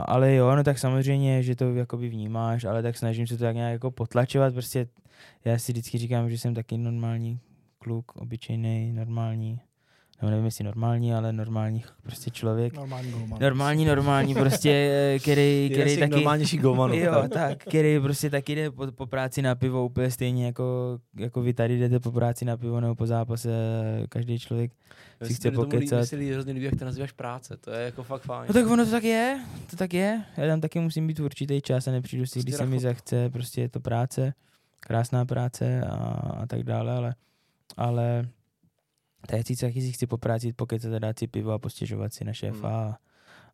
[0.08, 3.54] ale jo, no tak samozřejmě, že to jakoby vnímáš, ale tak snažím se to tak
[3.54, 4.88] nějak jako potlačovat, prostě
[5.44, 7.40] já si vždycky říkám, že jsem taky normální
[7.78, 9.60] kluk, obyčejný, normální,
[10.20, 12.76] nebo nevím jestli normální, ale normální prostě člověk.
[12.76, 13.40] Normální golman.
[13.42, 14.70] Normální, normální, prostě,
[15.14, 16.10] eh, který, který taky...
[16.10, 16.94] normálnějších golmanů.
[16.94, 17.30] Jo, tak.
[17.32, 21.54] tak, který prostě taky jde po, po, práci na pivo úplně stejně jako, jako vy
[21.54, 23.50] tady jdete po práci na pivo nebo po zápase,
[24.08, 24.72] každý člověk.
[25.22, 25.98] Si se chce pokecat.
[25.98, 27.56] mně se hrozně líbí, jak to nazýváš práce.
[27.56, 28.44] To je jako fakt fajn.
[28.48, 29.40] No tak ono to tak je,
[29.70, 30.24] to tak je.
[30.36, 33.60] Já tam taky musím být určitý čas a nepřijdu si, když se mi zachce, prostě
[33.60, 34.34] je to práce,
[34.80, 35.94] krásná práce a,
[36.42, 37.14] a tak dále, ale,
[37.76, 38.28] ale
[39.26, 42.14] tak si taky si chci po práci jít pokecat a dát si pivo a postěžovat
[42.14, 42.76] si na šéfa Hmm.
[42.76, 42.98] a,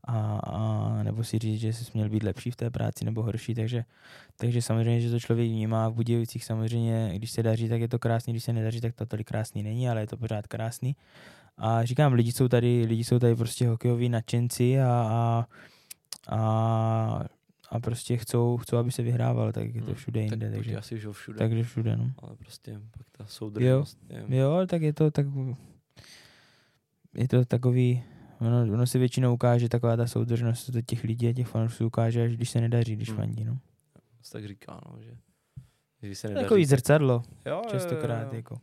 [0.04, 3.54] a, a, nebo si říct, že jsi měl být lepší v té práci nebo horší,
[3.54, 3.84] takže,
[4.36, 7.98] takže samozřejmě, že to člověk vnímá v Budějovicích samozřejmě, když se daří, tak je to
[7.98, 10.96] krásný, když se nedaří, tak to tolik krásný není, ale je to pořád krásný.
[11.58, 15.46] A říkám, lidi jsou tady, lidi jsou tady prostě hokejoví nadšenci a, a,
[16.36, 17.24] a,
[17.70, 20.76] a prostě chcou, chcou, aby se vyhrával, tak je to Hmm, všude jinde, tak takže,
[20.76, 21.38] asi žil všude.
[21.38, 22.10] takže všude, no.
[22.18, 23.98] Ale prostě pak ta soudržnost.
[24.28, 25.26] je- Jo, tak je to tak,
[27.14, 28.02] je to takový,
[28.40, 32.24] ono, ono se většinou ukáže taková ta soudržnost to těch lidí a těch fanoušků ukáže,
[32.24, 33.16] až když se nedaří, když Hmm.
[33.18, 33.58] fandí, no.
[34.22, 35.16] se tak říká, no, že
[36.00, 36.44] když se To nedaří.
[36.44, 38.36] Takový zrcadlo, jo, jo, častokrát, jo, jo.
[38.36, 38.58] jako.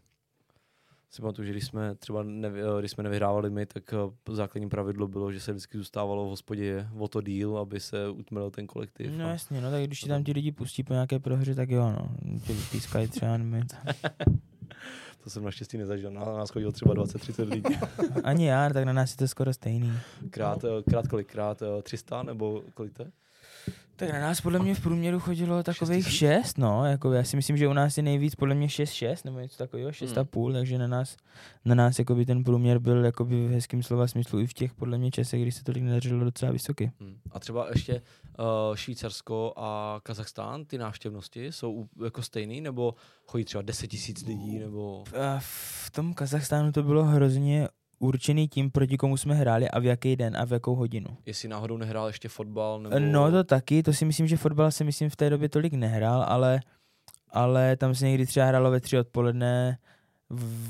[1.16, 3.98] Si pamatuju, že když jsme třeba nevy, eh, když jsme nevyhrávali my, tak eh,
[4.36, 8.52] základní pravidlo bylo, že se vždycky zůstávalo v hospodě o to díl, aby se utmelil
[8.52, 9.12] ten kolektiv.
[9.18, 11.70] No a- jasně, no tak když ti tam ti lidi pustí po nějaké prohře, tak
[11.70, 12.16] jo, no.
[12.48, 13.38] Tě vypískají třeba.
[15.24, 16.12] To jsem naštěstí nezažil.
[16.12, 17.76] Na nás chodilo třeba 20-30 lidí.
[18.24, 19.92] Ani já, tak na nás je to skoro stejný.
[20.30, 21.32] Krát, eh, krát kolik?
[21.32, 23.12] Krát eh, 300 nebo kolik to je?
[23.96, 26.18] Tak na nás podle mě v průměru chodilo takových tisíc?
[26.20, 29.40] šest, no, jako já si myslím, že u nás je nejvíc podle mě 6-6 nebo
[29.40, 30.28] něco takového, 6 a Hmm.
[30.28, 31.18] půl, takže na nás,
[31.66, 34.98] na nás jakoby ten průměr byl jakoby v hezkém slova smyslu i v těch podle
[34.98, 36.92] mě časech, kdy se tolik nedařilo docela vysoký.
[37.00, 37.18] Hmm.
[37.32, 38.02] A třeba ještě
[38.40, 44.60] uh, Švýcarsko a Kazachstán, ty návštěvnosti jsou jako stejný, nebo chodí třeba 10 tisíc lidí,
[44.60, 45.04] nebo...
[45.22, 47.68] A v tom Kazachstánu to bylo hrozně
[48.04, 51.08] určený tím, proti komu jsme hráli a v jaký den a v jakou hodinu.
[51.26, 53.00] Jestli náhodou nehrál ještě fotbal, nebo...
[53.00, 56.26] No to taky, to si myslím, že fotbal se myslím v té době tolik nehrál,
[56.28, 56.60] ale,
[57.32, 59.78] ale tam se někdy třeba hrálo ve tři odpoledne,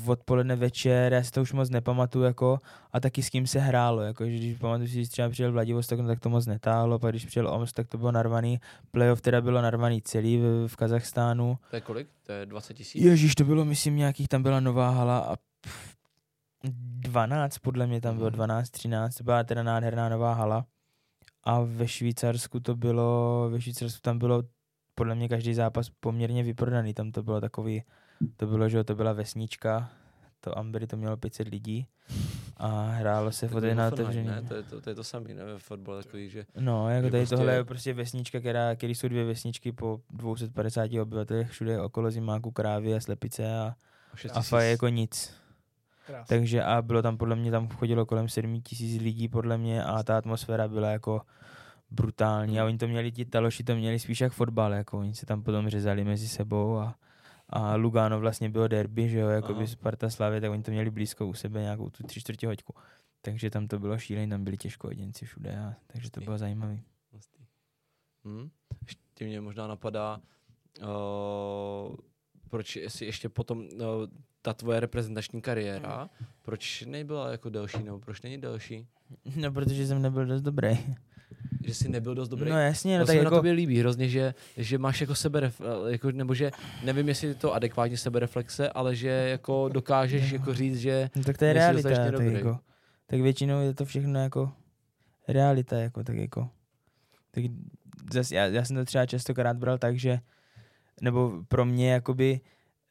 [0.04, 2.58] v odpoledne večer, já si to už moc nepamatuju, jako,
[2.92, 6.00] a taky s kým se hrálo, jako, že když pamatuju si, když třeba přijel Vladivostok,
[6.00, 8.60] no, tak to moc netáhlo, pak když přijel Omsk, tak to bylo narvaný,
[8.90, 11.58] playoff teda bylo narvaný celý v, v Kazachstánu.
[11.70, 12.08] To je kolik?
[12.26, 13.02] To je 20 tisíc?
[13.02, 15.93] Ježíš, to bylo, myslím, nějakých, tam byla nová hala a pff,
[16.68, 18.34] 12, podle mě tam bylo Mhm.
[18.34, 20.66] 12, 13, to byla teda nádherná nová hala.
[21.44, 24.42] A ve Švýcarsku to bylo, ve Švýcarsku tam bylo
[24.94, 27.82] podle mě každý zápas poměrně vyprodaný, tam to bylo takový,
[28.36, 29.90] to bylo, že to byla vesnička,
[30.40, 31.86] to Ambery to mělo 500 lidí
[32.56, 34.26] a hrálo se to na je otevření.
[34.28, 37.06] Ne, to je to, to, je to samý, ne, ve fotbale takový, že No, jako
[37.06, 41.50] že tady prostě- tohle je prostě vesnička, která, který jsou dvě vesničky po 250 obyvatelích,
[41.50, 43.74] všude okolo zimáku krávy a slepice a,
[44.14, 45.34] 6 a fakt jako nic.
[46.06, 46.36] Krásný.
[46.36, 50.02] Takže a bylo tam podle mě, tam chodilo kolem 7 tisíc lidí podle mě a
[50.02, 51.22] ta atmosféra byla jako
[51.90, 52.68] brutální a Hmm.
[52.68, 55.68] oni to měli, ti taloši to měli spíš jak fotbal, jako oni se tam potom
[55.68, 56.94] řezali mezi sebou a,
[57.48, 60.90] a Lugano vlastně bylo derby, že jo, jako by Sparta Slavě, tak oni to měli
[60.90, 62.74] blízko u sebe nějakou tu tři čtvrtě hoďku.
[63.20, 66.78] Takže tam to bylo šílené, tam byli těžkohoděnci všude, a, takže to bylo zajímavé.
[67.12, 67.38] Hustý.
[68.24, 68.50] Hm?
[68.86, 70.20] Ještě mě možná napadá,
[70.82, 71.96] uh,
[72.54, 73.66] proč jestli ještě potom uh,
[74.42, 76.10] ta tvoje reprezentační kariéra,
[76.42, 78.86] proč nebyla jako delší, nebo proč není delší?
[79.36, 80.78] No, protože jsem nebyl dost dobrý.
[81.64, 82.50] Že jsi nebyl dost dobrý?
[82.50, 83.30] No jasně, no No, tak se mi jako...
[83.30, 85.52] na tobě líbí hrozně, že, že máš jako sebe,
[85.88, 86.50] jako, nebo že
[86.84, 91.38] nevím, jestli je to adekvátní sebereflexe, ale že jako dokážeš jako říct, že No, tak
[91.38, 92.32] to je realita, tak, dobrý.
[92.34, 92.58] jako,
[93.06, 94.52] tak většinou je to všechno jako
[95.28, 96.48] realita, jako, tak jako.
[97.30, 97.44] Tak
[98.12, 100.20] zas, já, já, jsem to třeba častokrát bral tak, že,
[101.00, 102.40] nebo pro mě, jakoby,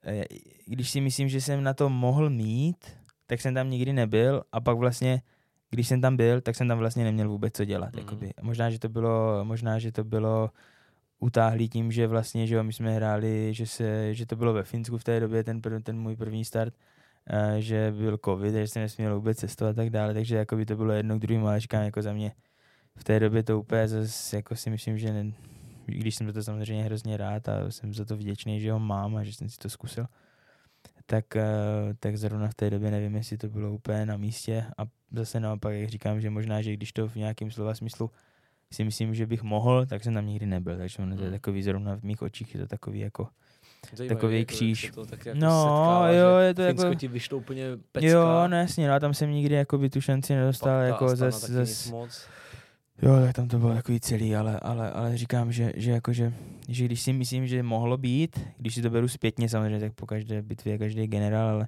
[0.06, 0.24] eh,
[0.66, 2.78] když si myslím, že jsem na to mohl mít,
[3.26, 5.22] tak jsem tam nikdy nebyl a pak vlastně,
[5.70, 7.94] když jsem tam byl, tak jsem tam vlastně neměl vůbec co dělat.
[7.94, 8.06] Mhm.
[8.06, 8.06] Mm-hmm.
[8.06, 8.32] Jakoby.
[8.42, 10.50] Možná, že to bylo, možná, že to bylo
[11.20, 14.64] utáhlý tím, že vlastně, že jo, my jsme hráli, že, se, že to bylo ve
[14.64, 16.74] Finsku v té době, ten, prv, ten můj první start,
[17.28, 20.66] a že byl covid, takže jsem nesměl vůbec cestovat a tak dále, takže jako by
[20.66, 22.32] to bylo jedno k druhému, ale říkám, jako za mě
[22.96, 25.32] v té době to úplně zase, jako si myslím, že ne,
[25.86, 29.16] když jsem za to samozřejmě hrozně rád a jsem za to vděčný, že ho mám
[29.16, 30.06] a že jsem si to zkusil,
[31.06, 31.44] tak, eh,
[32.00, 35.74] tak zrovna v té době nevím, jestli to bylo úplně na místě a zase naopak,
[35.74, 38.12] jak říkám, že možná, že když to v nějakém slova smyslu
[38.74, 41.38] si myslím, že bych mohl, tak jsem tam nikdy nebyl, takže ono to je Hmm.
[41.40, 43.28] takový zrovna v mých očích, je to takový jako,
[43.94, 44.92] Zajímavý, Takový jako, jak kříž.
[44.96, 48.08] To tak jako No, setkává, jo, je to Finsko jako- ti vyšlo úplně pecka.
[48.10, 51.06] jo, no jasně, no a tam jsem nikdy jako by tu šanci nedostal, pak jako
[51.06, 52.28] Astana zas, moc.
[53.02, 56.34] Jo, tak tam to bylo takový celý, ale, ale, ale říkám, že, že, jako, že,
[56.70, 60.06] že když si myslím, že mohlo být, když si to beru zpětně samozřejmě, tak po
[60.06, 61.68] každé bitvě je každý generál, ale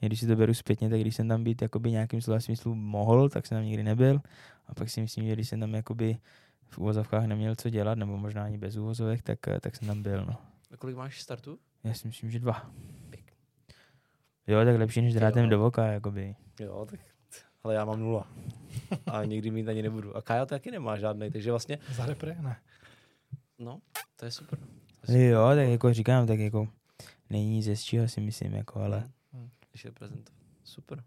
[0.00, 3.28] když si to beru zpětně, tak když jsem tam být jakoby nějakým slova smyslu mohl,
[3.28, 4.20] tak jsem tam nikdy nebyl.
[4.66, 6.16] A pak si myslím, že když jsem tam jakoby
[6.68, 10.26] v úvozovkách neměl co dělat, nebo možná ani bez úvozovek, tak, tak jsem tam byl.
[10.26, 10.36] No.
[10.70, 11.58] A kolik máš startu?
[11.84, 12.70] Já si myslím, že dva.
[13.10, 13.32] Pěk.
[14.46, 15.50] Jo, tak lepší než drátem jo.
[15.50, 16.36] do voka, jakoby.
[16.60, 17.00] Jo, tak
[17.64, 18.28] ale já mám nula.
[19.06, 20.16] A nikdy mít ani nebudu.
[20.16, 22.36] A Kaja taky nemá žádný, takže vlastně, Za repre?
[22.40, 22.56] Ne.
[23.58, 23.78] no,
[24.16, 24.58] to je super.
[25.06, 26.68] To je Jo, tak jako říkám, tak jako
[27.30, 29.50] není nic ze čeho si myslím, jako, ale Hmm.
[29.70, 30.38] Když je prezentovat.
[30.64, 31.04] Super.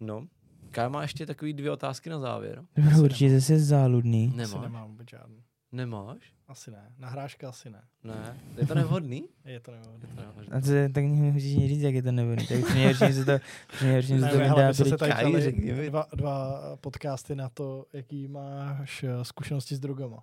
[0.00, 0.26] No,
[0.70, 2.64] Kaja má ještě takový dvě otázky na závěr.
[3.02, 4.26] Určitě zase záludný.
[4.28, 4.62] Asi Nemáš?
[4.62, 5.42] nemám vůbec žádný.
[5.76, 6.32] Nemáš?
[6.48, 6.92] Asi ne.
[6.98, 7.82] Nahráška asi ne.
[8.04, 8.36] Ne.
[8.56, 9.28] Je to nevhodný?
[9.44, 10.08] Je to nevhodné.
[10.08, 10.52] Je to nevhodný.
[10.52, 12.46] A to, tak můžeš mi říct, jak je to nevhodný.
[12.46, 13.32] Tak při nejhorším se to,
[13.68, 15.90] při nejhorším se Ne, to vydá se tady mi.
[15.90, 20.22] dva, dva podcasty na to, jaký máš eh, zkušenosti s drogama.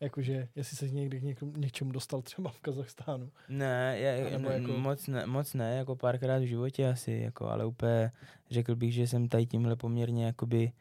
[0.00, 3.30] Jakože, jestli se někdy k někomu, něčemu dostal třeba v Kazachstánu.
[3.48, 7.48] Ne, já, Nebo ne, jako- moc, ne, moc ne, jako párkrát v životě asi, jako,
[7.48, 8.12] ale úplně
[8.50, 10.72] řekl bych, že jsem tady tímhle poměrně jakoby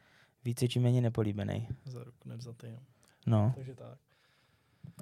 [0.45, 1.67] více či méně nepolíbený.
[1.85, 2.79] Za ruku nevzatý, no.
[3.27, 3.51] No.
[3.55, 3.97] Takže tak.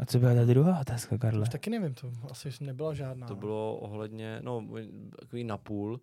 [0.01, 1.41] A co byla ta druhá otázka, Karle?
[1.41, 3.27] Už taky nevím, to asi nebyla žádná.
[3.27, 4.67] To bylo ohledně, no,
[5.19, 5.99] takový napůl.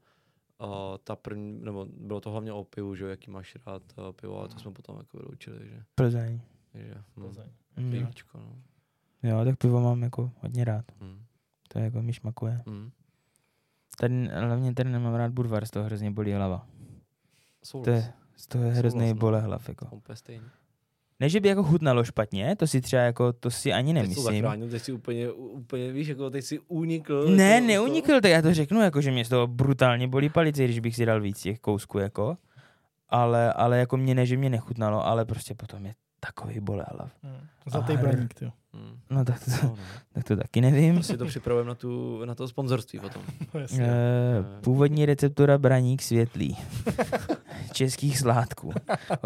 [0.62, 0.68] Uh,
[1.04, 4.38] ta první, nebo bylo to hlavně o pivu, že jo, jaký máš rád uh, pivo,
[4.40, 6.40] ale to jsme potom jako vyloučili, že, Plzeň.
[6.74, 7.50] že hm, Plzeň.
[7.76, 7.90] Mm.
[7.90, 8.56] pivíčko, no.
[9.22, 10.84] Jo, tak pivo mám jako hodně rád.
[11.00, 11.24] Hm,
[11.68, 12.62] To je jako mi šmakuje.
[12.68, 12.90] hm.
[14.00, 16.66] Tady, hlavně tady nemám rád Budvar, z toho hrozně bolí hlava.
[17.62, 17.84] Souhlas.
[17.84, 19.20] To je, z toho je hrozný Souhlas, no.
[19.20, 19.86] bole hlav, jako.
[19.90, 20.46] Úplně stejný.
[21.20, 24.24] Ne, že by jako chutnalo špatně, to si třeba jako, to si ani Teď nemyslím.
[24.24, 27.28] zachránil, teď si úplně, úplně, víš, jako teď si unikl.
[27.28, 30.64] Ne, jako neunikl, tak já to řeknu, jako, že mě z toho brutálně bolí palice,
[30.64, 32.36] když bych si dal víc těch kousků, jako.
[33.08, 37.10] Ale, ale jako mě ne, že mě nechutnalo, ale prostě potom je takový bole hlav.
[37.22, 37.36] Hmm.
[37.66, 38.52] Zlatý braník, ty.
[38.76, 38.98] Hm.
[39.10, 39.76] No tak to, No, no.
[40.12, 41.02] tak to taky nevím.
[41.02, 43.22] Si to připravujeme na, tu, na to sponzorství potom.
[43.54, 43.84] No, jasně.
[43.84, 46.56] Eh, Původní receptura braník světlý.
[47.72, 48.72] Českých sládků.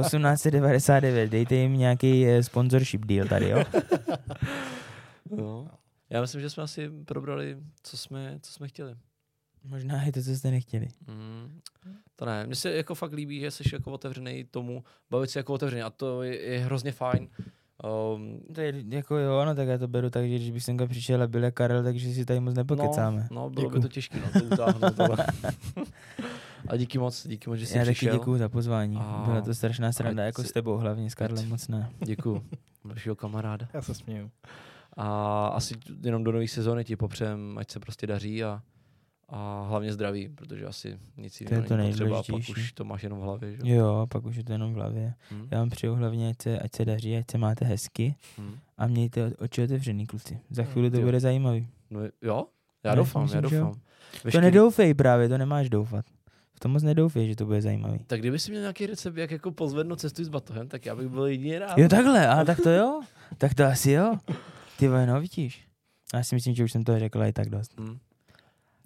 [0.00, 1.30] 1899.
[1.30, 3.64] Dejte jim nějaký eh, sponsorship deal tady, jo?
[5.36, 5.68] No.
[6.10, 8.96] Já myslím, že jsme asi probrali, co jsme, co jsme chtěli.
[9.64, 10.88] Možná je to, co jste nechtěli.
[11.06, 11.60] Mm,
[12.22, 15.52] to ne, mně se jako fakt líbí, že jsi jako otevřený tomu, bavit se jako
[15.52, 17.28] otevřený a to je, je hrozně fajn.
[18.14, 20.86] Um, To je jako jo, no tak já to beru tak, že když bych semka
[20.86, 23.28] přišel a byl jak Karel, takže si tady moc nepokecáme.
[23.30, 23.82] No, no bylo Děkuju.
[23.82, 25.00] by to těžké no, to utáhnout.
[25.00, 25.26] Ale.
[26.68, 28.14] a díky moc, díky moc, že jsi Já taky přišel.
[28.14, 28.96] děkuju za pozvání.
[29.00, 31.90] A- Byla to strašná sranda, jako si- s tebou hlavně, s Karlem moc ne.
[32.04, 32.44] Děkuju.
[32.84, 33.68] Dalšího kamaráda.
[33.74, 34.30] Já se směju.
[34.96, 38.62] A asi jenom do nové sezóny ti popřem, ať se prostě daří a,
[39.34, 43.02] a hlavně zdraví, protože asi nic To jiného to není potřeba pak už to máš
[43.02, 43.52] jenom v hlavě.
[43.56, 43.58] Že?
[43.64, 45.14] Jo, pak už je to jenom v hlavě.
[45.30, 45.48] Hm?
[45.50, 48.54] Já vám přeju hlavně, ať se, ať se daří, ať se máte hezky Hm?
[48.78, 50.40] a mějte oči otevřený, kluci.
[50.50, 51.04] Za chvíli to jo.
[51.04, 51.68] bude zajímavý.
[51.90, 52.46] No, jo?
[52.84, 53.64] Já Ne, doufám, já myslím, jo.
[53.64, 53.74] doufám.
[53.74, 56.04] To Veškerý- nedoufej právě, to nemáš doufat.
[56.54, 57.98] V tom moc nedoufej, že to bude zajímavý.
[58.06, 61.08] Tak kdyby si měl nějaký recept, jak jako pozvednout cestu s batohem, tak já bych
[61.08, 61.78] byl jedině rád.
[61.78, 63.00] Jo, takhle, a tak to jo.
[63.38, 64.16] Tak to asi jo.
[64.78, 65.64] Ty vole, no vidíš.
[66.14, 67.80] Já si myslím, že už jsem to řekl i tak dost.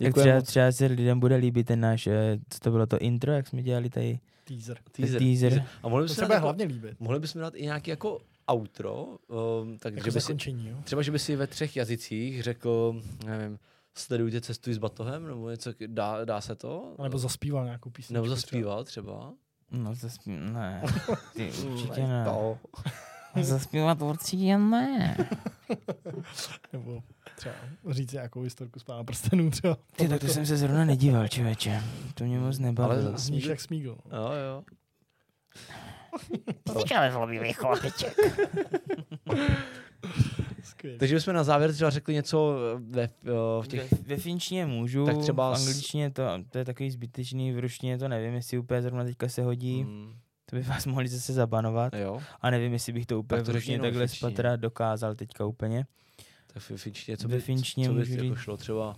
[0.00, 0.04] Hm.
[0.04, 3.32] Tak třeba, třeba se lidem bude líbit ten náš, eh, co to bylo to intro,
[3.32, 4.18] jak jsme dělali tady.
[4.44, 4.78] Teaser.
[4.92, 5.18] Teaser.
[5.18, 5.64] teaser.
[5.82, 7.00] A mohli To se bychom, bude dát, jako, hlavně líbit.
[7.00, 8.20] mohli bychom dát i nějaký jako
[8.52, 10.32] outro, um, tak Jako že by si,
[10.68, 10.76] jo?
[10.84, 13.58] třeba, že by si ve třech jazycích řekl, nevím,
[13.94, 16.94] sledujte cestuj s batohem, nebo něco, dá, dá se to?
[16.98, 18.14] A Nebo zaspíval nějakou písničku.
[18.14, 19.32] nebo zaspíval třeba?
[19.70, 20.30] No zaspí...
[20.30, 20.82] ne.
[21.36, 22.24] Ty určitě Ne.
[23.42, 25.16] Zaspívat určitě ne.
[26.72, 27.02] Nebo
[27.36, 27.54] třeba
[27.90, 29.76] říct nějakou historku z pána prstenů třeba.
[29.96, 31.82] Ty, tak to jsem se zrovna nedíval, člověče.
[32.14, 33.08] To mě moc nebavilo.
[33.08, 33.98] Ale- Zníš jak smígl.
[34.12, 34.62] Jo, jo.
[36.78, 38.16] Říkáme zlobivý chlapiček.
[40.62, 40.98] Skvělý.
[40.98, 42.56] Takže bychom na závěr třeba řekli něco
[42.90, 43.08] ve, eh,
[43.62, 43.92] v těch...
[43.92, 47.98] Ve, ve finštině můžu, Tak třeba v angličtině to, to je takový zbytečný, v ruštině
[47.98, 49.84] to nevím, jestli úplně zrovna teďka se hodí.
[49.84, 50.14] Mm,
[50.50, 51.94] To by vás mohli zase zabanovat.
[51.94, 54.24] jo, A nevím, jestli bych to úplně Tak to v ruštině takhle z
[54.56, 55.86] dokázal teďka úplně.
[56.56, 57.52] Tak v finštině, co Ve by, co
[57.82, 58.38] by jako říct.
[58.38, 58.96] šlo třeba,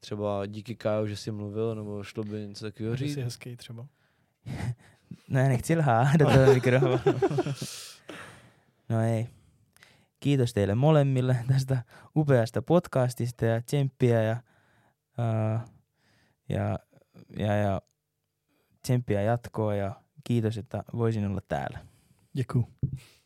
[0.00, 3.14] třeba díky Kájo, že jsi mluvil, nebo šlo by něco takového říct?
[3.14, 3.86] jsi hezký třeba.
[5.28, 6.98] Ne, nechci lhát do toho mikrofonu.
[8.88, 9.26] no hej.
[10.20, 11.82] kiitos teille molemmille tästä
[12.14, 14.36] upeasta podcastista ja tsemppiä ja,
[15.18, 15.64] ää,
[16.48, 16.78] ja,
[17.36, 17.82] ja, ja
[18.82, 21.78] tsemppiä jatkoa ja kiitos, että voisin olla täällä.
[22.36, 22.68] Děkuju.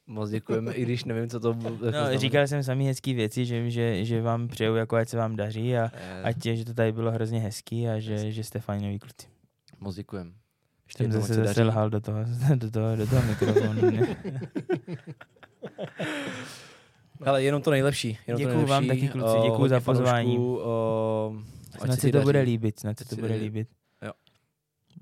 [0.06, 3.70] Moc děkujeme, i když nevím, co to jako No, říkal jsem samý hezký věci, že,
[3.70, 6.74] že, že vám přeju, jako ať se vám daří a Eh, ať je, že to
[6.74, 9.26] tady bylo hrozně hezký a že, že jste fajnoví kluci.
[9.80, 10.34] Moc děkujem.
[10.86, 12.18] Ještě Jsem zase se zase lhal do toho,
[12.54, 13.82] do toho, do toho mikrofonu.
[17.24, 18.18] Hele, jenom to nejlepší.
[18.26, 19.08] Jenom Děkuju to vám nejlepší.
[19.08, 20.36] taky, kluci, děkuju za pozvání.
[21.74, 22.24] ať Snad se to daří.
[22.24, 23.68] bude líbit, snad se to bude líbit.
[24.02, 24.12] Jo.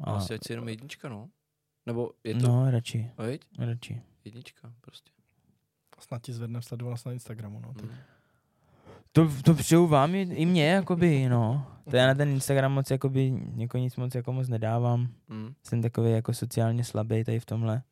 [0.01, 1.29] A, Asi ať si jenom jednička, no.
[1.87, 3.41] Nebo je to, no, radši, veď?
[3.59, 4.01] radši.
[4.25, 5.11] Jednička, prostě.
[6.01, 7.61] Snad ti zvedneme sledovanost na Instagramu.
[7.61, 7.75] No.
[7.75, 7.85] Tak.
[7.85, 7.91] Mm.
[9.13, 11.67] To, to přeju vám i, i mě, jakoby, no.
[11.91, 15.09] To já na ten Instagram moc, jakoby, jako nic moc, jako moc nedávám.
[15.29, 15.55] Mm.
[15.63, 17.83] Jsem takový jako sociálně slabý tady v tomhle.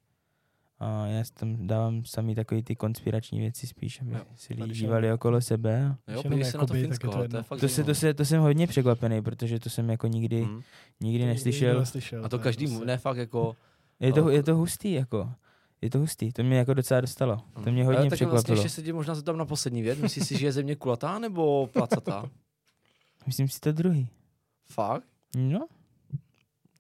[0.81, 4.21] A já si tam dávám samý takový ty konspirační věci spíš, aby Jo.
[4.37, 5.97] si lidi dívali okolo sebe.
[6.09, 8.41] Jo, se na to Finsko, to to je fakt To, se, to, se, to jsem
[8.41, 10.63] hodně překvapený, protože to jsem jako nikdy, Mm.
[11.01, 11.81] nikdy To neslyšel.
[11.81, 12.25] neslyšel.
[12.25, 13.57] A to každý, ne fakt jako...
[14.01, 15.33] Je to, je to hustý, jako.
[15.83, 17.37] Je to hustý, to mě jako docela dostalo.
[17.65, 18.57] To mě Ale hodně tak vlastně překvapilo.
[18.57, 19.99] ještě se tě možná zeptám na poslední věc.
[19.99, 22.31] Myslíš si, že je země kulatá nebo placatá?
[23.27, 24.09] Myslím si to druhý.
[24.71, 25.05] Fakt?
[25.37, 25.67] No,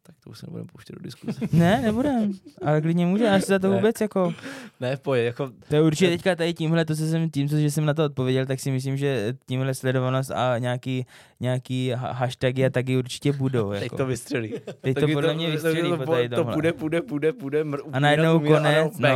[0.08, 1.40] Tak to už se nebudeme pouštět do diskuze.
[1.52, 2.32] ne, nebudem.
[2.64, 3.76] Ale klidně může, si za to Ne.
[3.76, 4.34] vůbec jako...
[4.80, 5.50] ne, pohodě, jako...
[5.68, 8.04] To je určitě teďka tady tímhle, to co jsem, tím, co, že jsem na to
[8.04, 11.06] odpověděl, tak si myslím, že tímhle sledovanost a nějaký,
[11.40, 13.70] nějaký ha- hashtagy a tagy určitě budou.
[13.72, 13.96] Teď Jako.
[13.96, 14.54] to vystřelí.
[14.80, 16.54] Teď to Taky podle mě vystřelí to, po to, tady to tomhle.
[16.54, 17.64] půjde, půjde, půjde, půjde.
[17.64, 19.08] Mr, A najednou konec, no.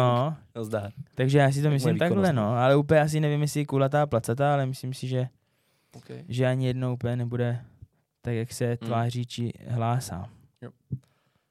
[0.56, 0.64] no.
[0.64, 0.90] Zdá.
[1.14, 2.48] Takže já si to Tak myslím takhle, no.
[2.56, 5.28] Ale úplně asi nevím, jestli kulatá, placatá, ale myslím si, že,
[5.96, 6.24] Okay.
[6.28, 7.60] že ani jednou úplně nebude
[8.22, 8.76] tak, jak se Hmm.
[8.76, 10.28] tváří či hlásá.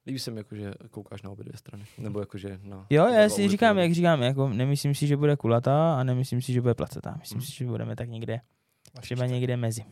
[0.08, 1.84] Líbí se mi, jako, že koukáš na obě dvě strany.
[1.98, 2.86] Nebo jakože na...
[2.90, 6.54] Jo, já si říkám, jak říkám, jako nemyslím si, že bude kulatá a nemyslím si,
[6.54, 7.16] že bude placatá.
[7.20, 7.46] Myslím Hmm.
[7.48, 8.42] si, že budeme tak někde,
[8.96, 9.34] Na třeba šířce.
[9.36, 9.86] někde mezi.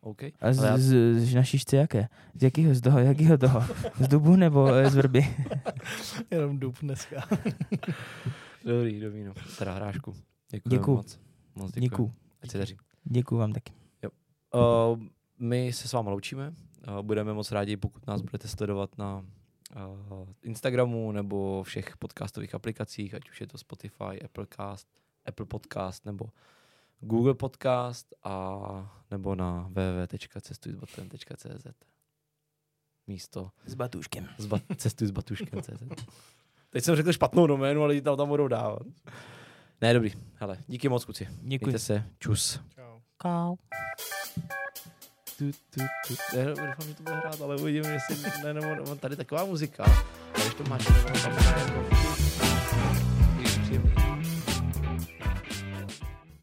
[0.00, 0.22] OK.
[0.22, 2.08] A z, já- z, z, na šířce jaké?
[2.34, 2.74] Z jakého?
[2.74, 3.60] Z toho, jakého toho?
[4.00, 5.36] Z dubu nebo eh, z vrby?
[6.30, 7.28] Jenom dub dneska.
[8.64, 9.32] Dobrý, dobrý, no.
[9.58, 10.14] Teda hrášku.
[10.50, 10.96] Děkuji Děkuju.
[10.96, 11.20] moc.
[11.54, 11.80] Moc děkuji.
[11.80, 12.12] Děkuju.
[12.42, 12.76] Ať se daří.
[13.04, 13.72] Děkuju vám taky.
[14.54, 14.98] Uh,
[15.38, 16.52] my se s váma loučíme.
[16.88, 23.14] Uh, budeme moc rádi, pokud nás budete sledovat na uh, Instagramu nebo všech podcastových aplikacích,
[23.14, 24.88] ať už je to Spotify, Applecast,
[25.26, 26.24] Apple Podcast nebo
[27.00, 28.58] Google Podcast a
[29.10, 31.66] nebo na www.cestujsbatem.cz
[33.06, 34.28] místo S batuškem.
[34.38, 35.82] z ba- cestuj s batuškem.cz
[36.70, 38.82] Teď jsem řekl špatnou doménu, ale lidi tam, tam budou dávat.
[39.80, 40.12] Ne, dobrý.
[40.34, 41.24] Hele, díky moc, kluci.
[41.24, 41.42] Děkuji.
[41.42, 42.04] Mějte se.
[42.18, 42.60] Čus.
[42.74, 43.00] Čau.
[43.16, 43.56] Kau
[45.38, 46.14] tu, tu, tu.
[46.36, 49.84] Ne, doufám, že to bude hrát, ale uvidím, jestli ne, nebo, nebo tady taková muzika.
[50.34, 51.86] A když to máš, nebo tam je jako...
[53.38, 54.23] Je příjemný.